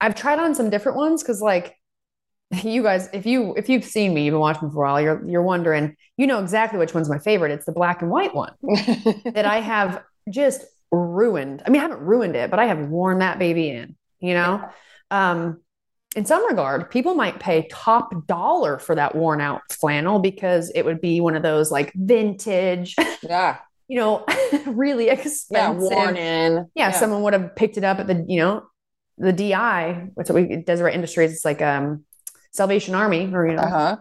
I've 0.00 0.14
tried 0.14 0.38
on 0.38 0.54
some 0.54 0.70
different 0.70 0.98
ones 0.98 1.20
because 1.20 1.40
like 1.40 1.76
you 2.62 2.84
guys, 2.84 3.08
if 3.12 3.26
you 3.26 3.54
if 3.56 3.68
you've 3.68 3.84
seen 3.84 4.14
me, 4.14 4.24
you've 4.24 4.34
been 4.34 4.40
watching 4.40 4.68
me 4.68 4.72
for 4.72 4.84
a 4.84 4.86
while, 4.88 5.00
you're 5.00 5.28
you're 5.28 5.42
wondering, 5.42 5.96
you 6.16 6.28
know 6.28 6.38
exactly 6.38 6.78
which 6.78 6.94
one's 6.94 7.08
my 7.08 7.18
favorite. 7.18 7.50
It's 7.50 7.66
the 7.66 7.72
black 7.72 8.02
and 8.02 8.10
white 8.12 8.36
one 8.36 8.52
that 8.62 9.46
I 9.46 9.58
have 9.58 10.00
just 10.30 10.64
ruined. 10.92 11.60
I 11.66 11.70
mean, 11.70 11.80
I 11.80 11.82
haven't 11.82 12.02
ruined 12.02 12.36
it, 12.36 12.50
but 12.50 12.60
I 12.60 12.66
have 12.66 12.86
worn 12.86 13.18
that 13.18 13.40
baby 13.40 13.70
in, 13.70 13.96
you 14.20 14.34
know? 14.34 14.64
Um, 15.14 15.60
in 16.16 16.24
some 16.24 16.46
regard, 16.46 16.90
people 16.90 17.14
might 17.14 17.40
pay 17.40 17.66
top 17.70 18.26
dollar 18.26 18.78
for 18.78 18.94
that 18.94 19.14
worn 19.14 19.40
out 19.40 19.62
flannel 19.70 20.18
because 20.18 20.70
it 20.74 20.84
would 20.84 21.00
be 21.00 21.20
one 21.20 21.36
of 21.36 21.42
those 21.42 21.70
like 21.70 21.92
vintage, 21.94 22.94
yeah. 23.22 23.58
you 23.88 23.98
know, 23.98 24.24
really 24.66 25.08
expensive. 25.08 25.90
Yeah. 25.90 25.96
Worn 25.96 26.16
in. 26.16 26.70
Yeah, 26.74 26.90
someone 26.92 27.22
would 27.22 27.32
have 27.32 27.56
picked 27.56 27.76
it 27.76 27.84
up 27.84 27.98
at 27.98 28.06
the, 28.06 28.24
you 28.28 28.38
know, 28.38 28.64
the 29.18 29.32
DI, 29.32 30.08
what's 30.14 30.30
it, 30.30 30.34
we, 30.34 30.56
Deseret 30.56 30.94
Industries. 30.94 31.32
It's 31.32 31.44
like 31.44 31.62
um, 31.62 32.04
Salvation 32.52 32.94
Army 32.94 33.32
or, 33.32 33.46
you 33.46 33.54
know, 33.54 33.62
Uh 33.62 33.70
huh. 33.70 33.96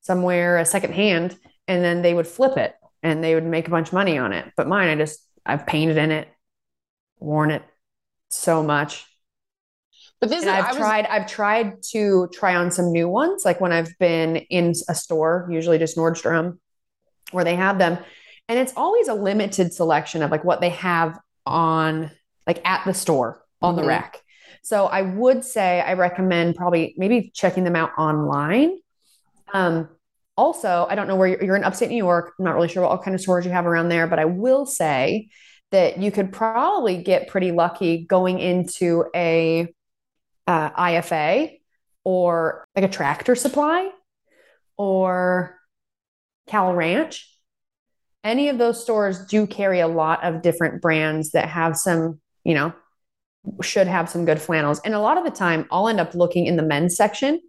somewhere 0.00 0.58
a 0.58 0.64
second 0.64 0.94
hand, 0.94 1.36
and 1.68 1.82
then 1.84 2.02
they 2.02 2.14
would 2.14 2.26
flip 2.26 2.56
it 2.56 2.74
and 3.02 3.22
they 3.22 3.34
would 3.34 3.44
make 3.44 3.66
a 3.66 3.70
bunch 3.70 3.88
of 3.88 3.94
money 3.94 4.18
on 4.18 4.32
it. 4.32 4.52
But 4.56 4.68
mine, 4.68 4.88
I 4.88 4.96
just, 4.96 5.20
I've 5.44 5.66
painted 5.66 5.96
in 5.96 6.10
it, 6.10 6.28
worn 7.18 7.50
it 7.50 7.62
so 8.28 8.62
much. 8.62 9.06
But 10.22 10.30
this 10.30 10.44
And 10.44 10.50
is, 10.50 10.54
I've 10.54 10.68
was, 10.68 10.76
tried, 10.76 11.06
I've 11.06 11.26
tried 11.26 11.82
to 11.90 12.28
try 12.32 12.54
on 12.54 12.70
some 12.70 12.92
new 12.92 13.08
ones, 13.08 13.44
like 13.44 13.60
when 13.60 13.72
I've 13.72 13.92
been 13.98 14.36
in 14.36 14.72
a 14.88 14.94
store, 14.94 15.48
usually 15.50 15.78
just 15.78 15.96
Nordstrom, 15.96 16.58
where 17.32 17.42
they 17.42 17.56
have 17.56 17.78
them. 17.78 17.98
And 18.48 18.56
it's 18.56 18.72
always 18.76 19.08
a 19.08 19.14
limited 19.14 19.74
selection 19.74 20.22
of 20.22 20.30
like 20.30 20.44
what 20.44 20.60
they 20.60 20.68
have 20.70 21.18
on, 21.44 22.12
like 22.46 22.64
at 22.64 22.84
the 22.84 22.94
store 22.94 23.42
on 23.60 23.74
the 23.74 23.82
Mhm. 23.82 23.88
rack. 23.88 24.20
So 24.62 24.86
I 24.86 25.02
would 25.02 25.44
say 25.44 25.80
I 25.80 25.94
recommend 25.94 26.54
probably 26.54 26.94
maybe 26.96 27.32
checking 27.34 27.64
them 27.64 27.74
out 27.74 27.90
online. 27.98 28.78
Um, 29.52 29.88
also, 30.36 30.86
I 30.88 30.94
don't 30.94 31.08
know 31.08 31.16
where 31.16 31.26
you're, 31.26 31.42
you're 31.42 31.56
in 31.56 31.64
upstate 31.64 31.88
New 31.88 31.96
York. 31.96 32.34
I'm 32.38 32.44
not 32.44 32.54
really 32.54 32.68
sure 32.68 32.86
what 32.86 33.02
kind 33.02 33.16
of 33.16 33.20
stores 33.20 33.44
you 33.44 33.50
have 33.50 33.66
around 33.66 33.88
there, 33.88 34.06
but 34.06 34.20
I 34.20 34.26
will 34.26 34.66
say 34.66 35.30
that 35.72 35.98
you 35.98 36.12
could 36.12 36.30
probably 36.32 37.02
get 37.02 37.26
pretty 37.26 37.50
lucky 37.50 38.04
going 38.04 38.38
into 38.38 39.04
a 39.16 39.66
uh, 40.46 40.70
IFA 40.70 41.58
or 42.04 42.66
like 42.74 42.84
a 42.84 42.88
tractor 42.88 43.34
supply 43.34 43.90
or 44.76 45.58
Cal 46.48 46.74
Ranch. 46.74 47.28
Any 48.24 48.48
of 48.48 48.58
those 48.58 48.82
stores 48.82 49.26
do 49.26 49.46
carry 49.46 49.80
a 49.80 49.88
lot 49.88 50.22
of 50.22 50.42
different 50.42 50.80
brands 50.80 51.32
that 51.32 51.48
have 51.48 51.76
some, 51.76 52.20
you 52.44 52.54
know, 52.54 52.72
should 53.62 53.88
have 53.88 54.08
some 54.08 54.24
good 54.24 54.40
flannels. 54.40 54.80
And 54.84 54.94
a 54.94 55.00
lot 55.00 55.18
of 55.18 55.24
the 55.24 55.30
time, 55.30 55.66
I'll 55.70 55.88
end 55.88 56.00
up 56.00 56.14
looking 56.14 56.46
in 56.46 56.56
the 56.56 56.62
men's 56.62 56.96
section. 56.96 57.40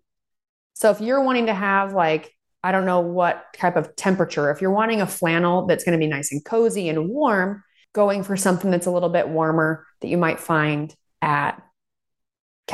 So 0.73 0.89
if 0.89 0.99
you're 0.99 1.23
wanting 1.23 1.45
to 1.47 1.53
have 1.53 1.93
like, 1.93 2.33
I 2.63 2.71
don't 2.71 2.85
know 2.85 3.01
what 3.01 3.45
type 3.55 3.75
of 3.75 3.95
temperature, 3.95 4.49
if 4.49 4.61
you're 4.61 4.71
wanting 4.71 5.01
a 5.01 5.07
flannel 5.07 5.67
that's 5.67 5.83
going 5.83 5.97
to 5.97 6.03
be 6.03 6.09
nice 6.09 6.31
and 6.31 6.43
cozy 6.43 6.89
and 6.89 7.09
warm, 7.09 7.63
going 7.93 8.23
for 8.23 8.35
something 8.35 8.71
that's 8.71 8.87
a 8.87 8.91
little 8.91 9.09
bit 9.09 9.29
warmer 9.29 9.85
that 10.01 10.07
you 10.07 10.17
might 10.17 10.39
find 10.39 10.95
at 11.21 11.61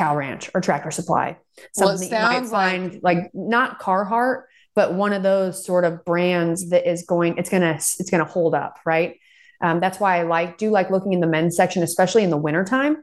Cal 0.00 0.16
Ranch 0.16 0.50
or 0.54 0.62
Tractor 0.62 0.90
Supply. 0.90 1.36
Well, 1.76 1.88
Something 1.88 2.08
that 2.08 2.16
you 2.16 2.26
might 2.26 2.34
sounds 2.36 2.52
like- 2.52 2.70
find 2.70 3.00
like 3.02 3.30
not 3.34 3.80
Carhartt, 3.80 4.44
but 4.74 4.94
one 4.94 5.12
of 5.12 5.22
those 5.22 5.62
sort 5.62 5.84
of 5.84 6.06
brands 6.06 6.70
that 6.70 6.90
is 6.90 7.04
going, 7.04 7.36
it's 7.36 7.50
gonna, 7.50 7.74
it's 7.74 8.08
gonna 8.10 8.24
hold 8.24 8.54
up, 8.54 8.78
right? 8.86 9.16
Um, 9.60 9.78
that's 9.78 10.00
why 10.00 10.18
I 10.18 10.22
like 10.22 10.56
do 10.56 10.70
like 10.70 10.90
looking 10.90 11.12
in 11.12 11.20
the 11.20 11.26
men's 11.26 11.54
section, 11.54 11.82
especially 11.82 12.24
in 12.24 12.30
the 12.30 12.38
wintertime. 12.38 12.96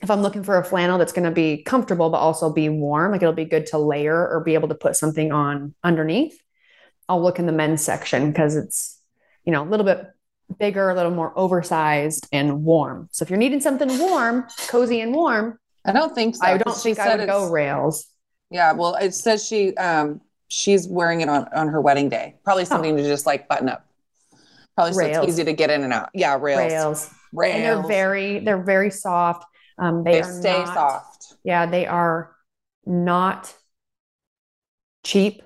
If 0.00 0.10
I'm 0.10 0.22
looking 0.22 0.42
for 0.42 0.56
a 0.56 0.64
flannel 0.64 0.96
that's 0.96 1.12
going 1.12 1.28
to 1.28 1.30
be 1.30 1.62
comfortable 1.62 2.08
but 2.08 2.16
also 2.16 2.50
be 2.50 2.70
warm, 2.70 3.12
like 3.12 3.20
it'll 3.20 3.34
be 3.34 3.44
good 3.44 3.66
to 3.66 3.76
layer 3.76 4.16
or 4.16 4.42
be 4.42 4.54
able 4.54 4.68
to 4.68 4.74
put 4.74 4.96
something 4.96 5.30
on 5.30 5.74
underneath. 5.84 6.40
I'll 7.06 7.22
look 7.22 7.38
in 7.38 7.44
the 7.44 7.52
men's 7.52 7.84
section 7.84 8.30
because 8.30 8.56
it's 8.56 8.98
you 9.44 9.52
know 9.52 9.62
a 9.62 9.68
little 9.68 9.84
bit 9.84 10.06
bigger, 10.58 10.88
a 10.88 10.94
little 10.94 11.12
more 11.12 11.38
oversized 11.38 12.26
and 12.32 12.64
warm. 12.64 13.10
So 13.12 13.24
if 13.24 13.28
you're 13.28 13.38
needing 13.38 13.60
something 13.60 13.98
warm, 13.98 14.46
cozy 14.68 15.02
and 15.02 15.14
warm, 15.14 15.58
I 15.84 15.92
don't 15.92 16.14
think 16.14 16.36
so. 16.36 16.44
I 16.44 16.58
don't 16.58 16.76
think 16.76 16.98
I 16.98 17.16
would 17.16 17.26
go 17.26 17.48
rails. 17.50 18.06
Yeah, 18.50 18.72
well, 18.72 18.96
it 18.96 19.14
says 19.14 19.46
she 19.46 19.74
um 19.76 20.20
she's 20.48 20.86
wearing 20.88 21.20
it 21.20 21.28
on 21.28 21.46
on 21.54 21.68
her 21.68 21.80
wedding 21.80 22.08
day. 22.08 22.36
Probably 22.44 22.64
something 22.64 22.96
to 22.96 23.02
just 23.02 23.26
like 23.26 23.48
button 23.48 23.68
up. 23.68 23.86
Probably 24.76 24.92
so 24.94 25.00
Oh. 25.02 25.22
It's 25.22 25.28
easy 25.32 25.44
to 25.44 25.52
get 25.52 25.70
in 25.70 25.82
and 25.84 25.92
out. 25.92 26.10
Yeah, 26.14 26.36
rails. 26.40 26.58
Rails. 26.72 27.10
Rails. 27.32 27.54
And 27.54 27.64
they're 27.64 27.88
very 27.88 28.38
they're 28.40 28.62
very 28.62 28.90
soft. 28.90 29.44
Um, 29.78 30.04
they, 30.04 30.12
they 30.12 30.20
are 30.20 30.40
stay 30.40 30.58
not- 30.64 30.74
soft. 30.74 31.34
Yeah, 31.44 31.66
they 31.66 31.86
are 31.86 32.34
not 32.84 33.54
cheap, 35.04 35.42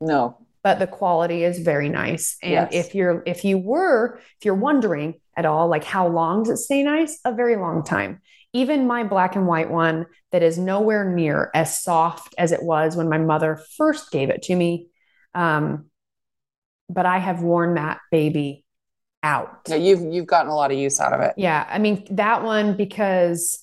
No. 0.00 0.38
but 0.62 0.78
the 0.78 0.86
quality 0.86 1.44
is 1.44 1.58
very 1.58 1.88
nice. 1.88 2.36
And 2.42 2.52
Yes. 2.52 2.68
if 2.72 2.94
you're 2.94 3.22
if 3.26 3.44
you 3.44 3.58
were 3.58 4.18
if 4.38 4.44
you're 4.44 4.54
wondering 4.54 5.20
at 5.36 5.44
all 5.44 5.68
like 5.68 5.84
how 5.84 6.06
long 6.08 6.44
does 6.44 6.60
it 6.60 6.62
stay 6.64 6.82
nice? 6.82 7.18
A 7.24 7.32
very 7.32 7.56
long 7.56 7.82
time. 7.84 8.22
Even 8.54 8.86
my 8.86 9.04
black 9.04 9.36
and 9.36 9.46
white 9.46 9.68
one 9.70 10.06
that 10.32 10.42
is 10.42 10.56
nowhere 10.56 11.04
near 11.12 11.50
as 11.54 11.82
soft 11.82 12.34
as 12.38 12.52
it 12.52 12.62
was 12.62 12.96
when 12.96 13.08
my 13.08 13.18
mother 13.18 13.60
first 13.76 14.10
gave 14.10 14.30
it 14.30 14.42
to 14.44 14.54
me. 14.56 14.88
Um, 15.34 15.86
but 16.88 17.04
I 17.04 17.18
have 17.18 17.42
worn 17.42 17.74
that 17.74 17.98
baby 18.10 18.64
out. 19.22 19.60
Yeah, 19.68 19.76
you've 19.76 20.00
you've 20.12 20.26
gotten 20.26 20.50
a 20.50 20.54
lot 20.54 20.70
of 20.70 20.78
use 20.78 21.00
out 21.00 21.12
of 21.12 21.20
it. 21.20 21.34
Yeah, 21.36 21.66
I 21.68 21.78
mean 21.78 22.06
that 22.10 22.42
one 22.44 22.76
because 22.76 23.60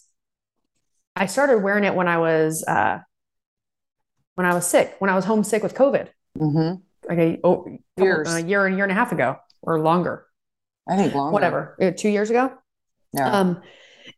I 1.16 1.26
started 1.28 1.60
wearing 1.60 1.84
it 1.84 1.96
when 1.96 2.08
I 2.08 2.18
was 2.18 2.64
uh 2.68 3.00
when 4.36 4.46
I 4.46 4.54
was 4.54 4.68
sick, 4.68 4.96
when 5.00 5.10
I 5.10 5.16
was 5.16 5.26
homesick 5.26 5.64
with 5.64 5.74
COVID, 5.76 6.08
Mm-hmm. 6.38 6.76
like 7.10 7.20
a 7.20 7.40
oh, 7.44 7.58
couple- 7.58 7.80
Years. 7.98 8.34
a 8.34 8.42
year 8.42 8.66
and 8.66 8.76
year 8.76 8.86
and 8.86 8.92
a 8.92 8.96
half 8.96 9.12
ago 9.12 9.38
or 9.62 9.80
longer, 9.80 10.26
I 10.90 10.96
think 10.98 11.14
longer. 11.14 11.32
whatever, 11.34 11.78
uh, 11.82 11.92
two 11.96 12.10
years 12.10 12.30
ago. 12.30 12.52
Yeah. 13.14 13.32
Um, 13.32 13.62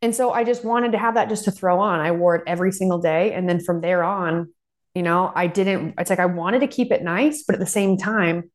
and 0.04 0.14
so 0.14 0.32
I 0.32 0.44
just 0.44 0.66
wanted 0.66 0.92
to 0.92 0.98
have 0.98 1.14
that 1.14 1.30
just 1.30 1.46
to 1.46 1.52
throw 1.52 1.80
on. 1.80 2.02
I 2.02 2.12
wore 2.12 2.36
it 2.36 2.44
every 2.46 2.74
single 2.74 3.00
day, 3.00 3.32
and 3.32 3.48
then 3.48 3.62
from 3.62 3.80
there 3.80 4.04
on, 4.04 4.54
you 4.94 5.02
know, 5.02 5.32
I 5.34 5.48
didn't. 5.48 5.96
It's 5.98 6.10
like 6.10 6.20
I 6.20 6.26
wanted 6.26 6.60
to 6.60 6.68
keep 6.68 6.92
it 6.92 7.02
nice, 7.02 7.44
but 7.44 7.54
at 7.54 7.60
the 7.62 7.66
same 7.66 7.98
time, 7.98 8.52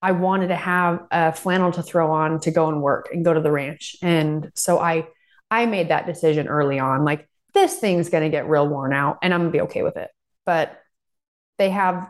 I 0.00 0.12
wanted 0.12 0.48
to 0.48 0.54
have 0.54 1.00
a 1.10 1.32
flannel 1.32 1.72
to 1.72 1.82
throw 1.82 2.12
on 2.12 2.38
to 2.42 2.52
go 2.52 2.68
and 2.68 2.80
work 2.80 3.08
and 3.12 3.24
go 3.24 3.34
to 3.34 3.40
the 3.40 3.50
ranch. 3.50 3.96
And 4.00 4.52
so 4.54 4.78
I, 4.78 5.08
I 5.50 5.66
made 5.66 5.88
that 5.88 6.06
decision 6.06 6.46
early 6.46 6.78
on. 6.78 7.04
Like 7.04 7.28
this 7.52 7.80
thing's 7.80 8.08
going 8.08 8.22
to 8.22 8.30
get 8.30 8.48
real 8.48 8.68
worn 8.68 8.92
out, 8.92 9.18
and 9.22 9.34
I'm 9.34 9.40
gonna 9.40 9.50
be 9.50 9.62
okay 9.62 9.82
with 9.82 9.96
it. 9.96 10.10
But 10.46 10.80
they 11.58 11.70
have 11.70 12.08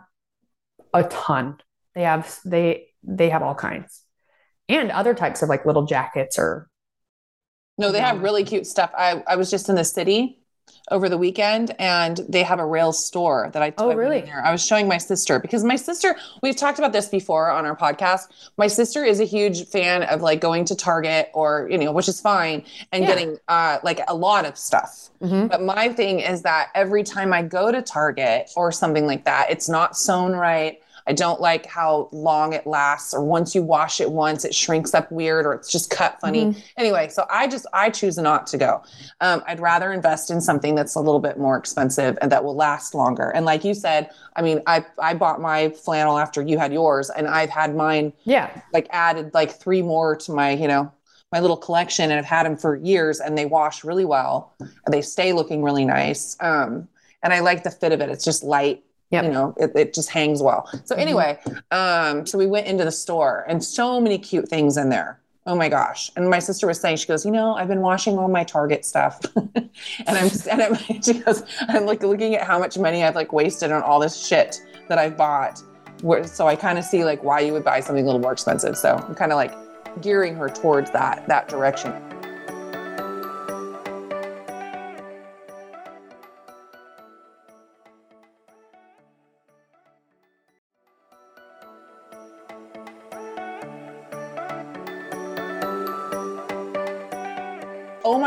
a 0.93 1.05
ton. 1.05 1.57
They 1.95 2.03
have 2.03 2.39
they 2.45 2.89
they 3.03 3.31
have 3.31 3.43
all 3.43 3.55
kinds, 3.55 4.03
and 4.69 4.91
other 4.91 5.15
types 5.15 5.41
of 5.41 5.49
like 5.49 5.65
little 5.65 5.87
jackets 5.87 6.39
or 6.39 6.69
No, 7.79 7.91
they 7.91 8.01
have 8.01 8.23
really 8.23 8.45
cute 8.45 8.67
stuff. 8.67 8.91
I, 8.97 9.23
I 9.27 9.37
was 9.37 9.51
just 9.51 9.69
in 9.69 9.75
the 9.77 9.85
city 9.85 10.39
over 10.91 11.09
the 11.09 11.17
weekend 11.17 11.75
and 11.79 12.21
they 12.29 12.43
have 12.43 12.59
a 12.59 12.67
rails 12.67 13.03
store 13.05 13.51
that 13.53 13.63
I 13.63 13.73
Oh, 13.79 13.91
I 13.91 13.95
really? 13.95 14.21
there. 14.21 14.45
I 14.45 14.51
was 14.53 14.65
showing 14.67 14.89
my 14.89 14.99
sister 14.99 15.39
because 15.39 15.65
my 15.65 15.77
sister, 15.77 16.17
we've 16.43 16.57
talked 16.57 16.79
about 16.79 16.93
this 16.93 17.09
before 17.09 17.51
on 17.51 17.65
our 17.65 17.77
podcast. 17.77 18.23
My 18.59 18.67
sister 18.67 19.05
is 19.05 19.21
a 19.21 19.25
huge 19.25 19.67
fan 19.69 20.03
of 20.03 20.21
like 20.21 20.41
going 20.41 20.65
to 20.67 20.75
Target 20.77 21.31
or, 21.35 21.69
you 21.71 21.79
know, 21.79 21.93
which 21.93 22.09
is 22.09 22.21
fine 22.21 22.65
and 22.93 23.05
Yeah. 23.05 23.09
getting 23.09 23.39
uh, 23.49 23.79
like 23.83 24.01
a 24.09 24.15
lot 24.15 24.45
of 24.45 24.59
stuff. 24.59 25.09
Mhm. 25.23 25.49
But 25.49 25.63
my 25.63 25.89
thing 25.89 26.21
is 26.21 26.43
that 26.43 26.69
every 26.75 27.05
time 27.05 27.33
I 27.33 27.43
go 27.43 27.71
to 27.73 27.81
Target 27.81 28.51
or 28.57 28.73
something 28.73 29.07
like 29.07 29.25
that, 29.25 29.51
it's 29.51 29.69
not 29.69 29.97
sewn 29.97 30.33
right. 30.33 30.82
I 31.07 31.13
don't 31.13 31.41
like 31.41 31.67
how 31.67 32.09
long 32.13 32.53
it 32.53 32.67
lasts, 32.67 33.13
or 33.15 33.25
once 33.25 33.55
you 33.55 33.63
wash 33.63 34.01
it 34.01 34.11
once, 34.11 34.45
it 34.45 34.55
shrinks 34.55 34.95
up 34.95 35.11
weird, 35.11 35.47
or 35.47 35.55
it's 35.55 35.71
just 35.71 35.91
cut 35.91 36.21
funny. 36.21 36.57
Anyway, 36.77 37.09
so 37.09 37.27
I 37.31 37.49
just 37.49 37.67
I 37.73 37.91
choose 37.91 38.19
not 38.19 38.47
to 38.49 38.59
go. 38.59 38.83
Um, 39.21 39.43
I'd 39.47 39.61
rather 39.61 39.93
invest 39.93 40.31
in 40.31 40.41
something 40.41 40.75
that's 40.75 40.95
a 40.95 41.01
little 41.01 41.21
bit 41.21 41.39
more 41.39 41.57
expensive 41.57 42.19
and 42.21 42.31
that 42.33 42.45
will 42.45 42.57
last 42.57 42.95
longer. 42.95 43.31
And 43.31 43.45
like 43.45 43.65
you 43.65 43.75
said, 43.75 44.11
I 44.37 44.43
mean, 44.43 44.61
I 44.67 44.85
I 44.99 45.15
bought 45.15 45.41
my 45.41 45.71
flannel 45.71 46.19
after 46.19 46.43
you 46.43 46.59
had 46.59 46.73
yours, 46.73 47.11
and 47.11 47.27
I've 47.27 47.51
had 47.51 47.75
mine 47.75 48.13
yeah. 48.25 48.63
like 48.73 48.87
added 48.91 49.33
like 49.35 49.53
three 49.53 49.83
more 49.83 50.17
to 50.17 50.33
my 50.33 50.53
you 50.53 50.69
know 50.69 50.93
my 51.31 51.41
little 51.41 51.57
collection 51.57 52.11
and 52.11 52.19
i've 52.19 52.25
had 52.25 52.45
them 52.45 52.57
for 52.57 52.77
years 52.77 53.19
and 53.19 53.37
they 53.37 53.47
wash 53.47 53.85
really 53.85 54.05
well 54.05 54.55
and 54.61 54.93
they 54.93 55.01
stay 55.03 55.33
looking 55.33 55.63
really 55.63 55.85
nice 55.85 56.37
um 56.41 56.87
and 57.23 57.33
i 57.33 57.41
like 57.41 57.63
the 57.63 57.71
fit 57.71 57.93
of 57.93 58.01
it 58.01 58.11
it's 58.11 58.25
just 58.25 58.45
light 58.45 58.85
Yep. 59.13 59.25
you 59.25 59.31
know 59.31 59.55
it, 59.59 59.73
it 59.75 59.95
just 59.95 60.11
hangs 60.11 60.43
well 60.43 60.69
so 60.85 60.97
anyway 60.97 61.39
um 61.71 62.27
so 62.27 62.39
we 62.39 62.47
went 62.47 62.67
into 62.67 62.85
the 62.85 62.93
store 62.93 63.45
and 63.49 63.63
so 63.63 64.01
many 64.01 64.19
cute 64.19 64.49
things 64.49 64.77
in 64.77 64.89
there 64.89 65.21
oh 65.47 65.55
my 65.55 65.69
gosh 65.69 66.11
and 66.17 66.29
my 66.31 66.39
sister 66.39 66.67
was 66.67 66.81
saying 66.81 66.97
she 66.97 67.07
goes 67.07 67.25
you 67.25 67.31
know 67.31 67.55
i've 67.55 67.69
been 67.69 67.83
washing 67.83 68.19
all 68.19 68.29
my 68.29 68.43
target 68.43 68.85
stuff 68.85 69.21
and 69.37 69.71
i'm 70.09 70.31
and 70.51 70.63
i'm 70.63 70.75
she 71.03 71.15
goes 71.15 71.43
i'm 71.69 71.85
like 71.85 72.03
looking 72.03 72.35
at 72.35 72.47
how 72.47 72.59
much 72.59 72.79
money 72.79 73.05
i've 73.05 73.15
like 73.15 73.33
wasted 73.33 73.71
on 73.71 73.83
all 73.83 74.01
this 74.01 74.27
shit 74.27 74.63
that 74.89 74.99
i've 74.99 75.17
bought 75.17 75.63
where, 76.03 76.27
so 76.27 76.47
I 76.47 76.57
kind 76.57 76.79
of 76.79 76.85
see 76.85 77.05
like 77.05 77.23
why 77.23 77.41
you 77.41 77.53
would 77.53 77.65
buy 77.65 77.81
something 77.81 78.05
a 78.05 78.07
little 78.07 78.21
more 78.21 78.33
expensive. 78.33 78.77
So 78.77 78.97
I'm 78.97 79.15
kind 79.15 79.33
of 79.33 79.37
like 79.37 79.55
gearing 80.01 80.35
her 80.37 80.49
towards 80.49 80.91
that 80.91 81.27
that 81.29 81.49
direction. 81.49 81.93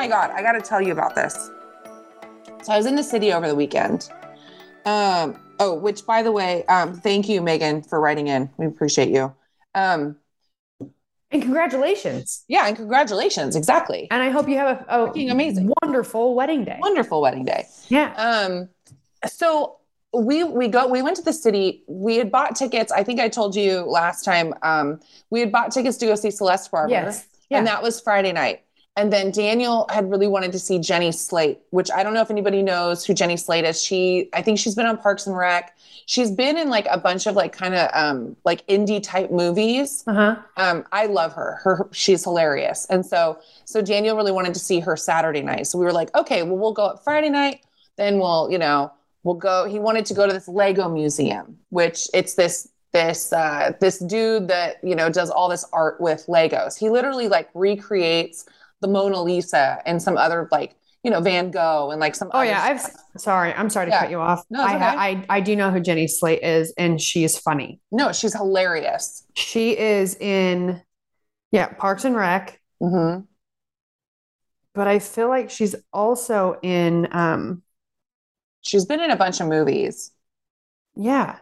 My 0.05 0.09
god, 0.09 0.31
I 0.31 0.41
got 0.41 0.51
to 0.53 0.61
tell 0.61 0.81
you 0.81 0.91
about 0.91 1.15
this. 1.15 1.49
So 2.63 2.73
I 2.73 2.77
was 2.77 2.85
in 2.85 2.95
the 2.95 3.03
city 3.03 3.33
over 3.33 3.47
the 3.47 3.55
weekend. 3.55 4.09
Um, 4.85 5.39
oh, 5.59 5.73
which 5.73 6.05
by 6.05 6.21
the 6.21 6.31
way, 6.31 6.63
um, 6.65 6.93
thank 6.93 7.27
you, 7.27 7.41
Megan, 7.41 7.81
for 7.81 7.99
writing 7.99 8.27
in. 8.27 8.49
We 8.57 8.67
appreciate 8.67 9.09
you. 9.09 9.33
Um, 9.73 10.17
And 11.31 11.41
congratulations. 11.41 12.43
yeah, 12.47 12.67
and 12.67 12.75
congratulations. 12.75 13.55
Exactly. 13.55 14.07
And 14.11 14.21
I 14.21 14.29
hope 14.29 14.47
you 14.47 14.57
have 14.57 14.85
a, 14.87 15.11
a 15.11 15.29
amazing. 15.29 15.71
wonderful 15.81 16.35
wedding 16.35 16.65
day. 16.65 16.77
Wonderful 16.79 17.21
wedding 17.21 17.45
day. 17.45 17.65
Yeah. 17.89 18.13
Um, 18.15 18.69
so 19.27 19.77
we 20.13 20.43
we 20.43 20.67
go 20.67 20.87
we 20.87 21.01
went 21.01 21.17
to 21.17 21.23
the 21.23 21.33
city. 21.33 21.83
We 21.87 22.17
had 22.17 22.31
bought 22.31 22.55
tickets. 22.55 22.91
I 22.91 23.03
think 23.03 23.19
I 23.19 23.27
told 23.27 23.55
you 23.55 23.81
last 23.81 24.23
time. 24.23 24.53
Um, 24.61 24.99
we 25.31 25.39
had 25.39 25.51
bought 25.51 25.71
tickets 25.71 25.97
to 25.97 26.05
go 26.05 26.15
see 26.15 26.29
Celeste 26.31 26.69
Barber. 26.71 26.91
Yes. 26.91 27.25
Yeah. 27.49 27.57
And 27.57 27.67
that 27.67 27.81
was 27.81 27.99
Friday 27.99 28.31
night. 28.33 28.64
And 28.97 29.11
then 29.11 29.31
Daniel 29.31 29.87
had 29.89 30.09
really 30.09 30.27
wanted 30.27 30.53
to 30.53 30.59
see 30.59 30.79
Jenny 30.79 31.11
Slate, 31.11 31.59
which 31.71 31.91
I 31.91 32.01
don't 32.01 32.13
know 32.13 32.21
if 32.21 32.31
anybody 32.31 32.61
knows 32.61 33.05
who 33.05 33.13
Jenny 33.13 33.35
Slate 33.35 33.65
is. 33.65 33.81
She, 33.81 34.29
I 34.31 34.41
think 34.41 34.57
she's 34.57 34.73
been 34.73 34.85
on 34.85 34.97
Parks 34.97 35.27
and 35.27 35.35
Rec. 35.35 35.75
She's 36.05 36.31
been 36.31 36.57
in 36.57 36.69
like 36.69 36.87
a 36.89 36.97
bunch 36.97 37.27
of 37.27 37.35
like 37.35 37.51
kind 37.51 37.75
of 37.75 37.89
um, 37.93 38.37
like 38.45 38.65
indie 38.67 39.03
type 39.03 39.31
movies. 39.31 40.03
uh-huh. 40.07 40.37
Um, 40.55 40.85
I 40.93 41.07
love 41.07 41.33
her. 41.33 41.59
Her 41.63 41.89
she's 41.91 42.23
hilarious. 42.23 42.85
And 42.89 43.05
so 43.05 43.39
so 43.65 43.81
Daniel 43.81 44.15
really 44.15 44.31
wanted 44.31 44.53
to 44.53 44.59
see 44.61 44.79
her 44.79 44.95
Saturday 44.95 45.41
night. 45.41 45.67
So 45.67 45.77
we 45.77 45.83
were 45.83 45.93
like, 45.93 46.15
okay, 46.15 46.43
well 46.43 46.57
we'll 46.57 46.73
go 46.73 46.85
up 46.85 47.03
Friday 47.03 47.29
night, 47.29 47.65
then 47.97 48.17
we'll, 48.19 48.49
you 48.49 48.57
know, 48.57 48.93
we'll 49.23 49.35
go. 49.35 49.65
He 49.65 49.79
wanted 49.79 50.05
to 50.05 50.13
go 50.13 50.25
to 50.25 50.31
this 50.31 50.47
Lego 50.47 50.87
museum, 50.87 51.57
which 51.69 52.07
it's 52.13 52.35
this 52.35 52.69
this 52.93 53.33
uh 53.33 53.73
this 53.81 53.99
dude 53.99 54.47
that, 54.47 54.77
you 54.83 54.95
know, 54.95 55.09
does 55.09 55.29
all 55.29 55.49
this 55.49 55.65
art 55.73 55.99
with 55.99 56.25
Legos. 56.27 56.77
He 56.77 56.89
literally 56.89 57.27
like 57.27 57.49
recreates 57.53 58.45
the 58.81 58.87
Mona 58.87 59.21
Lisa 59.21 59.81
and 59.85 60.01
some 60.01 60.17
other 60.17 60.47
like, 60.51 60.75
you 61.03 61.11
know, 61.11 61.21
Van 61.21 61.51
Gogh 61.51 61.91
and 61.91 61.99
like 61.99 62.15
some 62.15 62.29
Oh 62.33 62.41
yeah, 62.41 62.61
I've 62.61 62.81
stuff. 62.81 63.01
sorry, 63.17 63.53
I'm 63.53 63.69
sorry 63.69 63.85
to 63.87 63.91
Yeah. 63.91 63.99
cut 63.99 64.09
you 64.09 64.19
off. 64.19 64.43
No, 64.49 64.65
I, 64.65 64.75
okay. 64.75 64.97
I 64.97 65.25
I 65.29 65.39
do 65.41 65.55
know 65.55 65.71
who 65.71 65.79
Jenny 65.79 66.07
Slate 66.07 66.43
is, 66.43 66.73
and 66.77 66.99
she 66.99 67.23
is 67.23 67.37
funny. 67.37 67.79
No, 67.91 68.11
she's 68.11 68.33
hilarious. 68.33 69.23
She 69.35 69.77
is 69.77 70.15
in 70.15 70.81
yeah, 71.51 71.67
Parks 71.67 72.05
and 72.05 72.15
Rec, 72.15 72.61
hmm 72.79 73.27
but 74.73 74.87
I 74.87 74.99
feel 74.99 75.29
like 75.29 75.49
she's 75.49 75.75
also 75.93 76.59
in 76.61 77.07
um 77.11 77.63
She's 78.61 78.83
been 78.85 78.99
in 78.99 79.11
a 79.11 79.15
bunch 79.15 79.39
of 79.39 79.47
movies. 79.47 80.11
yeah. 80.95 81.39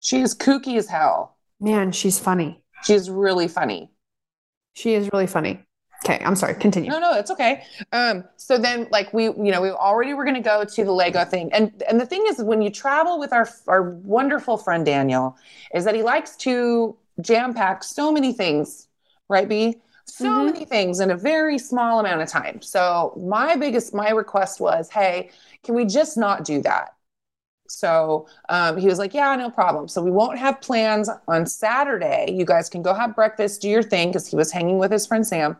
She's 0.00 0.34
kooky 0.34 0.78
as 0.78 0.88
hell. 0.88 1.36
Man, 1.60 1.92
she's 1.92 2.18
funny. 2.18 2.62
She's 2.82 3.10
really 3.10 3.48
funny. 3.48 3.90
She 4.74 4.94
is 4.94 5.08
really 5.12 5.26
funny. 5.26 5.62
Okay, 6.04 6.22
I'm 6.24 6.36
sorry. 6.36 6.54
Continue. 6.54 6.90
No, 6.90 6.98
no, 6.98 7.14
it's 7.14 7.30
okay. 7.30 7.64
Um, 7.92 8.24
so 8.36 8.58
then 8.58 8.86
like 8.90 9.12
we, 9.12 9.24
you 9.24 9.50
know, 9.50 9.60
we 9.60 9.70
already 9.70 10.14
were 10.14 10.24
gonna 10.24 10.40
go 10.42 10.64
to 10.64 10.84
the 10.84 10.92
Lego 10.92 11.24
thing. 11.24 11.52
And 11.52 11.82
and 11.88 12.00
the 12.00 12.06
thing 12.06 12.24
is 12.28 12.42
when 12.42 12.62
you 12.62 12.70
travel 12.70 13.18
with 13.18 13.32
our 13.32 13.48
our 13.66 13.82
wonderful 13.82 14.56
friend 14.58 14.84
Daniel, 14.84 15.36
is 15.74 15.84
that 15.84 15.94
he 15.94 16.02
likes 16.02 16.36
to 16.38 16.96
jam 17.20 17.54
pack 17.54 17.82
so 17.82 18.12
many 18.12 18.32
things, 18.32 18.88
right, 19.28 19.48
B? 19.48 19.80
So 20.04 20.28
Mhm. 20.28 20.46
many 20.52 20.64
things 20.64 21.00
in 21.00 21.10
a 21.10 21.16
very 21.16 21.58
small 21.58 21.98
amount 21.98 22.20
of 22.22 22.28
time. 22.28 22.62
So 22.62 23.14
my 23.20 23.56
biggest 23.56 23.94
my 23.94 24.10
request 24.10 24.60
was, 24.60 24.90
hey, 24.90 25.30
can 25.64 25.74
we 25.74 25.84
just 25.86 26.16
not 26.16 26.44
do 26.44 26.62
that? 26.62 26.95
So 27.68 28.28
um, 28.48 28.76
he 28.76 28.86
was 28.86 28.98
like, 28.98 29.14
Yeah, 29.14 29.34
no 29.36 29.50
problem. 29.50 29.88
So 29.88 30.02
we 30.02 30.10
won't 30.10 30.38
have 30.38 30.60
plans 30.60 31.08
on 31.28 31.46
Saturday. 31.46 32.32
You 32.32 32.44
guys 32.44 32.68
can 32.68 32.82
go 32.82 32.94
have 32.94 33.14
breakfast, 33.14 33.62
do 33.62 33.68
your 33.68 33.82
thing, 33.82 34.08
because 34.10 34.26
he 34.28 34.36
was 34.36 34.50
hanging 34.52 34.78
with 34.78 34.90
his 34.92 35.06
friend 35.06 35.26
Sam. 35.26 35.56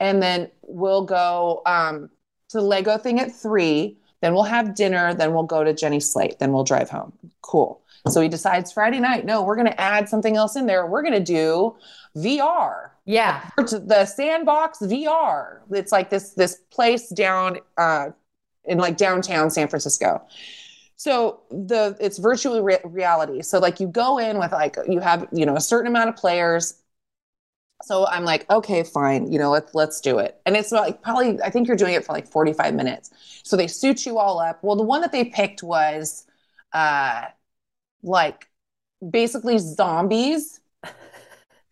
And 0.00 0.22
then 0.22 0.50
we'll 0.62 1.04
go 1.04 1.62
um, 1.66 2.10
to 2.50 2.58
the 2.58 2.62
Lego 2.64 2.98
thing 2.98 3.18
at 3.20 3.34
three. 3.34 3.96
Then 4.20 4.34
we'll 4.34 4.44
have 4.44 4.74
dinner. 4.74 5.14
Then 5.14 5.32
we'll 5.32 5.42
go 5.44 5.64
to 5.64 5.72
Jenny 5.72 6.00
Slate. 6.00 6.38
Then 6.38 6.52
we'll 6.52 6.64
drive 6.64 6.90
home. 6.90 7.12
Cool. 7.42 7.80
So 8.08 8.20
he 8.20 8.28
decides 8.28 8.72
Friday 8.72 9.00
night, 9.00 9.24
no, 9.26 9.42
we're 9.42 9.56
going 9.56 9.66
to 9.66 9.80
add 9.80 10.08
something 10.08 10.36
else 10.36 10.56
in 10.56 10.66
there. 10.66 10.86
We're 10.86 11.02
going 11.02 11.14
to 11.14 11.20
do 11.20 11.76
VR 12.16 12.90
Yeah. 13.04 13.48
the 13.56 14.04
sandbox 14.06 14.78
VR. 14.78 15.58
It's 15.72 15.92
like 15.92 16.08
this 16.10 16.30
this 16.32 16.56
place 16.70 17.08
down 17.10 17.58
uh, 17.76 18.10
in 18.64 18.78
like 18.78 18.96
downtown 18.96 19.50
San 19.50 19.68
Francisco. 19.68 20.22
So 20.98 21.42
the 21.50 21.96
it's 22.00 22.18
virtual 22.18 22.62
re- 22.62 22.80
reality. 22.84 23.42
So 23.42 23.60
like 23.60 23.80
you 23.80 23.88
go 23.88 24.18
in 24.18 24.38
with 24.38 24.52
like 24.52 24.76
you 24.88 25.00
have 25.00 25.28
you 25.32 25.46
know 25.46 25.56
a 25.56 25.60
certain 25.60 25.88
amount 25.88 26.10
of 26.10 26.16
players. 26.16 26.74
So 27.84 28.06
I'm 28.08 28.24
like, 28.24 28.48
okay, 28.50 28.82
fine, 28.82 29.30
you 29.32 29.38
know, 29.38 29.50
let's 29.50 29.74
let's 29.74 30.00
do 30.00 30.18
it. 30.18 30.40
And 30.46 30.56
it's 30.56 30.72
like 30.72 31.00
probably 31.00 31.40
I 31.42 31.50
think 31.50 31.68
you're 31.68 31.76
doing 31.76 31.94
it 31.94 32.04
for 32.04 32.12
like 32.12 32.26
45 32.26 32.74
minutes. 32.74 33.10
So 33.44 33.56
they 33.56 33.68
suit 33.68 34.04
you 34.04 34.18
all 34.18 34.40
up. 34.40 34.62
Well, 34.64 34.76
the 34.76 34.82
one 34.82 35.00
that 35.02 35.12
they 35.12 35.24
picked 35.26 35.62
was 35.62 36.26
uh 36.72 37.26
like 38.02 38.48
basically 39.10 39.58
zombies 39.58 40.60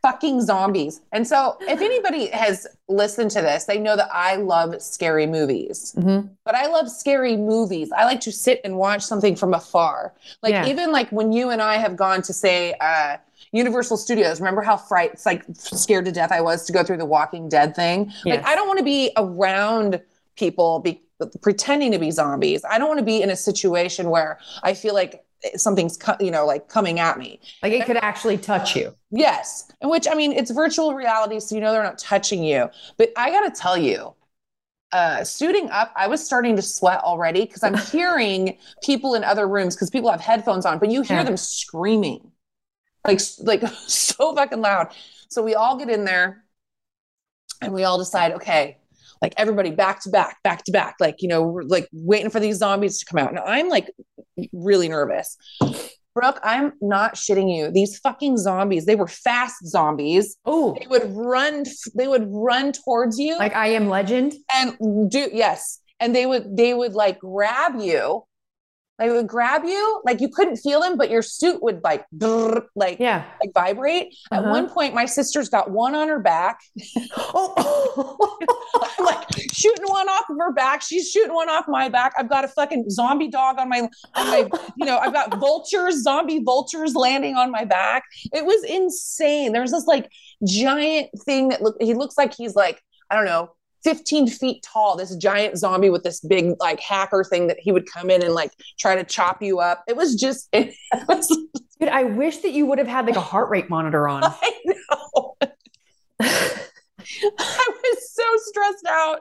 fucking 0.07 0.41
zombies. 0.41 1.01
And 1.11 1.27
so, 1.27 1.57
if 1.63 1.81
anybody 1.81 2.29
has 2.29 2.65
listened 2.89 3.33
to 3.33 3.41
this, 3.43 3.65
they 3.65 3.77
know 3.79 3.97
that 3.97 4.09
I 4.13 4.37
love 4.37 4.81
scary 4.81 5.27
movies. 5.27 5.95
Mhm. 5.99 6.29
But 6.45 6.55
I 6.55 6.67
love 6.69 6.89
scary 6.89 7.37
movies. 7.37 7.91
I 7.91 8.05
like 8.05 8.21
to 8.21 8.31
sit 8.31 8.61
and 8.63 8.77
watch 8.77 9.03
something 9.03 9.35
from 9.35 9.53
afar. 9.53 10.13
Like 10.45 10.53
Yeah. 10.53 10.67
even 10.67 10.93
like 10.93 11.11
when 11.11 11.33
you 11.33 11.51
and 11.51 11.61
I 11.61 11.79
have 11.79 11.97
gone 11.97 12.23
to 12.23 12.33
say 12.33 12.75
uh 12.81 13.17
Universal 13.51 13.97
Studios, 13.97 14.41
remember 14.41 14.63
how 14.63 14.77
fright 14.77 15.21
like 15.27 15.43
scared 15.55 16.05
to 16.05 16.13
death 16.13 16.31
I 16.31 16.41
was 16.41 16.65
to 16.67 16.73
go 16.73 16.85
through 16.85 16.99
the 16.99 17.05
Walking 17.05 17.49
Dead 17.49 17.75
thing? 17.75 18.13
Like 18.25 18.45
I 18.47 18.55
don't 18.55 18.69
want 18.69 18.79
to 18.79 18.85
be 18.85 19.11
around 19.17 20.01
people 20.37 20.79
be, 20.81 21.01
pretending 21.41 21.91
to 21.93 21.99
be 21.99 22.11
zombies. 22.13 22.63
I 22.69 22.79
don't 22.79 22.89
want 22.89 22.99
to 22.99 23.05
be 23.05 23.23
in 23.23 23.31
a 23.31 23.37
situation 23.37 24.11
where 24.11 24.39
I 24.63 24.75
feel 24.75 24.95
like 24.95 25.25
something's 25.57 25.97
co- 25.97 26.17
you 26.21 26.31
know 26.31 26.47
like 26.47 26.69
coming 26.69 26.99
at 27.01 27.19
me. 27.19 27.41
Like 27.63 27.73
it 27.73 27.87
could 27.87 27.97
actually 27.99 28.39
touch 28.39 28.77
you. 28.77 28.95
Yes. 29.11 29.71
And 29.81 29.91
which 29.91 30.07
I 30.11 30.15
mean, 30.15 30.33
it's 30.33 30.51
virtual 30.51 30.95
reality, 30.95 31.41
so 31.41 31.55
you 31.55 31.61
know 31.61 31.73
they're 31.73 31.83
not 31.83 31.99
touching 31.99 32.43
you. 32.45 32.69
But 32.99 33.13
I 33.17 33.31
gotta 33.31 33.51
tell 33.51 33.77
you, 33.77 34.15
uh, 34.93 35.25
suiting 35.25 35.71
up, 35.71 35.93
I 35.97 36.07
was 36.09 36.25
starting 36.25 36.57
to 36.57 36.63
sweat 36.63 37.01
already 37.01 37.43
because 37.47 37.63
I'm 37.63 37.77
hearing 37.93 38.59
people 38.83 39.15
in 39.15 39.25
other 39.25 39.49
rooms 39.49 39.75
because 39.77 39.91
people 39.91 40.11
have 40.11 40.21
headphones 40.21 40.67
on, 40.67 40.79
but 40.79 40.91
you 40.91 41.03
hear 41.03 41.19
Yeah. 41.19 41.25
them 41.25 41.37
screaming, 41.37 42.33
like 43.07 43.21
like 43.41 43.63
so 43.87 44.35
fucking 44.35 44.61
loud. 44.61 44.95
So 45.29 45.43
we 45.43 45.55
all 45.55 45.77
get 45.79 45.91
in 45.91 46.05
there, 46.05 46.45
and 47.61 47.73
we 47.73 47.85
all 47.85 47.99
decide, 47.99 48.33
okay, 48.33 48.79
like 49.23 49.35
everybody 49.37 49.71
back 49.71 50.01
to 50.03 50.11
back, 50.11 50.43
back 50.43 50.65
to 50.65 50.73
back, 50.73 50.97
like 51.01 51.17
you 51.23 51.29
know, 51.29 51.61
like 51.67 51.89
waiting 51.93 52.31
for 52.31 52.41
these 52.41 52.57
zombies 52.59 52.99
to 52.99 53.07
come 53.07 53.19
out. 53.19 53.33
Now 53.35 53.45
I'm 53.45 53.69
like 53.69 53.91
really 54.53 54.89
nervous. 54.89 55.37
Brooke, 56.15 56.41
I'm 56.43 56.73
not 56.81 57.15
shitting 57.15 57.55
you. 57.55 57.71
These 57.71 57.99
fucking 57.99 58.39
zombies, 58.39 58.87
they 58.87 58.97
were 58.97 59.07
fast 59.07 59.67
zombies. 59.67 60.39
Oh, 60.47 60.75
They 60.81 60.87
would 60.87 61.11
run, 61.15 61.65
they 61.95 62.09
would 62.09 62.27
run 62.31 62.73
towards 62.73 63.19
you 63.19 63.37
like 63.39 63.55
I 63.55 63.69
am 63.69 63.89
legend. 63.91 64.35
and 64.55 65.11
do 65.11 65.29
yes. 65.33 65.81
And 66.01 66.15
they 66.15 66.25
would 66.27 66.57
they 66.57 66.73
would 66.75 66.93
like 66.95 67.19
grab 67.19 67.81
you. 67.81 68.25
They 68.99 69.11
would 69.11 69.27
grab 69.27 69.65
you, 69.65 70.01
like 70.07 70.23
you 70.23 70.29
couldn't 70.31 70.57
feel 70.57 70.81
them, 70.81 70.97
but 70.97 71.11
your 71.11 71.21
suit 71.21 71.63
would 71.63 71.85
like 71.85 72.07
brrr, 72.17 72.65
like 72.75 72.99
Yeah. 72.99 73.25
like 73.41 73.53
vibrate. 73.53 74.15
At 74.33 74.41
Uh-huh. 74.41 74.51
one 74.51 74.71
point, 74.71 74.95
my 74.95 75.05
sister's 75.05 75.51
got 75.51 75.71
one 75.71 75.95
on 75.95 76.09
her 76.09 76.19
back. 76.19 76.61
Oh, 77.17 78.27
I'm 78.99 79.05
like 79.05 79.27
shooting 79.53 79.85
one 79.87 80.09
off 80.09 80.25
of 80.31 80.37
her 80.39 80.53
back. 80.53 80.81
She's 80.83 81.11
shooting 81.11 81.35
one 81.35 81.51
off 81.51 81.67
my 81.69 81.89
back. 81.91 82.15
I've 82.19 82.29
got 82.31 82.45
a 82.45 82.49
fucking 82.49 82.89
zombie 82.91 83.29
dog 83.29 83.59
on 83.59 83.69
my, 83.69 83.81
on 83.81 83.91
my, 84.29 84.49
you 84.77 84.87
know, 84.87 84.99
I've 84.99 85.13
got 85.13 85.37
vultures, 85.39 86.03
zombie 86.03 86.43
vultures 86.43 86.95
landing 86.95 87.37
on 87.37 87.51
my 87.51 87.65
back. 87.65 88.05
It 88.33 88.45
was 88.47 88.65
insane. 88.65 89.53
There 89.53 89.63
was 89.63 89.73
this 89.73 89.87
like 89.87 90.11
giant 90.47 91.09
thing 91.25 91.49
that 91.49 91.61
look. 91.63 91.77
He 91.81 91.93
looks 91.95 92.17
like 92.17 92.35
he's 92.35 92.55
like 92.55 92.81
I 93.11 93.17
don't 93.17 93.25
know. 93.27 93.51
15 93.87 94.27
feet 94.27 94.65
tall, 94.65 94.97
this 94.97 95.15
giant 95.15 95.57
zombie 95.57 95.91
with 95.91 96.03
this 96.03 96.19
big 96.19 96.57
like 96.59 96.81
hacker 96.81 97.23
thing 97.23 97.47
that 97.47 97.57
he 97.61 97.71
would 97.71 97.87
come 97.89 98.11
in 98.11 98.21
and 98.21 98.35
like 98.35 98.51
try 98.81 98.97
to 98.97 99.05
chop 99.05 99.41
you 99.41 99.61
up. 99.61 99.85
It 99.87 99.95
was 99.97 100.17
just, 100.17 100.49
it 100.53 100.75
was, 101.09 101.29
dude, 101.79 101.89
I 101.89 102.03
wish 102.03 102.39
that 102.39 102.51
you 102.51 102.67
would 102.67 102.79
have 102.79 102.89
had 102.89 103.07
like 103.07 103.15
a 103.15 103.21
heart 103.21 103.49
rate 103.49 103.71
monitor 103.71 104.09
on. 104.09 104.25
I 104.25 104.53
know. 104.65 105.37
I 106.21 107.69
was 107.85 108.13
so 108.13 108.25
stressed 108.39 108.87
out. 108.89 109.21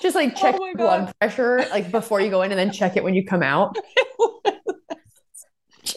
Just 0.00 0.16
like 0.16 0.32
oh 0.36 0.40
check 0.40 0.56
Oh 0.58 0.72
blood 0.76 1.12
pressure 1.20 1.66
like 1.70 1.90
before 1.90 2.22
you 2.22 2.30
go 2.30 2.40
in 2.40 2.52
and 2.52 2.58
then 2.58 2.72
check 2.72 2.96
it 2.96 3.04
when 3.04 3.12
you 3.14 3.26
come 3.26 3.42
out. 3.42 3.76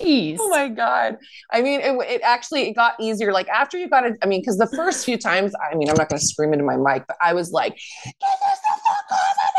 Jeez. 0.04 0.38
Oh 0.40 0.50
my 0.50 0.68
god! 0.70 1.18
I 1.52 1.62
mean, 1.62 1.80
it, 1.80 1.94
it 2.10 2.22
actually 2.24 2.68
it 2.70 2.74
got 2.74 2.96
easier. 3.00 3.32
Like 3.32 3.48
after 3.50 3.78
you 3.78 3.90
got 3.90 4.06
it, 4.06 4.18
I 4.22 4.26
mean, 4.26 4.42
because 4.42 4.58
the 4.58 4.68
first 4.76 5.06
few 5.06 5.18
times, 5.18 5.54
I 5.56 5.76
mean, 5.76 5.90
I'm 5.90 5.96
not 5.96 6.10
going 6.10 6.20
to 6.20 6.26
scream 6.26 6.54
into 6.54 6.66
my 6.66 6.76
mic, 6.78 7.06
but 7.08 7.18
I 7.22 7.34
was 7.34 7.52
like, 7.52 7.74
"Get 8.04 8.14
this 8.22 8.60
the 8.60 8.82
fuck 8.86 9.12
off 9.12 9.38
of 9.40 9.52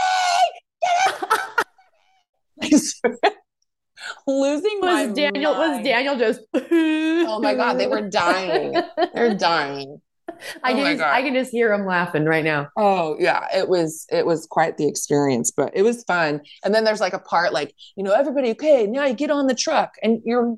me!" 2.61 2.71
Get 2.71 3.25
it- 3.25 3.35
losing 4.27 4.81
my 4.81 5.07
was 5.07 5.17
Daniel 5.17 5.53
was. 5.53 5.85
Daniel 5.85 6.17
just 6.17 6.41
Oh 6.55 7.41
my 7.41 7.55
god, 7.55 7.75
they 7.75 7.87
were 7.87 8.09
dying. 8.09 8.75
They're 9.15 9.35
dying. 9.35 10.01
I 10.63 10.73
Oh 10.73 10.77
can 10.77 10.85
just, 10.97 11.03
I 11.03 11.23
can 11.23 11.35
just 11.35 11.51
hear 11.51 11.73
him 11.73 11.87
laughing 11.87 12.25
right 12.25 12.45
now. 12.45 12.69
Oh 12.77 13.17
yeah, 13.19 13.47
it 13.57 13.69
was 13.69 14.07
it 14.11 14.27
was 14.27 14.47
quite 14.47 14.77
the 14.77 14.89
experience, 14.89 15.51
but 15.51 15.73
it 15.75 15.83
was 15.83 16.05
fun. 16.05 16.41
And 16.65 16.75
then 16.75 16.85
there's 16.85 17.01
like 17.01 17.13
a 17.13 17.19
part 17.19 17.53
like, 17.53 17.75
you 17.97 18.03
know, 18.05 18.13
everybody, 18.13 18.51
okay, 18.53 18.87
now 18.87 19.05
you 19.05 19.15
get 19.15 19.31
on 19.31 19.47
the 19.47 19.55
truck 19.55 19.95
and 20.03 20.21
you're 20.25 20.57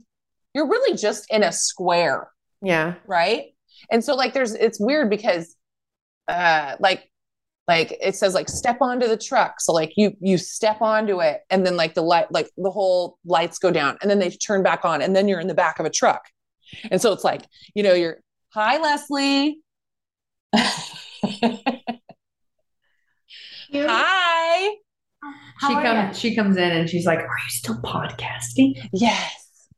you're 0.54 0.68
really 0.68 0.96
just 0.96 1.26
in 1.30 1.42
a 1.42 1.52
square. 1.52 2.30
Yeah. 2.62 2.94
right 3.06 3.52
and 3.90 4.02
so 4.02 4.14
like 4.14 4.32
there's 4.32 4.54
it's 4.54 4.80
weird 4.80 5.10
because 5.10 5.54
uh 6.28 6.76
like 6.80 7.10
like 7.68 7.96
it 8.00 8.16
says 8.16 8.34
like 8.34 8.48
step 8.48 8.78
onto 8.80 9.06
the 9.06 9.16
truck 9.16 9.60
so 9.60 9.72
like 9.72 9.92
you 9.96 10.16
you 10.20 10.38
step 10.38 10.80
onto 10.80 11.20
it 11.20 11.42
and 11.50 11.66
then 11.66 11.76
like 11.76 11.94
the 11.94 12.02
light 12.02 12.30
like 12.32 12.48
the 12.56 12.70
whole 12.70 13.18
lights 13.24 13.58
go 13.58 13.70
down 13.70 13.98
and 14.00 14.10
then 14.10 14.18
they 14.18 14.30
turn 14.30 14.62
back 14.62 14.84
on 14.84 15.02
and 15.02 15.14
then 15.14 15.28
you're 15.28 15.40
in 15.40 15.48
the 15.48 15.54
back 15.54 15.78
of 15.78 15.86
a 15.86 15.90
truck 15.90 16.24
and 16.90 17.00
so 17.00 17.12
it's 17.12 17.24
like 17.24 17.42
you 17.74 17.82
know 17.82 17.92
you're 17.92 18.18
hi 18.56 18.78
leslie 18.78 19.58
hi 23.70 24.68
She 25.60 25.74
comes 25.74 26.18
she 26.18 26.34
comes 26.34 26.56
in 26.56 26.70
and 26.72 26.88
she's 26.88 27.04
like, 27.04 27.18
Are 27.18 27.24
you 27.24 27.48
still 27.50 27.76
podcasting? 27.82 28.82
yes 28.94 29.68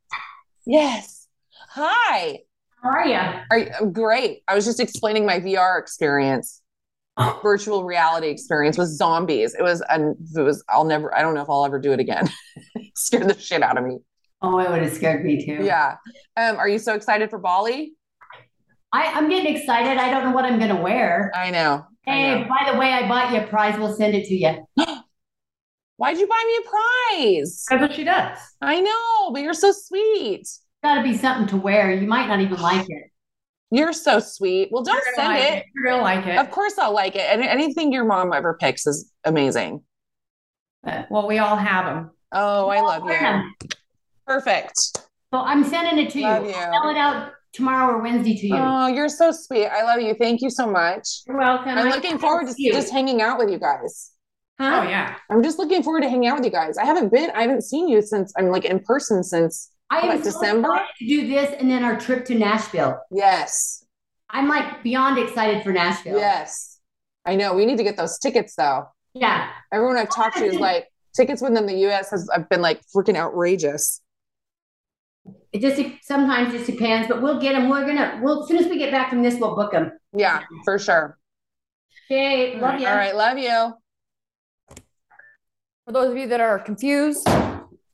yes 0.65 1.27
hi 1.67 2.39
How 2.81 2.89
are 2.89 3.05
you? 3.05 3.19
Are 3.51 3.57
you, 3.57 3.91
great. 3.91 4.43
I 4.47 4.55
was 4.55 4.63
just 4.63 4.79
explaining 4.79 5.25
my 5.25 5.41
VR 5.41 5.77
experience, 5.77 6.61
virtual 7.43 7.83
reality 7.83 8.29
experience 8.29 8.77
with 8.77 8.87
zombies. 8.87 9.55
It 9.55 9.63
was, 9.63 9.83
and 9.89 10.15
it 10.37 10.41
was. 10.41 10.63
I'll 10.69 10.85
never. 10.85 11.13
I 11.13 11.21
don't 11.21 11.33
know 11.33 11.41
if 11.41 11.49
I'll 11.49 11.65
ever 11.65 11.79
do 11.79 11.91
it 11.91 11.99
again. 11.99 12.29
Scared 12.95 13.27
the 13.29 13.37
shit 13.37 13.61
out 13.61 13.77
of 13.77 13.83
me. 13.83 13.97
Oh, 14.41 14.57
it 14.59 14.69
would 14.69 14.83
have 14.83 14.93
scared 14.93 15.25
me 15.25 15.43
too. 15.45 15.65
Yeah. 15.65 15.97
Um. 16.37 16.55
Are 16.55 16.69
you 16.69 16.79
so 16.79 16.93
excited 16.93 17.29
for 17.29 17.39
Bali? 17.39 17.91
I, 18.91 19.05
I'm 19.13 19.29
getting 19.29 19.55
excited. 19.55 19.97
I 19.97 20.09
don't 20.09 20.23
know 20.23 20.31
what 20.31 20.45
I'm 20.45 20.57
going 20.57 20.75
to 20.75 20.81
wear. 20.81 21.31
I 21.35 21.51
know. 21.51 21.85
I 22.07 22.11
Hey, 22.11 22.41
know. 22.41 22.47
by 22.49 22.71
the 22.71 22.77
way, 22.79 22.91
I 22.91 23.07
bought 23.07 23.31
you 23.31 23.39
a 23.41 23.47
prize. 23.47 23.77
We'll 23.77 23.93
send 23.93 24.15
it 24.15 24.25
to 24.27 24.35
you. 24.35 24.65
Why'd 25.97 26.17
you 26.17 26.27
buy 26.27 26.43
me 26.47 26.57
a 26.57 26.69
prize? 26.69 27.65
That's 27.69 27.81
what 27.81 27.93
she 27.93 28.03
does. 28.03 28.37
I 28.61 28.79
know, 28.79 29.31
but 29.31 29.41
you're 29.41 29.53
so 29.53 29.71
sweet. 29.73 30.47
Got 30.83 30.95
to 30.95 31.03
be 31.03 31.15
something 31.17 31.47
to 31.47 31.57
wear. 31.57 31.91
You 31.93 32.07
might 32.07 32.27
not 32.27 32.39
even 32.39 32.59
like 32.61 32.85
it. 32.89 33.11
You're 33.71 33.93
so 33.93 34.19
sweet. 34.19 34.69
Well, 34.71 34.81
don't 34.83 35.03
send 35.13 35.27
like 35.27 35.43
it. 35.43 35.65
You're 35.75 35.91
gonna 35.91 36.01
like 36.01 36.25
it. 36.25 36.39
Of 36.39 36.49
course, 36.49 36.79
I'll 36.79 36.93
like 36.93 37.15
it. 37.15 37.21
And 37.21 37.43
anything 37.43 37.91
your 37.93 38.03
mom 38.03 38.33
ever 38.33 38.55
picks 38.59 38.87
is 38.87 39.11
amazing. 39.25 39.83
Uh, 40.87 41.03
well, 41.11 41.27
we 41.27 41.37
all 41.37 41.55
have 41.55 41.85
them. 41.85 42.09
Oh, 42.31 42.69
I 42.69 42.81
love 42.81 43.03
you. 43.05 43.11
'em. 43.13 43.53
Perfect. 44.25 44.73
So 45.31 45.39
I'm 45.39 45.63
sending 45.63 46.03
it 46.03 46.09
to 46.13 46.19
you. 46.19 46.25
Love 46.25 46.45
you. 46.47 46.53
I'll 46.53 46.81
mail 46.81 46.89
it 46.89 46.97
out 46.97 47.31
tomorrow 47.53 47.93
or 47.95 48.01
Wednesday 48.01 48.35
to 48.35 48.47
you. 48.47 48.55
Oh, 48.57 48.87
you're 48.87 49.09
so 49.09 49.31
sweet. 49.31 49.67
I 49.67 49.83
love 49.83 50.01
you. 50.01 50.13
Thank 50.13 50.41
you 50.41 50.49
so 50.49 50.65
much. 50.69 51.21
You're 51.27 51.37
welcome. 51.37 51.69
I'm 51.77 51.87
I- 51.87 51.95
looking 51.95 52.17
forward 52.17 52.47
to 52.47 52.53
you. 52.57 52.71
just 52.73 52.91
hanging 52.91 53.21
out 53.21 53.37
with 53.39 53.49
you 53.49 53.59
guys. 53.59 54.11
Huh? 54.59 54.81
Oh 54.83 54.89
yeah. 54.89 55.15
I'm 55.29 55.41
just 55.41 55.57
looking 55.57 55.83
forward 55.83 56.01
to 56.01 56.09
hanging 56.09 56.27
out 56.27 56.35
with 56.37 56.45
you 56.45 56.51
guys. 56.51 56.77
I 56.77 56.85
haven't 56.85 57.11
been, 57.13 57.29
I 57.31 57.41
haven't 57.43 57.63
seen 57.63 57.87
you 57.87 58.01
since 58.01 58.33
I'm 58.37 58.49
like 58.49 58.65
in 58.65 58.79
person 58.81 59.23
since 59.23 59.71
I 59.89 59.99
am 59.99 60.07
What, 60.09 60.17
so 60.19 60.23
December? 60.25 60.67
to 60.99 61.07
do 61.07 61.27
this 61.27 61.55
and 61.57 61.71
then 61.71 61.83
our 61.83 61.97
trip 61.99 62.25
to 62.25 62.35
Nashville. 62.35 62.99
yes, 63.09 63.83
I'm 64.29 64.47
like 64.49 64.83
beyond 64.83 65.17
excited 65.17 65.63
for 65.63 65.71
Nashville. 65.71 66.17
yes. 66.17 66.77
I 67.25 67.35
know. 67.35 67.53
We 67.53 67.65
need 67.65 67.77
to 67.77 67.83
get 67.83 67.95
those 67.97 68.17
tickets 68.19 68.55
though. 68.55 68.87
Yeah. 69.13 69.49
Everyone 69.73 69.97
I've 69.97 70.09
talked 70.13 70.37
to 70.37 70.45
is 70.45 70.55
like 70.59 70.87
tickets 71.15 71.41
within 71.41 71.65
the 71.65 71.73
U.S. 71.87 72.11
has 72.11 72.29
I've 72.29 72.47
been 72.49 72.61
like 72.61 72.81
freaking 72.95 73.15
outrageous. 73.15 74.01
It 75.51 75.61
just 75.61 75.81
sometimes 76.05 76.53
just 76.53 76.65
depends, 76.67 77.07
but 77.07 77.21
we'll 77.21 77.39
get 77.39 77.53
them. 77.53 77.69
We're 77.69 77.85
gonna. 77.85 78.19
We'll 78.21 78.43
as 78.43 78.47
soon 78.47 78.57
as 78.57 78.67
we 78.67 78.77
get 78.77 78.91
back 78.91 79.09
from 79.09 79.21
this, 79.23 79.39
we'll 79.39 79.55
book 79.55 79.71
them. 79.71 79.91
Yeah, 80.13 80.41
for 80.65 80.77
sure. 80.79 81.17
Okay, 82.11 82.59
love 82.59 82.79
you. 82.79 82.87
All 82.87 82.95
right, 82.95 83.15
love 83.15 83.37
you. 83.37 83.73
For 85.85 85.93
those 85.93 86.11
of 86.11 86.17
you 86.17 86.27
that 86.27 86.39
are 86.39 86.59
confused 86.59 87.27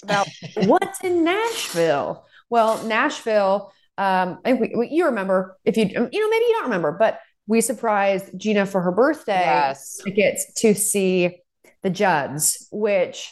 about 0.03 0.27
what's 0.65 1.01
in 1.03 1.23
Nashville, 1.23 2.25
well, 2.49 2.83
Nashville, 2.85 3.71
um, 3.97 4.39
I 4.43 4.51
think 4.51 4.61
we, 4.61 4.73
we, 4.75 4.87
you 4.89 5.05
remember 5.05 5.57
if 5.65 5.77
you, 5.77 5.85
you 5.85 5.93
know, 5.93 6.09
maybe 6.09 6.45
you 6.45 6.53
don't 6.53 6.63
remember, 6.65 6.91
but 6.97 7.19
we 7.47 7.61
surprised 7.61 8.31
Jeanna 8.37 8.65
for 8.65 8.81
her 8.81 8.91
birthday 8.91 9.39
Yes. 9.39 9.99
tickets 10.03 10.53
to 10.61 10.73
see 10.73 11.41
the 11.83 11.89
Judds, 11.89 12.67
which 12.71 13.31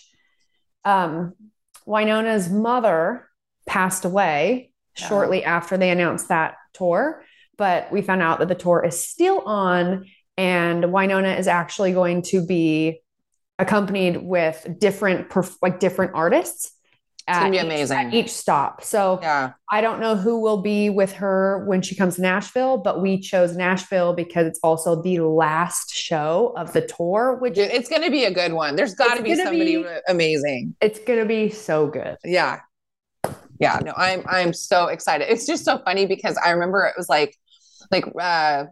um, 0.85 1.33
Wynonna's 1.87 2.49
mother 2.49 3.27
passed 3.65 4.05
away 4.05 4.71
Yeah. 4.97 5.07
shortly 5.07 5.43
after 5.43 5.77
they 5.77 5.89
announced 5.89 6.27
that 6.29 6.55
tour. 6.73 7.23
But 7.57 7.91
we 7.91 8.01
found 8.01 8.21
out 8.21 8.39
that 8.39 8.47
the 8.47 8.55
tour 8.55 8.83
is 8.83 9.03
still 9.07 9.39
on, 9.41 10.05
and 10.37 10.83
Wynonna 10.85 11.37
is 11.37 11.47
actually 11.47 11.91
going 11.93 12.23
to 12.23 12.45
be 12.45 13.01
accompanied 13.59 14.17
with 14.17 14.67
different, 14.79 15.29
perf- 15.29 15.55
like 15.61 15.79
different 15.79 16.11
artists. 16.15 16.71
It's 17.27 17.37
gonna 17.37 17.51
be 17.51 17.57
each- 17.57 17.63
amazing. 17.63 17.97
at 17.97 18.13
each 18.13 18.31
stop. 18.31 18.83
So 18.83 19.19
Yeah. 19.21 19.51
I 19.71 19.79
don't 19.79 20.01
know 20.01 20.15
who 20.15 20.41
will 20.41 20.61
be 20.61 20.89
with 20.89 21.13
her 21.13 21.63
when 21.67 21.81
she 21.81 21.95
comes 21.95 22.15
to 22.17 22.21
Nashville, 22.21 22.77
but 22.79 23.01
we 23.01 23.17
chose 23.21 23.55
Nashville 23.55 24.13
because 24.13 24.45
it's 24.47 24.59
also 24.61 25.01
the 25.01 25.19
last 25.19 25.93
show 25.95 26.53
of 26.57 26.73
the 26.73 26.81
tour, 26.81 27.37
which 27.39 27.53
Dude, 27.55 27.71
it's 27.71 27.87
gonna 27.87 28.09
be 28.11 28.25
a 28.25 28.31
good 28.31 28.51
one. 28.51 28.75
There's 28.75 28.95
got 28.95 29.15
to 29.15 29.23
be 29.23 29.35
somebody 29.35 29.77
be- 29.77 29.85
amazing. 30.09 30.75
it's 30.81 30.99
going 30.99 31.19
to 31.19 31.25
be 31.25 31.49
so 31.49 31.87
good. 31.87 32.17
Yeah. 32.25 32.59
Yeah. 33.59 33.79
No, 33.83 33.93
I'm 33.95 34.23
I'm 34.27 34.53
so 34.53 34.87
excited. 34.87 35.31
It's 35.31 35.45
just 35.45 35.65
so 35.65 35.79
funny 35.85 36.05
because 36.05 36.37
I 36.43 36.51
remember 36.51 36.85
it 36.85 36.95
was 36.97 37.09
like 37.09 37.35
like 37.91 38.05
uh 38.19 38.65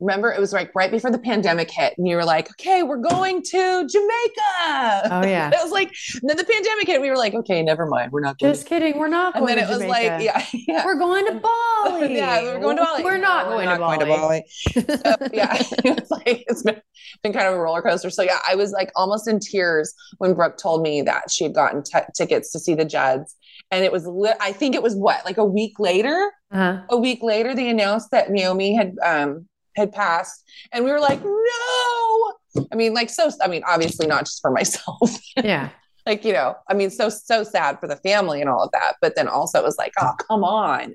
remember 0.00 0.32
it 0.32 0.40
was 0.40 0.52
like 0.52 0.74
right 0.74 0.90
before 0.90 1.12
the 1.12 1.18
pandemic 1.18 1.70
hit 1.70 1.94
and 1.96 2.08
you 2.08 2.16
were 2.16 2.24
like, 2.24 2.50
okay, 2.50 2.82
we're 2.82 2.96
going 2.96 3.40
to 3.40 3.86
Jamaica. 3.86 5.08
Oh, 5.12 5.22
yeah. 5.24 5.48
it 5.48 5.58
was 5.62 5.70
like 5.70 5.92
then 6.22 6.36
the 6.36 6.42
pandemic 6.44 6.88
hit. 6.88 7.00
We 7.00 7.08
were 7.08 7.16
like, 7.16 7.34
okay, 7.34 7.62
never 7.62 7.86
mind. 7.86 8.10
We're 8.10 8.20
not 8.20 8.36
going 8.38 8.52
Just 8.52 8.66
kidding. 8.66 8.98
We're 8.98 9.06
not 9.06 9.36
and 9.36 9.46
going 9.46 9.54
then 9.56 9.64
it 9.64 9.68
to 9.68 9.72
was 9.74 9.82
Jamaica. 9.82 10.14
like, 10.14 10.24
yeah, 10.24 10.44
yeah. 10.66 10.84
We're 10.84 10.98
going 10.98 11.26
to 11.26 11.34
Bali. 11.84 12.16
yeah, 12.16 12.42
we're 12.42 12.60
going 12.60 12.78
to 12.78 12.82
Bali. 12.82 13.04
We're 13.04 13.16
not, 13.18 13.44
No, 13.44 13.52
going, 13.52 13.68
we're 13.68 13.78
not 13.78 13.98
to 14.00 14.06
not 14.06 14.18
Bali. 14.20 14.44
So, 14.72 15.28
yeah, 15.32 15.56
it's 15.84 16.10
like 16.10 16.44
it's 16.48 16.62
been, 16.64 16.80
been 17.22 17.32
kind 17.32 17.46
of 17.46 17.54
a 17.54 17.60
roller 17.60 17.82
coaster. 17.82 18.10
So 18.10 18.22
yeah, 18.22 18.40
I 18.48 18.56
was 18.56 18.72
like 18.72 18.90
almost 18.96 19.28
in 19.28 19.38
tears 19.38 19.94
when 20.18 20.34
Brooke 20.34 20.56
told 20.58 20.82
me 20.82 21.02
that 21.02 21.30
she 21.30 21.44
had 21.44 21.54
gotten 21.54 21.84
t- 21.84 21.98
tickets 22.16 22.50
to 22.52 22.58
see 22.58 22.74
the 22.74 22.84
Judds, 22.84 23.36
and 23.72 23.84
it 23.84 23.90
was 23.90 24.06
li- 24.06 24.34
I 24.40 24.52
think 24.52 24.76
it 24.76 24.82
was 24.82 24.94
what 24.94 25.24
like 25.24 25.38
a 25.38 25.44
week 25.44 25.80
later. 25.80 26.30
Uh-huh. 26.52 26.82
A 26.90 26.96
week 26.96 27.20
later, 27.22 27.54
they 27.54 27.68
announced 27.68 28.12
that 28.12 28.30
Naomi 28.30 28.76
had 28.76 28.94
um 29.04 29.48
had 29.74 29.90
passed, 29.92 30.48
and 30.72 30.84
we 30.84 30.92
were 30.92 31.00
like, 31.00 31.20
no. 31.24 32.32
I 32.70 32.76
mean, 32.76 32.92
like 32.94 33.10
so. 33.10 33.30
I 33.42 33.48
mean, 33.48 33.62
obviously 33.66 34.06
not 34.06 34.26
just 34.26 34.40
for 34.42 34.50
myself. 34.60 35.10
Yeah. 35.36 35.70
like 36.06 36.24
you 36.24 36.32
know, 36.32 36.54
I 36.68 36.74
mean, 36.74 36.90
so 36.90 37.08
so 37.08 37.42
sad 37.42 37.80
for 37.80 37.88
the 37.88 37.96
family 37.96 38.40
and 38.40 38.48
all 38.50 38.62
of 38.62 38.70
that. 38.72 38.94
But 39.00 39.16
then 39.16 39.26
also 39.26 39.58
it 39.58 39.64
was 39.64 39.78
like, 39.78 39.92
oh 40.00 40.12
come 40.28 40.44
on. 40.44 40.94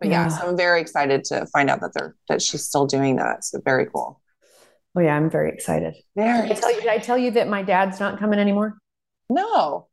But 0.00 0.10
yeah, 0.10 0.24
Yeah. 0.24 0.28
so 0.28 0.46
I'm 0.48 0.56
very 0.56 0.80
excited 0.80 1.24
to 1.24 1.46
find 1.46 1.68
out 1.70 1.80
that 1.80 1.92
they're 1.94 2.14
that 2.28 2.42
she's 2.42 2.62
still 2.64 2.86
doing 2.86 3.16
that. 3.16 3.44
So 3.44 3.60
very 3.64 3.86
cool. 3.86 4.20
Oh, 4.96 5.00
yeah. 5.00 5.16
I'm 5.16 5.28
very 5.30 5.50
excited. 5.52 5.94
Very 6.16 6.48
Did 6.48 6.56
I, 6.58 6.60
tell 6.60 6.72
you, 6.74 6.80
did 6.80 6.88
I 6.90 6.98
tell 6.98 7.18
you 7.18 7.30
that 7.32 7.48
my 7.48 7.62
dad's 7.62 7.98
not 8.00 8.18
coming 8.18 8.38
anymore? 8.38 8.78
No. 9.28 9.87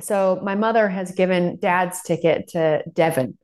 So 0.00 0.40
my 0.42 0.54
mother 0.54 0.88
has 0.88 1.12
given 1.12 1.58
dad's 1.60 2.02
ticket 2.02 2.48
to 2.48 2.82
Devin. 2.92 3.36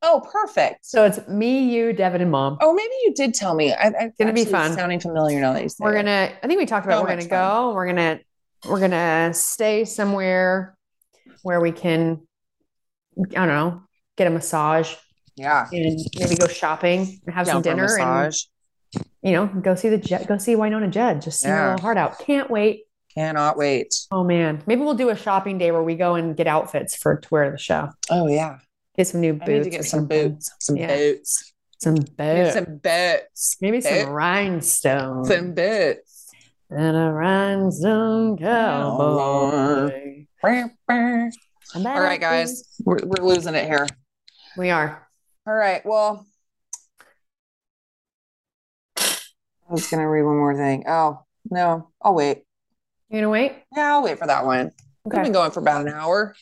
Oh, 0.00 0.22
perfect. 0.30 0.86
So 0.86 1.04
it's 1.04 1.26
me, 1.26 1.74
you, 1.74 1.92
Devin, 1.92 2.20
and 2.20 2.30
mom. 2.30 2.56
Oh, 2.60 2.72
maybe 2.72 2.92
you 3.04 3.14
did 3.14 3.34
tell 3.34 3.54
me. 3.54 3.72
I, 3.72 3.88
It's 3.98 4.16
gonna 4.16 4.32
be 4.32 4.44
fun. 4.44 4.72
Sounding 4.72 5.00
familiar 5.00 5.40
now 5.40 5.52
that 5.54 5.62
you 5.62 5.68
say 5.68 5.76
We're 5.80 5.94
gonna. 5.94 6.32
I 6.42 6.46
think 6.46 6.58
we 6.58 6.66
talked 6.66 6.86
about 6.86 6.98
So 6.98 7.02
we're 7.02 7.16
gonna 7.16 7.26
go. 7.26 7.72
We're 7.74 7.86
gonna. 7.86 8.20
We're 8.68 8.80
gonna 8.80 9.34
stay 9.34 9.84
somewhere 9.84 10.76
where 11.42 11.60
we 11.60 11.72
can. 11.72 12.20
I 13.18 13.34
don't 13.34 13.48
know. 13.48 13.82
Get 14.16 14.28
a 14.28 14.30
massage 14.30 14.94
Yeah. 15.36 15.66
and 15.72 15.98
maybe 16.18 16.36
go 16.36 16.46
shopping 16.46 17.20
and 17.26 17.34
have 17.34 17.46
some 17.46 17.62
Down 17.62 17.78
a 17.78 17.86
dinner 17.88 17.98
and 17.98 18.34
you 19.22 19.32
know 19.32 19.46
go 19.46 19.74
see 19.74 19.88
the 19.88 19.98
Jed- 19.98 20.26
go 20.28 20.38
see 20.38 20.54
Wynonna 20.54 20.90
Judd. 20.90 21.22
Just 21.22 21.40
sing 21.40 21.50
her 21.50 21.70
little 21.72 21.82
heart 21.82 21.96
out. 21.98 22.18
Can't 22.20 22.50
wait. 22.50 22.82
Cannot 23.18 23.56
wait. 23.56 23.92
Oh 24.12 24.22
man, 24.22 24.62
maybe 24.68 24.82
we'll 24.82 24.94
do 24.94 25.08
a 25.08 25.16
shopping 25.16 25.58
day 25.58 25.72
where 25.72 25.82
we 25.82 25.96
go 25.96 26.14
and 26.14 26.36
get 26.36 26.46
outfits 26.46 26.94
for 26.94 27.16
to 27.16 27.28
wear 27.32 27.46
to 27.46 27.50
the 27.50 27.58
show. 27.58 27.88
Oh 28.08 28.28
yeah. 28.28 28.58
Get 28.96 29.08
some 29.08 29.20
new 29.20 29.30
I 29.42 29.44
boots. 29.44 29.48
need 29.48 29.64
to 29.64 29.70
get 29.70 29.84
some 29.86 30.06
boots. 30.06 30.52
Some 30.60 30.76
Yeah. 30.76 30.86
boots. 30.96 31.52
Some 31.80 31.94
Get 31.96 32.16
boots. 32.16 32.52
some 32.54 32.76
boots. 32.80 33.56
maybe 33.60 33.80
some 33.80 34.08
rhinestones. 34.10 35.26
Some 35.26 35.52
boots. 35.52 36.26
and 36.70 36.96
a 36.96 37.10
rhinestone 37.10 38.38
cowboy. 38.38 40.26
All 40.44 42.00
right, 42.00 42.20
guys. 42.20 42.62
We're, 42.84 42.98
we're 43.04 43.24
losing 43.26 43.56
it 43.56 43.64
here. 43.66 43.88
We 44.56 44.70
are. 44.70 45.08
All 45.44 45.54
right. 45.54 45.84
Well, 45.84 46.24
I 48.96 49.72
was 49.72 49.88
going 49.90 50.02
to 50.02 50.08
read 50.08 50.22
one 50.22 50.36
more 50.36 50.54
thing. 50.56 50.84
Oh, 50.86 51.24
no. 51.50 51.90
I'll 52.00 52.14
wait. 52.14 52.44
You 53.10 53.18
gonna 53.18 53.30
wait? 53.30 53.52
Yeah, 53.74 53.92
I'll 53.94 54.02
wait 54.02 54.18
for 54.18 54.26
that 54.26 54.44
one. 54.44 54.70
We've 55.04 55.22
been 55.22 55.32
going 55.32 55.50
for 55.50 55.60
about 55.60 55.86
an 55.86 55.92
hour. 55.92 56.34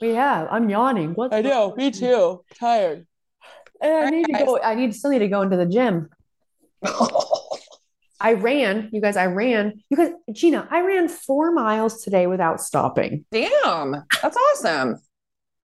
We 0.00 0.10
have. 0.14 0.48
I'm 0.50 0.68
yawning. 0.68 1.12
What? 1.14 1.30
Do? 1.30 1.74
Me 1.76 1.90
too. 1.90 2.44
Tired. 2.58 3.06
I 3.82 4.10
need 4.10 4.26
to 4.26 4.32
go. 4.44 4.60
I 4.60 4.74
need 4.74 4.94
still 4.94 5.10
need 5.10 5.20
to 5.20 5.28
go 5.28 5.42
into 5.42 5.56
the 5.56 5.66
gym. 5.66 6.10
I 8.20 8.34
ran, 8.34 8.88
you 8.92 9.00
guys. 9.00 9.16
I 9.16 9.26
ran. 9.26 9.82
You 9.90 9.96
guys, 9.96 10.10
Jeanna. 10.32 10.68
I 10.70 10.80
ran 10.82 11.08
four 11.08 11.50
miles 11.52 12.04
today 12.04 12.26
without 12.26 12.60
stopping. 12.60 13.24
Damn. 13.32 14.04
That's 14.22 14.36
awesome. 14.36 14.96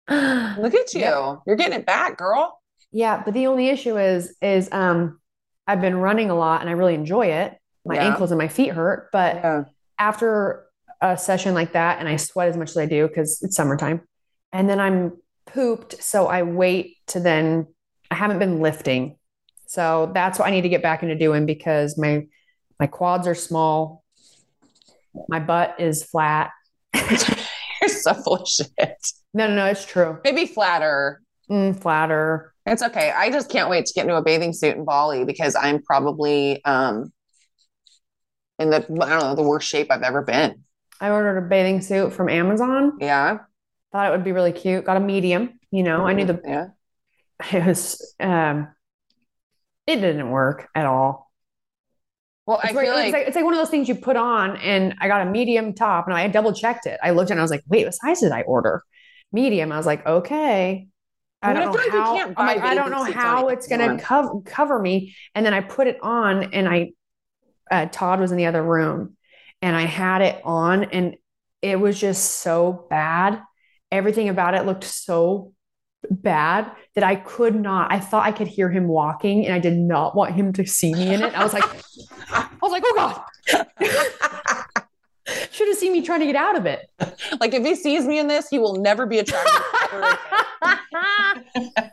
Look 0.58 0.74
at 0.74 0.94
you. 0.94 1.00
Yeah. 1.00 1.36
You're 1.46 1.56
getting 1.56 1.78
it 1.78 1.86
back, 1.86 2.16
girl. 2.16 2.58
Yeah, 2.90 3.22
but 3.24 3.34
the 3.34 3.46
only 3.46 3.68
issue 3.68 3.96
is, 3.98 4.34
is 4.42 4.68
um, 4.72 5.20
I've 5.66 5.80
been 5.80 5.98
running 5.98 6.30
a 6.30 6.34
lot 6.34 6.62
and 6.62 6.70
I 6.70 6.72
really 6.72 6.94
enjoy 6.94 7.26
it. 7.26 7.56
My 7.84 7.96
Yeah. 7.96 8.06
ankles 8.08 8.32
and 8.32 8.38
my 8.38 8.48
feet 8.48 8.70
hurt, 8.72 9.10
but 9.12 9.36
Yeah. 9.36 9.64
After 9.98 10.64
a 11.00 11.16
session 11.16 11.54
like 11.54 11.72
that, 11.72 11.98
and 11.98 12.08
I 12.08 12.16
sweat 12.16 12.48
as 12.48 12.56
much 12.56 12.70
as 12.70 12.76
I 12.76 12.86
do 12.86 13.06
because 13.06 13.40
it's 13.42 13.56
summertime, 13.56 14.02
and 14.52 14.68
then 14.68 14.80
I'm 14.80 15.18
pooped, 15.46 16.02
so 16.02 16.26
I 16.26 16.42
wait 16.42 16.96
to 17.08 17.20
then. 17.20 17.66
I 18.10 18.14
haven't 18.14 18.38
been 18.38 18.60
lifting, 18.60 19.18
so 19.66 20.10
that's 20.14 20.38
what 20.38 20.48
I 20.48 20.50
need 20.50 20.62
to 20.62 20.70
get 20.70 20.82
back 20.82 21.02
into 21.02 21.14
doing 21.14 21.44
because 21.44 21.98
my 21.98 22.26
my 22.80 22.86
quads 22.86 23.26
are 23.26 23.34
small, 23.34 24.02
my 25.28 25.40
butt 25.40 25.76
is 25.78 26.04
flat. 26.04 26.50
You're 26.94 27.88
so 27.88 28.14
full 28.14 28.36
of 28.36 28.48
shit. 28.48 28.68
No, 29.34 29.46
no, 29.46 29.54
no, 29.54 29.66
it's 29.66 29.84
true. 29.84 30.18
Maybe 30.24 30.46
flatter. 30.46 31.20
Mm, 31.50 31.80
flatter. 31.80 32.52
It's 32.66 32.82
okay. 32.82 33.10
I 33.10 33.30
just 33.30 33.50
can't 33.50 33.70
wait 33.70 33.86
to 33.86 33.94
get 33.94 34.02
into 34.02 34.16
a 34.16 34.22
bathing 34.22 34.52
suit 34.52 34.76
in 34.76 34.84
Bali 34.84 35.24
because 35.24 35.54
I'm 35.54 35.82
probably 35.82 36.62
um 36.64 37.12
in 38.58 38.70
the 38.70 38.76
I 38.76 39.08
don't 39.10 39.20
know 39.20 39.34
the 39.34 39.42
worst 39.42 39.68
shape 39.68 39.88
I've 39.90 40.02
ever 40.02 40.22
been. 40.22 40.64
I 41.00 41.10
ordered 41.10 41.38
a 41.38 41.42
bathing 41.48 41.80
suit 41.80 42.12
from 42.12 42.28
Amazon. 42.28 43.00
Yeah. 43.00 43.46
Thought 43.92 44.08
it 44.08 44.12
would 44.12 44.24
be 44.24 44.32
really 44.32 44.52
cute. 44.52 44.84
Got 44.84 44.96
a 44.96 45.00
medium. 45.00 45.58
You 45.70 45.82
know, 45.82 46.06
I 46.06 46.12
knew 46.14 46.24
the 46.26 46.44
yeah. 46.44 46.68
it 47.52 47.66
was 47.66 48.14
um 48.20 48.68
it 49.86 49.96
didn't 49.96 50.30
work 50.30 50.68
at 50.74 50.86
all. 50.86 51.30
Well, 52.46 52.60
I 52.62 52.72
It's, 52.72 52.74
feel 52.74 52.92
it's 52.94 53.12
like, 53.12 53.12
like 53.12 53.26
it's 53.26 53.36
like 53.36 53.44
one 53.44 53.54
of 53.54 53.58
those 53.58 53.70
things 53.70 53.88
you 53.88 53.94
put 53.94 54.16
on 54.16 54.56
and 54.56 54.94
I 55.00 55.06
got 55.08 55.26
a 55.26 55.30
medium 55.30 55.74
top 55.74 56.06
and 56.06 56.14
I 56.16 56.26
double 56.28 56.52
checked 56.52 56.86
it. 56.86 56.98
I 57.02 57.10
looked 57.10 57.30
at 57.30 57.32
it 57.32 57.34
and 57.34 57.40
I 57.40 57.44
was 57.44 57.50
like, 57.50 57.62
wait, 57.68 57.84
what 57.84 57.94
size 57.94 58.20
did 58.20 58.32
I 58.32 58.42
order? 58.42 58.82
Medium. 59.32 59.70
I 59.70 59.76
was 59.76 59.86
like, 59.86 60.04
okay. 60.06 60.88
I 61.42 61.46
I 61.46 61.52
mean, 61.52 61.56
don't 61.56 61.62
I 61.62 61.66
know 61.66 61.76
like 61.76 61.92
you 61.92 62.02
how 62.02 62.04
can't 62.04 62.36
I'm 62.36 62.46
like, 62.46 62.58
I 62.62 62.74
don't 62.74 62.90
know 62.90 63.04
how 63.04 63.48
it's 63.48 63.68
gonna 63.68 63.94
cover 63.98 64.40
cover 64.44 64.78
me. 64.78 65.14
And 65.34 65.46
then 65.46 65.54
I 65.54 65.60
put 65.60 65.86
it 65.86 65.98
on 66.02 66.52
and 66.52 66.68
I 66.68 66.92
uh, 67.70 67.86
Todd 67.86 68.20
was 68.20 68.30
in 68.30 68.38
the 68.38 68.46
other 68.46 68.62
room 68.62 69.16
and 69.62 69.76
I 69.76 69.82
had 69.82 70.22
it 70.22 70.40
on 70.44 70.84
and 70.84 71.16
it 71.62 71.80
was 71.80 71.98
just 71.98 72.40
so 72.40 72.86
bad. 72.88 73.42
Everything 73.90 74.28
about 74.28 74.54
it 74.54 74.66
looked 74.66 74.84
so 74.84 75.52
bad 76.08 76.70
that 76.94 77.04
I 77.04 77.16
could 77.16 77.54
not. 77.54 77.92
I 77.92 78.00
thought 78.00 78.26
I 78.26 78.32
could 78.32 78.46
hear 78.48 78.70
him 78.70 78.86
walking 78.86 79.44
and 79.46 79.54
I 79.54 79.58
did 79.58 79.76
not 79.76 80.14
want 80.14 80.34
him 80.34 80.52
to 80.54 80.66
see 80.66 80.94
me 80.94 81.14
in 81.14 81.22
it. 81.22 81.34
I 81.34 81.42
was 81.42 81.52
like, 81.52 81.64
I 82.30 82.48
was 82.60 82.72
like, 82.72 82.82
oh 82.86 82.94
God. 82.96 83.66
Should 85.50 85.68
have 85.68 85.76
seen 85.76 85.92
me 85.92 86.02
trying 86.02 86.20
to 86.20 86.26
get 86.26 86.36
out 86.36 86.56
of 86.56 86.64
it. 86.66 86.88
like 87.40 87.52
if 87.52 87.64
he 87.64 87.74
sees 87.74 88.06
me 88.06 88.18
in 88.18 88.28
this, 88.28 88.48
he 88.48 88.58
will 88.58 88.80
never 88.80 89.04
be 89.06 89.18
attracted 89.18 89.62
to 89.90 90.00
me 90.00 90.06
ever 90.62 91.44
again. 91.54 91.92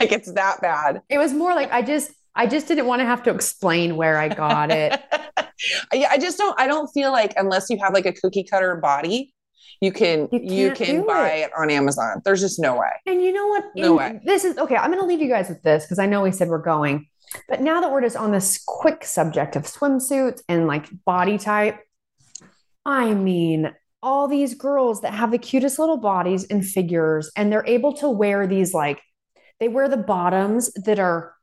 like 0.00 0.12
it's 0.12 0.30
that 0.32 0.60
bad. 0.60 1.02
it 1.08 1.18
was 1.18 1.32
more 1.32 1.54
like 1.54 1.72
I 1.72 1.82
just 1.82 2.12
I 2.34 2.46
just 2.46 2.66
didn't 2.68 2.86
want 2.86 3.00
to 3.00 3.06
have 3.06 3.22
to 3.24 3.30
explain 3.30 3.96
where 3.96 4.18
I 4.18 4.28
got 4.28 4.70
it. 4.70 5.00
yeah, 5.92 6.08
I 6.10 6.18
just 6.18 6.38
don't 6.38 6.58
I 6.58 6.66
don't 6.66 6.88
feel 6.88 7.12
like 7.12 7.34
unless 7.36 7.68
you 7.70 7.78
have 7.82 7.92
like 7.92 8.06
a 8.06 8.12
cookie 8.12 8.44
cutter 8.44 8.76
body, 8.76 9.34
you 9.80 9.92
can 9.92 10.28
You 10.32 10.40
you, 10.68 10.70
can 10.72 11.06
buy 11.06 11.30
it. 11.32 11.40
it. 11.46 11.50
on 11.58 11.70
Amazon. 11.70 12.22
There's 12.24 12.40
just 12.40 12.58
no 12.58 12.76
way. 12.76 12.90
And 13.06 13.20
you 13.20 13.32
know 13.32 13.48
what? 13.48 13.64
No 13.76 13.90
In- 13.90 13.96
way. 14.14 14.20
This 14.24 14.44
is 14.44 14.56
okay. 14.58 14.76
I'm 14.76 14.90
going 14.90 15.00
to 15.02 15.06
leave 15.06 15.20
you 15.20 15.28
guys 15.28 15.48
with 15.48 15.62
this 15.62 15.84
because 15.84 15.98
I 15.98 16.06
know 16.06 16.22
we 16.22 16.30
said 16.32 16.48
we're 16.48 16.58
going. 16.58 17.06
But 17.48 17.60
now 17.60 17.80
that 17.80 17.90
we're 17.90 18.02
just 18.02 18.16
on 18.16 18.30
this 18.32 18.62
quick 18.66 19.04
subject 19.04 19.56
of 19.56 19.64
swimsuits 19.64 20.40
and 20.48 20.66
like 20.66 20.86
body 21.04 21.38
type, 21.38 21.78
I 22.84 23.14
mean, 23.14 23.72
all 24.02 24.26
these 24.28 24.54
girls 24.54 25.00
that 25.02 25.14
have 25.14 25.30
the 25.30 25.38
cutest 25.38 25.78
little 25.78 25.96
bodies 25.96 26.44
and 26.44 26.64
figures, 26.66 27.30
and 27.36 27.50
they're 27.52 27.66
able 27.66 27.94
to 27.94 28.08
wear 28.10 28.46
these 28.46 28.74
like, 28.74 29.00
they 29.60 29.68
wear 29.68 29.88
the 29.88 29.96
bottoms 29.96 30.72
that 30.84 30.98
are 30.98 31.34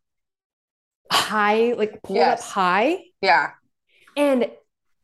high, 1.12 1.74
like 1.74 2.01
pulled 2.03 2.18
Yes. 2.18 2.41
up 2.41 2.45
high, 2.47 2.99
Yeah. 3.22 3.51
and 4.18 4.49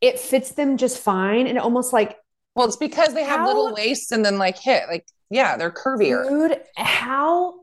it 0.00 0.18
fits 0.20 0.52
them 0.52 0.76
just 0.76 0.98
fine. 0.98 1.46
And 1.46 1.58
almost 1.58 1.92
like, 1.92 2.16
Well, 2.54 2.66
it's 2.66 2.76
because 2.76 3.12
they 3.14 3.24
have 3.24 3.46
little 3.46 3.72
waists 3.74 4.12
and 4.12 4.24
then 4.24 4.38
like 4.38 4.58
hit 4.58 4.84
like 4.88 5.06
yeah, 5.30 5.56
they're 5.56 5.70
curvier. 5.72 6.28
dude, 6.28 6.60
how? 6.76 7.60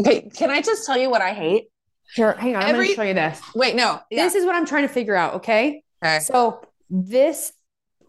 Okay, 0.00 0.22
can 0.34 0.50
I 0.50 0.60
just 0.62 0.86
tell 0.86 0.96
you 0.98 1.08
what 1.10 1.22
I 1.22 1.32
hate? 1.32 1.66
Sure. 2.08 2.32
hang 2.32 2.56
on. 2.56 2.62
I'm 2.62 2.74
going 2.74 2.86
to 2.88 2.94
show 2.94 3.02
you 3.02 3.14
this. 3.14 3.40
Wait, 3.54 3.74
no. 3.74 4.00
Yeah. 4.10 4.24
This 4.24 4.34
is 4.36 4.44
what 4.44 4.54
I'm 4.54 4.64
trying 4.66 4.82
to 4.86 4.92
figure 4.92 5.14
out. 5.16 5.34
Okay. 5.34 5.82
Okay. 6.04 6.20
So 6.20 6.62
this 6.88 7.52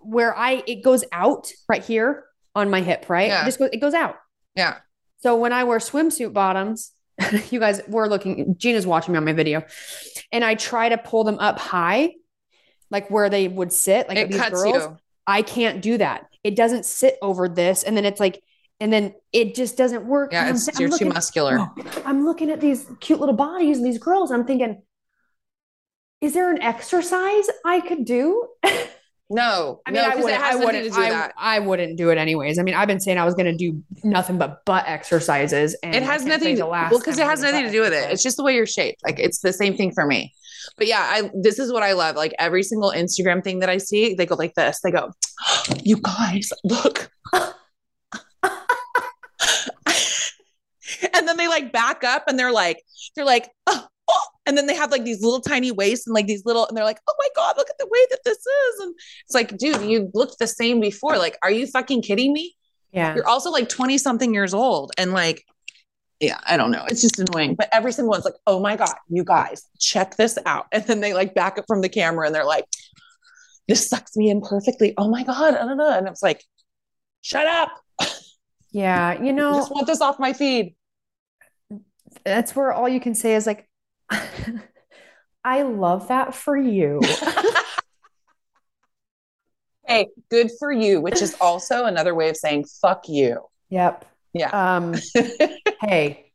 where 0.02 0.36
I 0.38 0.64
it 0.68 0.84
goes 0.84 1.04
out 1.12 1.52
right 1.68 1.84
here 1.84 2.24
on 2.56 2.70
my 2.70 2.82
hip, 2.82 3.06
right? 3.10 3.28
Yeah. 3.28 3.42
It 3.42 3.46
just 3.46 3.60
goes, 3.60 3.70
it 3.74 3.78
goes 3.82 3.94
out. 3.94 4.16
Yeah. 4.56 4.78
So 5.20 5.36
when 5.36 5.52
I 5.52 5.64
wear 5.64 5.80
swimsuit 5.80 6.32
bottoms, 6.34 6.92
you 7.52 7.60
guys 7.60 7.82
were 7.88 8.08
looking, 8.08 8.56
Jeanna's 8.58 8.86
watching 8.88 9.14
me 9.14 9.18
on 9.18 9.26
my 9.26 9.34
video, 9.34 9.64
and 10.32 10.44
I 10.44 10.56
try 10.56 10.90
to 10.90 10.98
pull 10.98 11.24
them 11.24 11.40
up 11.40 11.60
high, 11.60 12.14
like 12.92 13.10
where 13.10 13.30
they 13.30 13.48
would 13.48 13.74
sit, 13.74 14.08
like 14.08 14.18
it 14.18 14.32
these 14.32 14.50
girls. 14.50 14.84
you. 14.84 14.98
I 15.26 15.42
can't 15.42 15.82
do 15.82 15.98
that. 15.98 16.28
It 16.44 16.56
doesn't 16.56 16.86
sit 16.86 17.18
over 17.22 17.50
this. 17.50 17.84
And 17.84 17.98
then 17.98 18.06
it's 18.06 18.20
like, 18.20 18.42
and 18.80 18.94
then 18.94 19.14
it 19.34 19.56
just 19.56 19.76
doesn't 19.78 20.06
work. 20.06 20.32
Yeah, 20.32 20.46
I'm 20.46 20.56
th- 20.56 20.70
I'm 20.76 20.80
you're 20.80 20.90
too 20.90 20.94
looking- 20.94 21.10
muscular. 21.10 21.68
I'm 22.06 22.26
looking 22.26 22.50
at 22.50 22.62
these 22.62 22.86
cute 23.00 23.20
little 23.20 23.36
bodies 23.36 23.78
and 23.78 23.86
these 23.86 23.98
girls. 23.98 24.32
I'm 24.32 24.46
thinking, 24.46 24.82
is 26.22 26.34
there 26.34 26.50
an 26.52 26.62
exercise 26.62 27.50
I 27.66 27.82
could 27.82 28.06
do? 28.06 28.48
No, 29.30 29.82
I 29.86 29.92
mean, 29.92 30.02
no, 30.02 30.10
I 30.10 30.16
wouldn't, 30.16 30.42
I 30.42 30.56
wouldn't, 30.56 30.94
do 30.94 31.02
I, 31.02 31.10
that. 31.10 31.34
I 31.38 31.60
wouldn't 31.60 31.98
do 31.98 32.12
it 32.12 32.18
anyways. 32.18 32.58
I 32.58 32.64
mean, 32.64 32.76
I've 32.76 32.88
been 32.88 33.02
saying 33.02 33.18
I 33.18 33.26
was 33.26 33.34
going 33.34 33.46
to 33.48 33.56
do 33.56 33.84
nothing 34.04 34.38
but 34.38 34.64
butt 34.64 34.86
exercises. 34.88 35.76
And 35.84 35.96
It 35.96 36.04
has 36.04 36.24
nothing 36.24 36.56
to 36.56 36.66
well, 36.66 36.90
because 36.90 37.20
it 37.20 37.26
has 37.26 37.42
nothing 37.42 37.66
to 37.66 37.72
do 37.72 37.82
with 37.82 37.92
it. 37.92 38.10
It's 38.10 38.24
just 38.24 38.38
the 38.38 38.44
way 38.44 38.56
you're 38.56 38.66
shaped. 38.66 39.04
Like 39.04 39.20
it's 39.20 39.40
the 39.40 39.52
same 39.52 39.76
thing 39.76 39.92
for 39.92 40.06
me. 40.06 40.34
But 40.78 40.88
yeah, 40.88 41.02
I 41.02 41.30
this 41.34 41.60
is 41.60 41.74
what 41.74 41.84
I 41.84 41.92
love. 41.94 42.16
Like 42.16 42.34
every 42.40 42.64
single 42.64 42.92
Instagram 42.92 43.44
thing 43.44 43.60
that 43.60 43.70
I 43.70 43.80
see, 43.80 44.14
they 44.14 44.26
go 44.26 44.36
like 44.36 44.54
this. 44.56 44.80
They 44.82 44.92
go, 44.92 45.12
"You 45.84 45.98
guys, 45.98 46.52
look." 46.64 47.10
and 47.34 47.54
then 51.28 51.38
they 51.38 51.48
like 51.48 51.74
back 51.74 52.04
up 52.04 52.24
and 52.28 52.40
they're 52.40 52.52
like, 52.52 52.82
they're 53.16 53.26
like, 53.26 53.50
oh," 53.68 53.88
and 54.48 54.58
then 54.58 54.66
they 54.66 54.76
have 54.76 54.92
like 54.92 55.04
these 55.04 55.22
little 55.22 55.42
tiny 55.42 55.72
waists 55.72 56.08
and 56.08 56.16
like 56.16 56.26
these 56.26 56.46
little, 56.46 56.66
and 56.66 56.76
they're 56.76 56.84
like, 56.84 57.00
oh 57.08 57.16
my 57.20 57.28
god, 57.36 57.56
look 57.58 57.70
at 57.70 57.78
the 57.78 57.86
way 57.86 58.00
that 58.10 58.22
this 58.26 58.38
is. 58.38 58.80
And 58.80 58.96
it's 59.26 59.36
like, 59.36 59.56
dude, 59.58 59.82
you 59.84 60.10
looked 60.16 60.40
the 60.40 60.48
same 60.48 60.80
before. 60.80 61.18
Like, 61.18 61.38
are 61.44 61.52
you 61.52 61.68
fucking 61.68 62.02
kidding 62.02 62.34
me? 62.34 62.56
yeah. 62.92 63.16
You're 63.16 63.28
also 63.28 63.52
like 63.52 63.70
20 63.70 63.98
something 63.98 64.34
years 64.34 64.54
old 64.54 64.92
and 64.98 65.14
like, 65.14 65.46
yeah, 66.20 66.40
I 66.48 66.58
don't 66.58 66.72
know. 66.72 66.84
It's 66.88 67.02
just 67.02 67.20
annoying. 67.20 67.56
But 67.56 67.70
every 67.72 67.92
single 67.92 68.10
one's 68.10 68.26
like, 68.26 68.34
oh 68.48 68.60
my 68.60 68.76
God, 68.76 68.96
you 69.08 69.24
guys, 69.24 69.64
check 69.80 70.16
this 70.16 70.38
out. 70.46 70.66
And 70.72 70.84
then 70.86 71.00
they 71.00 71.14
like 71.14 71.36
back 71.36 71.60
up 71.60 71.66
from 71.68 71.82
the 71.82 71.90
camera 71.90 72.26
and 72.26 72.34
they're 72.34 72.46
like, 72.46 72.66
this 73.68 73.88
sucks 73.88 74.16
me 74.18 74.30
in 74.30 74.42
perfectly. 74.42 74.94
Oh 74.98 75.10
my 75.10 75.24
God. 75.24 75.54
I 75.54 75.66
don't 75.66 75.78
know. 75.78 75.96
And 75.96 76.08
it's 76.08 76.24
like, 76.24 76.44
shut 77.22 77.46
up. 77.46 77.70
Yeah. 78.72 79.22
You 79.22 79.30
I 79.30 79.32
know, 79.32 79.54
just 79.56 79.72
want 79.72 79.86
this 79.86 80.02
off 80.02 80.18
my 80.20 80.34
feed. 80.34 80.76
that's 82.24 82.56
where 82.56 82.72
all 82.72 82.90
you 82.90 83.00
can 83.00 83.14
say 83.14 83.36
is 83.36 83.46
like, 83.46 83.67
I 85.44 85.64
love 85.64 86.10
that 86.10 86.36
for 86.36 86.58
you. 86.58 87.02
hey, 89.88 90.08
good 90.30 90.52
for 90.60 90.72
you, 90.72 91.02
which 91.02 91.22
is 91.22 91.36
also 91.40 91.86
another 91.86 92.14
way 92.14 92.30
of 92.30 92.38
saying 92.38 92.66
fuck 92.82 93.08
you. 93.08 93.42
yep. 93.70 94.06
Yeah. 94.34 94.76
Um, 94.76 94.94
hey, 95.82 96.32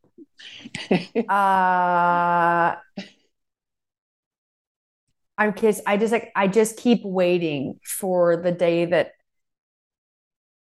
uh, 1.28 2.74
I'm 5.38 5.52
kids. 5.54 5.80
I 5.86 5.96
just 5.96 6.12
like, 6.12 6.32
I 6.34 6.48
just 6.48 6.76
keep 6.76 7.00
waiting 7.04 7.78
for 7.84 8.36
the 8.36 8.52
day 8.52 8.86
that 8.86 9.12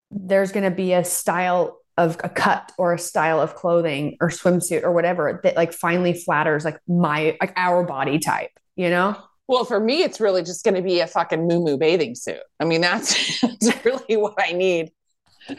there's 0.09 0.51
going 0.51 0.69
to 0.69 0.75
be 0.75 0.93
a 0.93 1.03
style 1.03 1.80
of 2.05 2.17
a 2.23 2.29
cut 2.29 2.71
or 2.77 2.93
a 2.93 2.99
style 2.99 3.39
of 3.39 3.55
clothing 3.55 4.17
or 4.21 4.29
swimsuit 4.29 4.83
or 4.83 4.91
whatever 4.91 5.39
that 5.43 5.55
like 5.55 5.73
finally 5.73 6.13
flatters 6.13 6.65
like 6.65 6.79
my, 6.87 7.37
like 7.39 7.53
our 7.55 7.83
body 7.83 8.19
type, 8.19 8.51
you 8.75 8.89
know? 8.89 9.15
Well, 9.47 9.65
for 9.65 9.79
me, 9.79 10.01
it's 10.03 10.19
really 10.19 10.43
just 10.43 10.63
going 10.63 10.75
to 10.75 10.81
be 10.81 11.01
a 11.01 11.07
fucking 11.07 11.47
moo 11.47 11.77
bathing 11.77 12.15
suit. 12.15 12.39
I 12.59 12.65
mean, 12.65 12.81
that's, 12.81 13.41
that's 13.61 13.85
really 13.85 14.17
what 14.17 14.35
I 14.37 14.53
need. 14.53 14.91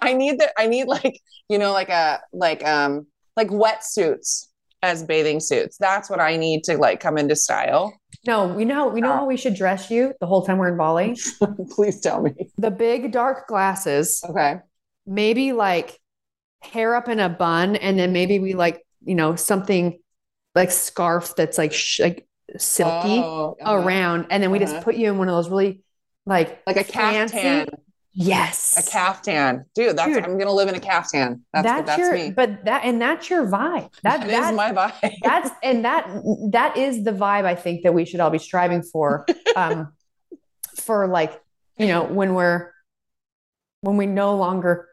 I 0.00 0.12
need 0.12 0.38
that. 0.38 0.52
I 0.56 0.66
need 0.66 0.86
like 0.86 1.20
you 1.48 1.58
know, 1.58 1.72
like 1.72 1.90
a 1.90 2.20
like 2.32 2.64
um 2.64 3.06
like 3.36 3.48
wetsuits 3.48 4.46
as 4.82 5.02
bathing 5.04 5.38
suits. 5.38 5.76
That's 5.78 6.10
what 6.10 6.20
I 6.20 6.36
need 6.36 6.64
to 6.64 6.76
like 6.76 7.00
come 7.00 7.18
into 7.18 7.36
style. 7.36 7.94
No, 8.26 8.46
we 8.46 8.64
know, 8.64 8.88
we 8.88 9.00
know 9.00 9.12
how 9.12 9.26
we 9.26 9.36
should 9.36 9.54
dress 9.54 9.90
you 9.90 10.14
the 10.20 10.26
whole 10.26 10.44
time 10.44 10.58
we're 10.58 10.68
in 10.68 10.76
Bali. 10.76 11.16
Please 11.70 12.00
tell 12.00 12.22
me. 12.22 12.32
The 12.58 12.70
big 12.70 13.12
dark 13.12 13.46
glasses, 13.48 14.22
Okay. 14.28 14.60
Maybe 15.06 15.52
like 15.52 15.98
hair 16.62 16.94
up 16.94 17.08
in 17.08 17.20
a 17.20 17.28
bun, 17.28 17.76
and 17.76 17.98
then 17.98 18.12
maybe 18.12 18.38
we 18.38 18.54
like, 18.54 18.84
you 19.04 19.14
know, 19.14 19.34
something 19.36 19.98
like 20.54 20.70
scarf 20.70 21.34
that's 21.36 21.58
like 21.58 21.72
sh- 21.72 22.00
like 22.00 22.26
silky 22.58 23.18
Oh, 23.18 23.56
uh-huh. 23.60 23.74
around, 23.74 24.26
and 24.30 24.42
then 24.42 24.50
we 24.50 24.58
Uh-huh. 24.62 24.72
just 24.72 24.84
put 24.84 24.94
you 24.96 25.10
in 25.10 25.18
one 25.18 25.28
of 25.28 25.34
those 25.34 25.48
really 25.48 25.82
like 26.26 26.62
like 26.66 26.76
a 26.76 26.84
fancy- 26.84 27.34
caftan. 27.36 27.66
Yes, 28.14 28.74
A 28.76 28.90
caftan, 28.90 29.64
dude. 29.74 29.96
That's 29.96 30.06
Dude. 30.12 30.22
I'm 30.22 30.36
gonna 30.38 30.52
live 30.52 30.68
in 30.68 30.74
a 30.74 30.80
caftan. 30.80 31.46
That's 31.54 31.64
that's, 31.66 31.86
that's 31.86 31.98
your, 31.98 32.12
me. 32.12 32.30
but 32.30 32.62
that 32.66 32.84
and 32.84 33.00
that's 33.00 33.30
your 33.30 33.46
vibe. 33.46 33.88
That, 34.02 34.20
that 34.20 34.28
that 34.28 34.50
is 34.52 34.56
my 34.56 34.70
vibe. 34.72 35.14
that's 35.22 35.50
and 35.62 35.86
that 35.86 36.06
that 36.50 36.76
is 36.76 37.04
the 37.04 37.12
vibe 37.12 37.46
I 37.46 37.54
think 37.54 37.84
that 37.84 37.94
we 37.94 38.04
should 38.04 38.20
all 38.20 38.28
be 38.30 38.38
striving 38.38 38.82
for. 38.82 39.24
Um, 39.56 39.92
for 40.76 41.06
like 41.06 41.40
you 41.78 41.86
know 41.86 42.04
when 42.04 42.34
we're 42.34 42.70
when 43.80 43.96
we 43.96 44.04
no 44.06 44.36
longer 44.36 44.88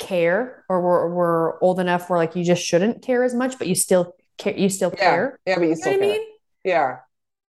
care 0.00 0.64
or 0.68 0.80
we're 0.80 1.14
we're 1.14 1.60
old 1.60 1.78
enough 1.78 2.10
where 2.10 2.18
like 2.18 2.34
you 2.34 2.42
just 2.42 2.64
shouldn't 2.64 3.02
care 3.02 3.22
as 3.22 3.34
much, 3.34 3.56
but 3.58 3.68
you 3.68 3.76
still 3.76 4.14
care. 4.38 4.56
You 4.56 4.68
still 4.68 4.90
yeah, 4.96 5.00
care. 5.00 5.38
yeah, 5.46 5.54
but 5.56 5.62
you 5.64 5.68
You 5.70 5.76
still 5.76 5.92
know 5.92 5.98
what 5.98 6.04
I 6.06 6.08
mean? 6.18 6.26
Yeah, 6.64 6.96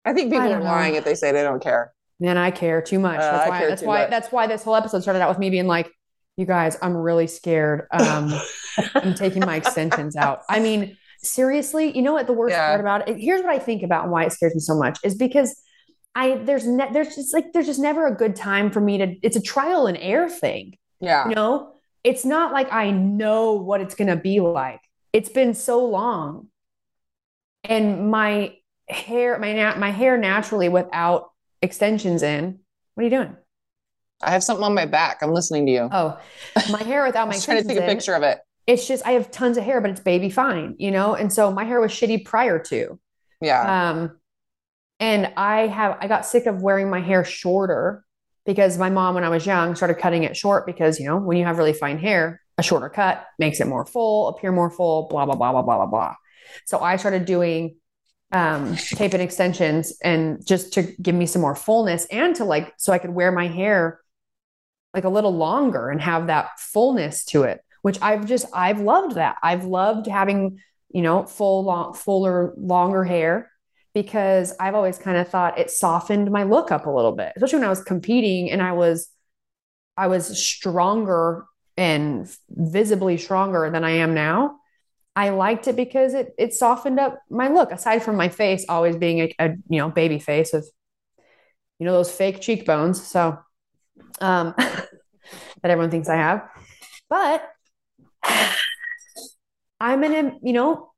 I 0.05 0.13
think 0.13 0.31
people 0.33 0.49
I 0.49 0.53
are 0.53 0.59
know. 0.59 0.65
lying 0.67 0.97
if 0.97 1.05
they 1.05 1.15
say 1.15 1.33
they 1.33 1.43
don't 1.43 1.63
care. 1.63 1.93
Man, 2.21 2.37
I 2.37 2.51
care 2.51 2.83
too 2.83 2.99
much. 2.99 3.19
Uh, 3.19 3.23
That's 3.33 3.49
why. 3.49 3.59
care 3.61 3.69
That's 3.71 3.83
why. 3.83 3.99
much. 4.03 4.11
That's 4.11 4.33
why 4.33 4.47
this 4.47 4.63
whole 4.63 4.75
episode 4.77 5.01
started 5.01 5.21
out 5.23 5.31
with 5.31 5.39
me 5.39 5.49
being 5.51 5.67
like, 5.67 5.91
"You 6.37 6.45
guys, 6.45 6.77
I'm 6.83 6.95
really 6.97 7.27
scared. 7.27 7.87
Um, 7.93 8.33
I'm 8.95 9.15
taking 9.15 9.41
my 9.47 9.57
extensions 9.57 10.17
out. 10.17 10.41
I 10.49 10.61
mean, 10.61 10.97
seriously, 11.23 11.97
you 11.97 12.03
know 12.03 12.13
what 12.13 12.27
the 12.27 12.33
worst 12.35 12.53
Yeah. 12.53 12.69
part 12.69 12.81
about 12.81 13.09
it? 13.09 13.17
Here's 13.19 13.41
what 13.43 13.51
I 13.51 13.59
think 13.59 13.83
about 13.83 14.03
and 14.05 14.13
why 14.13 14.25
it 14.25 14.33
scares 14.33 14.55
me 14.55 14.61
so 14.61 14.77
much 14.77 14.99
is 15.03 15.15
because 15.15 15.59
I 16.15 16.37
there's 16.39 16.67
ne- 16.67 16.93
there's 16.93 17.15
just 17.15 17.33
like 17.33 17.53
there's 17.53 17.67
just 17.67 17.81
never 17.81 18.07
a 18.07 18.15
good 18.15 18.37
time 18.37 18.71
for 18.71 18.81
me 18.81 18.99
to. 18.99 19.17
It's 19.23 19.37
a 19.37 19.41
trial 19.43 19.87
and 19.87 19.97
error 19.99 20.29
thing. 20.29 20.77
Yeah, 21.01 21.27
You 21.29 21.35
know, 21.35 21.73
it's 22.05 22.25
not 22.25 22.53
like 22.53 22.73
I 22.73 22.91
know 22.91 23.53
what 23.55 23.81
it's 23.81 23.95
gonna 23.95 24.17
be 24.17 24.41
like. 24.41 24.81
It's 25.13 25.29
been 25.29 25.55
so 25.55 25.85
long, 25.85 26.49
and 27.65 28.11
my 28.11 28.55
hair, 28.89 29.39
my 29.39 29.53
na- 29.53 29.77
my 29.77 29.91
hair 29.91 30.17
naturally 30.17 30.69
without 30.69 31.31
extensions 31.63 32.23
in. 32.23 32.61
What 32.95 33.03
are 33.03 33.05
you 33.05 33.11
doing? 33.11 33.37
I 34.23 34.31
have 34.33 34.43
something 34.45 34.65
on 34.65 34.75
my 34.75 34.87
back. 34.87 35.23
I'm 35.23 35.33
listening 35.33 35.67
to 35.67 35.73
you. 35.73 35.89
Oh, 35.91 36.19
my 36.71 36.83
hair 36.83 37.05
without 37.07 37.23
I 37.27 37.27
my 37.27 37.35
was 37.35 37.45
trying 37.45 37.63
to 37.63 37.69
take 37.69 37.79
a 37.79 37.83
in, 37.83 37.89
picture 37.89 38.15
of 38.15 38.23
it. 38.23 38.39
It's 38.67 38.87
just 38.87 39.07
I 39.07 39.13
have 39.13 39.31
tons 39.31 39.57
of 39.57 39.65
hair, 39.65 39.81
but 39.81 39.91
it's 39.91 40.01
baby 40.01 40.31
fine, 40.31 40.77
you 40.79 40.91
know. 40.91 41.15
And 41.15 41.33
so 41.33 41.51
my 41.51 41.65
hair 41.65 41.81
was 41.81 41.91
shitty 41.91 42.25
prior 42.25 42.59
to. 42.59 42.99
Yeah, 43.41 43.91
Um, 43.91 44.19
and 44.99 45.33
I 45.37 45.67
have 45.67 45.97
I 46.01 46.09
got 46.09 46.27
sick 46.27 46.47
of 46.47 46.63
wearing 46.63 46.91
my 46.91 47.01
hair 47.01 47.25
shorter 47.25 48.05
because 48.47 48.79
my 48.79 48.91
mom, 48.91 49.15
when 49.15 49.25
I 49.25 49.29
was 49.29 49.47
young, 49.47 49.75
started 49.75 49.95
cutting 49.95 50.25
it 50.25 50.37
short 50.37 50.67
because 50.67 50.99
you 50.99 51.07
know 51.07 51.19
when 51.19 51.37
you 51.37 51.45
have 51.45 51.59
really 51.59 51.73
fine 51.73 51.99
hair, 51.99 52.41
a 52.59 52.63
shorter 52.63 52.89
cut 52.89 53.27
makes 53.39 53.61
it 53.61 53.67
more 53.67 53.85
full, 53.85 54.29
appear 54.29 54.53
more 54.53 54.71
full, 54.71 55.09
blah 55.09 55.27
blah 55.27 55.35
blah 55.35 55.53
blah 55.53 55.63
blah 55.63 55.77
blah 55.77 55.87
blah. 55.87 56.15
So 56.65 56.81
I 56.81 56.97
started 56.97 57.25
doing 57.25 57.77
um, 58.33 58.77
tape 58.77 59.13
and 59.13 59.23
extensions, 59.23 59.93
and 60.03 60.45
just 60.47 60.73
to 60.75 60.83
give 60.83 61.15
me 61.15 61.27
some 61.27 61.43
more 61.43 61.55
fullness 61.55 62.07
and 62.07 62.35
to 62.37 62.45
like 62.45 62.73
so 62.79 62.93
I 62.93 62.99
could 62.99 63.11
wear 63.11 63.33
my 63.33 63.49
hair 63.49 64.01
like 64.95 65.05
a 65.05 65.09
little 65.09 65.35
longer 65.37 65.89
and 65.89 66.01
have 66.01 66.27
that 66.29 66.59
fullness 66.59 67.25
to 67.27 67.45
it, 67.45 67.61
which 67.83 67.99
I've 68.03 68.27
just 68.27 68.47
I've 68.55 68.81
loved 68.81 69.17
that. 69.17 69.37
I've 69.43 69.65
loved 69.65 70.07
having 70.07 70.61
you 70.91 71.03
know 71.03 71.25
full 71.25 71.65
long 71.65 71.95
fuller 71.95 72.55
longer 72.57 73.05
hair 73.05 73.50
because 73.95 74.55
I've 74.61 74.75
always 74.75 74.99
kind 74.99 75.17
of 75.17 75.29
thought 75.29 75.59
it 75.59 75.71
softened 75.71 76.31
my 76.31 76.45
look 76.45 76.71
up 76.71 76.87
a 76.87 76.91
little 76.91 77.13
bit, 77.13 77.33
especially 77.37 77.59
when 77.59 77.67
I 77.67 77.71
was 77.71 77.83
competing 77.83 78.51
and 78.51 78.63
I 78.63 78.73
was 78.73 79.09
I 79.97 80.07
was 80.07 80.39
stronger 80.39 81.45
and 81.77 82.31
visibly 82.49 83.17
stronger 83.17 83.71
than 83.71 83.85
I 83.85 83.91
am 83.91 84.15
now. 84.15 84.57
I 85.17 85.31
liked 85.31 85.67
it 85.67 85.77
because 85.77 86.15
it 86.15 86.35
it 86.39 86.55
softened 86.55 87.01
up 87.01 87.21
my 87.29 87.49
look. 87.49 87.73
Aside 87.73 88.03
from 88.03 88.17
my 88.17 88.29
face 88.29 88.65
always 88.69 88.97
being 88.97 89.21
a, 89.21 89.35
a 89.39 89.49
you 89.69 89.79
know 89.79 89.91
baby 89.91 90.19
face 90.19 90.53
with 90.53 90.71
you 91.79 91.87
know 91.87 91.93
those 91.93 92.13
fake 92.13 92.41
cheekbones, 92.41 93.03
so 93.03 93.39
um, 94.21 94.55
that 94.59 94.89
everyone 95.65 95.91
thinks 95.91 96.09
I 96.09 96.17
have, 96.17 96.49
but 97.09 97.43
I'm 99.81 100.05
in 100.05 100.13
a 100.13 100.39
you 100.43 100.53
know 100.53 100.90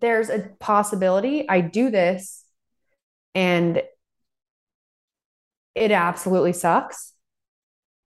there's 0.00 0.30
a 0.30 0.50
possibility 0.60 1.48
I 1.48 1.60
do 1.60 1.90
this 1.90 2.44
and 3.34 3.82
it 5.74 5.90
absolutely 5.90 6.52
sucks. 6.52 7.12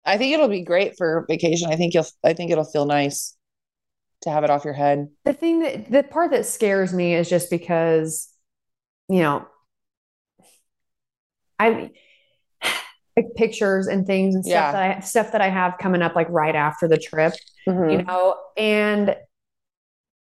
I 0.04 0.18
think 0.18 0.34
it'll 0.34 0.48
be 0.48 0.64
great 0.64 0.96
for 0.98 1.26
vacation. 1.30 1.70
I 1.72 1.76
think 1.76 1.94
you'll. 1.94 2.08
I 2.24 2.34
think 2.34 2.50
it'll 2.52 2.64
feel 2.64 2.86
nice 2.86 3.36
to 4.22 4.32
have 4.32 4.44
it 4.44 4.50
off 4.50 4.66
your 4.66 4.74
head. 4.74 5.10
The 5.26 5.34
thing 5.34 5.60
that 5.60 5.92
the 5.92 6.02
part 6.04 6.32
that 6.32 6.46
scares 6.48 6.92
me 6.92 7.14
is 7.14 7.30
just 7.30 7.52
because, 7.52 8.28
you 9.10 9.20
know, 9.20 9.46
I 11.60 11.92
like 13.16 13.28
pictures 13.36 13.86
and 13.88 14.08
things 14.08 14.34
and 14.34 14.44
stuff 14.44 14.54
Yeah. 14.54 14.72
that 14.72 14.98
I 14.98 15.00
stuff 15.02 15.32
that 15.34 15.42
I 15.42 15.50
have 15.50 15.78
coming 15.80 16.02
up 16.02 16.16
like 16.16 16.30
right 16.30 16.56
after 16.56 16.88
the 16.88 16.98
trip, 16.98 17.34
Mhm. 17.70 17.92
you 17.92 18.04
know, 18.04 18.38
and 18.58 19.16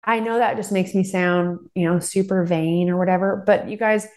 I 0.05 0.19
know 0.19 0.37
that 0.37 0.55
just 0.55 0.71
makes 0.71 0.93
me 0.93 1.03
sound, 1.03 1.69
you 1.73 1.91
know, 1.91 1.99
super 1.99 2.43
vain 2.43 2.89
or 2.89 2.97
whatever, 2.97 3.43
but 3.45 3.69
you 3.69 3.77
guys 3.77 4.07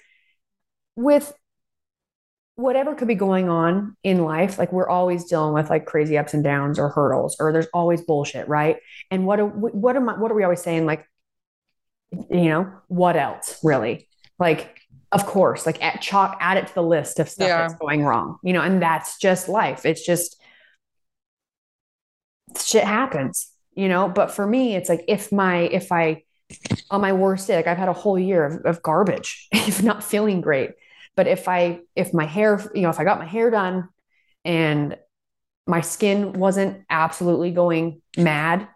with 0.96 1.32
whatever 2.56 2.94
could 2.94 3.08
be 3.08 3.14
going 3.14 3.48
on 3.48 3.96
in 4.02 4.24
life, 4.24 4.58
like 4.58 4.72
we're 4.72 4.88
always 4.88 5.24
dealing 5.24 5.54
with 5.54 5.70
like 5.70 5.86
crazy 5.86 6.18
ups 6.18 6.34
and 6.34 6.42
downs 6.42 6.78
or 6.78 6.88
hurdles, 6.88 7.36
or 7.38 7.52
there's 7.52 7.68
always 7.72 8.02
bullshit, 8.02 8.48
right? 8.48 8.78
And 9.10 9.24
what 9.26 9.38
are, 9.38 9.46
what 9.46 9.94
am 9.94 10.08
I, 10.08 10.18
what 10.18 10.30
are 10.30 10.34
we 10.34 10.42
always 10.42 10.60
saying? 10.60 10.84
Like, 10.84 11.06
you 12.10 12.48
know, 12.48 12.72
what 12.88 13.16
else 13.16 13.60
really? 13.62 14.08
Like, 14.40 14.80
of 15.12 15.24
course, 15.24 15.66
like 15.66 15.82
at 15.82 16.02
chalk, 16.02 16.36
add 16.40 16.56
it 16.58 16.66
to 16.66 16.74
the 16.74 16.82
list 16.82 17.20
of 17.20 17.28
stuff 17.28 17.46
Yeah. 17.48 17.58
that's 17.58 17.74
going 17.74 18.04
wrong, 18.04 18.38
you 18.42 18.52
know, 18.52 18.60
and 18.60 18.82
that's 18.82 19.18
just 19.18 19.48
life. 19.48 19.86
It's 19.86 20.04
just 20.04 20.36
shit 22.60 22.84
happens, 22.84 23.52
you 23.78 23.88
know. 23.88 24.08
But 24.08 24.32
for 24.32 24.46
me, 24.46 24.76
it's 24.76 24.88
like 24.90 25.04
if 25.08 25.32
my 25.32 25.60
if 25.60 25.92
I 25.92 26.24
on 26.90 27.00
my 27.00 27.12
worst 27.12 27.46
day, 27.46 27.56
like 27.56 27.66
I've 27.66 27.78
had 27.78 27.88
a 27.88 27.94
whole 27.94 28.18
year 28.18 28.44
of, 28.44 28.66
of 28.66 28.82
garbage, 28.82 29.48
if 29.52 29.82
not 29.82 30.04
feeling 30.04 30.40
great. 30.40 30.72
But 31.16 31.26
if 31.28 31.48
I 31.48 31.80
if 31.96 32.14
my 32.14 32.26
hair, 32.26 32.60
you 32.74 32.82
know, 32.82 32.90
if 32.90 33.00
I 33.00 33.04
got 33.04 33.18
my 33.18 33.26
hair 33.26 33.50
done 33.50 33.88
and 34.44 34.96
my 35.66 35.80
skin 35.82 36.34
wasn't 36.34 36.84
absolutely 36.90 37.50
going 37.50 38.02
mad, 38.16 38.68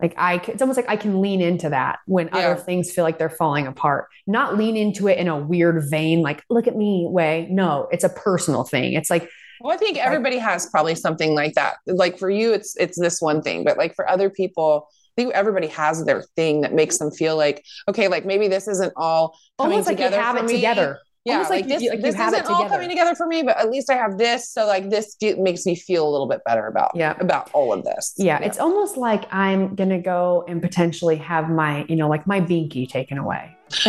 like 0.00 0.14
i 0.18 0.34
it's 0.48 0.62
almost 0.62 0.76
like 0.76 0.88
I 0.88 0.96
can 0.96 1.20
lean 1.22 1.40
into 1.40 1.70
that 1.70 2.00
when 2.06 2.30
Yeah. 2.32 2.54
other 2.54 2.56
things 2.62 2.92
feel 2.92 3.04
like 3.04 3.18
they're 3.18 3.30
falling 3.30 3.66
apart. 3.66 4.08
Not 4.26 4.56
lean 4.58 4.76
into 4.76 5.08
it 5.08 5.18
in 5.18 5.28
a 5.28 5.38
weird 5.38 5.84
vein, 5.90 6.22
like 6.22 6.42
look 6.50 6.66
at 6.66 6.76
me 6.76 7.06
way. 7.10 7.48
No, 7.50 7.88
it's 7.92 8.04
a 8.04 8.10
personal 8.10 8.64
thing. 8.64 8.92
It's 8.94 9.10
like 9.10 9.30
Well, 9.60 9.72
I 9.74 9.76
think 9.76 9.98
everybody 9.98 10.38
has 10.38 10.66
probably 10.66 10.94
something 10.94 11.34
like 11.34 11.54
that. 11.54 11.76
Like 11.86 12.18
for 12.18 12.30
you, 12.30 12.52
it's 12.52 12.76
it's 12.76 12.98
this 12.98 13.20
one 13.20 13.42
thing, 13.42 13.64
but 13.64 13.76
like 13.78 13.94
for 13.94 14.08
other 14.08 14.30
people, 14.30 14.88
I 15.18 15.22
think 15.22 15.34
everybody 15.34 15.68
has 15.68 16.04
their 16.04 16.22
thing 16.36 16.60
that 16.62 16.74
makes 16.74 16.98
them 16.98 17.10
feel 17.10 17.36
like, 17.36 17.64
okay, 17.88 18.08
like 18.08 18.24
maybe 18.26 18.48
this 18.48 18.68
isn't 18.68 18.92
all 18.96 19.36
coming 19.58 19.72
almost 19.72 19.88
like 19.88 19.98
you 19.98 20.04
together 20.04 20.22
have 20.22 20.36
for 20.36 20.44
it 20.44 20.46
me. 20.48 20.54
together. 20.54 20.98
Yeah, 21.24 21.32
Almost 21.38 21.50
like, 21.50 21.60
like 21.62 21.68
this, 21.70 21.82
you- 21.82 21.90
like 21.90 21.96
you 21.98 22.02
this 22.04 22.14
have 22.14 22.32
isn't 22.34 22.46
all 22.46 22.58
together. 22.58 22.74
coming 22.76 22.88
together 22.88 23.14
for 23.16 23.26
me, 23.26 23.42
but 23.42 23.56
at 23.56 23.68
least 23.68 23.90
I 23.90 23.94
have 23.94 24.16
this. 24.16 24.48
So 24.48 24.64
like 24.64 24.90
this 24.90 25.16
ge- 25.16 25.36
makes 25.38 25.66
me 25.66 25.74
feel 25.74 26.06
a 26.08 26.10
little 26.10 26.28
bit 26.28 26.40
better 26.46 26.68
about 26.68 26.92
Yeah. 26.94 27.16
about 27.18 27.50
all 27.52 27.72
of 27.72 27.82
this. 27.82 28.14
Yeah, 28.16 28.38
it's 28.38 28.58
almost 28.60 28.96
like 28.96 29.24
I'm 29.34 29.74
gonna 29.74 30.00
go 30.00 30.44
and 30.46 30.62
potentially 30.62 31.16
have 31.16 31.48
my, 31.50 31.84
you 31.88 31.96
know, 31.96 32.08
like 32.08 32.28
my 32.28 32.40
binky 32.40 32.88
taken 32.88 33.18
away. 33.18 33.56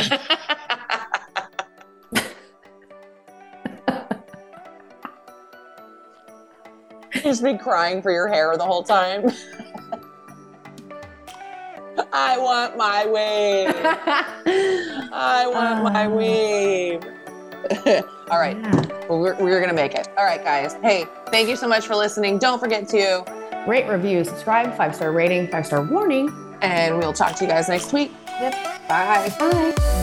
just 7.28 7.43
be 7.43 7.57
crying 7.57 8.01
for 8.01 8.11
your 8.11 8.28
hair 8.28 8.55
the 8.57 8.65
whole 8.65 8.84
time. 8.84 9.30
I 12.13 12.38
want 12.38 12.78
my 12.78 13.05
wave. 13.05 13.73
I 15.11 15.47
want 15.47 15.84
my 15.93 16.05
Ah. 16.05 16.09
wave. 16.15 17.03
All 18.30 18.39
right. 18.39 18.55
Well, 19.09 19.19
we're, 19.19 19.36
we're 19.36 19.59
going 19.59 19.69
to 19.69 19.75
make 19.75 19.93
it. 19.95 20.07
All 20.17 20.23
right, 20.25 20.43
guys. 20.43 20.75
Hey, 20.75 21.05
thank 21.32 21.49
you 21.49 21.55
so 21.55 21.67
much 21.67 21.86
for 21.88 21.95
listening. 21.95 22.38
Don't 22.38 22.59
forget 22.59 22.88
to, 22.89 23.23
Rate, 23.67 23.88
review, 23.89 24.23
subscribe, 24.23 24.75
five 24.78 24.95
star 24.95 25.11
rating, 25.11 25.47
five 25.49 25.65
star 25.65 25.84
warning. 25.84 26.30
and 26.61 26.97
we'll 26.97 27.13
talk 27.13 27.36
to 27.38 27.43
you 27.43 27.49
guys 27.49 27.67
next 27.67 27.91
week. 27.93 28.11
Yep. 28.39 28.53
Bye. 28.88 29.34
Bye. 29.39 29.96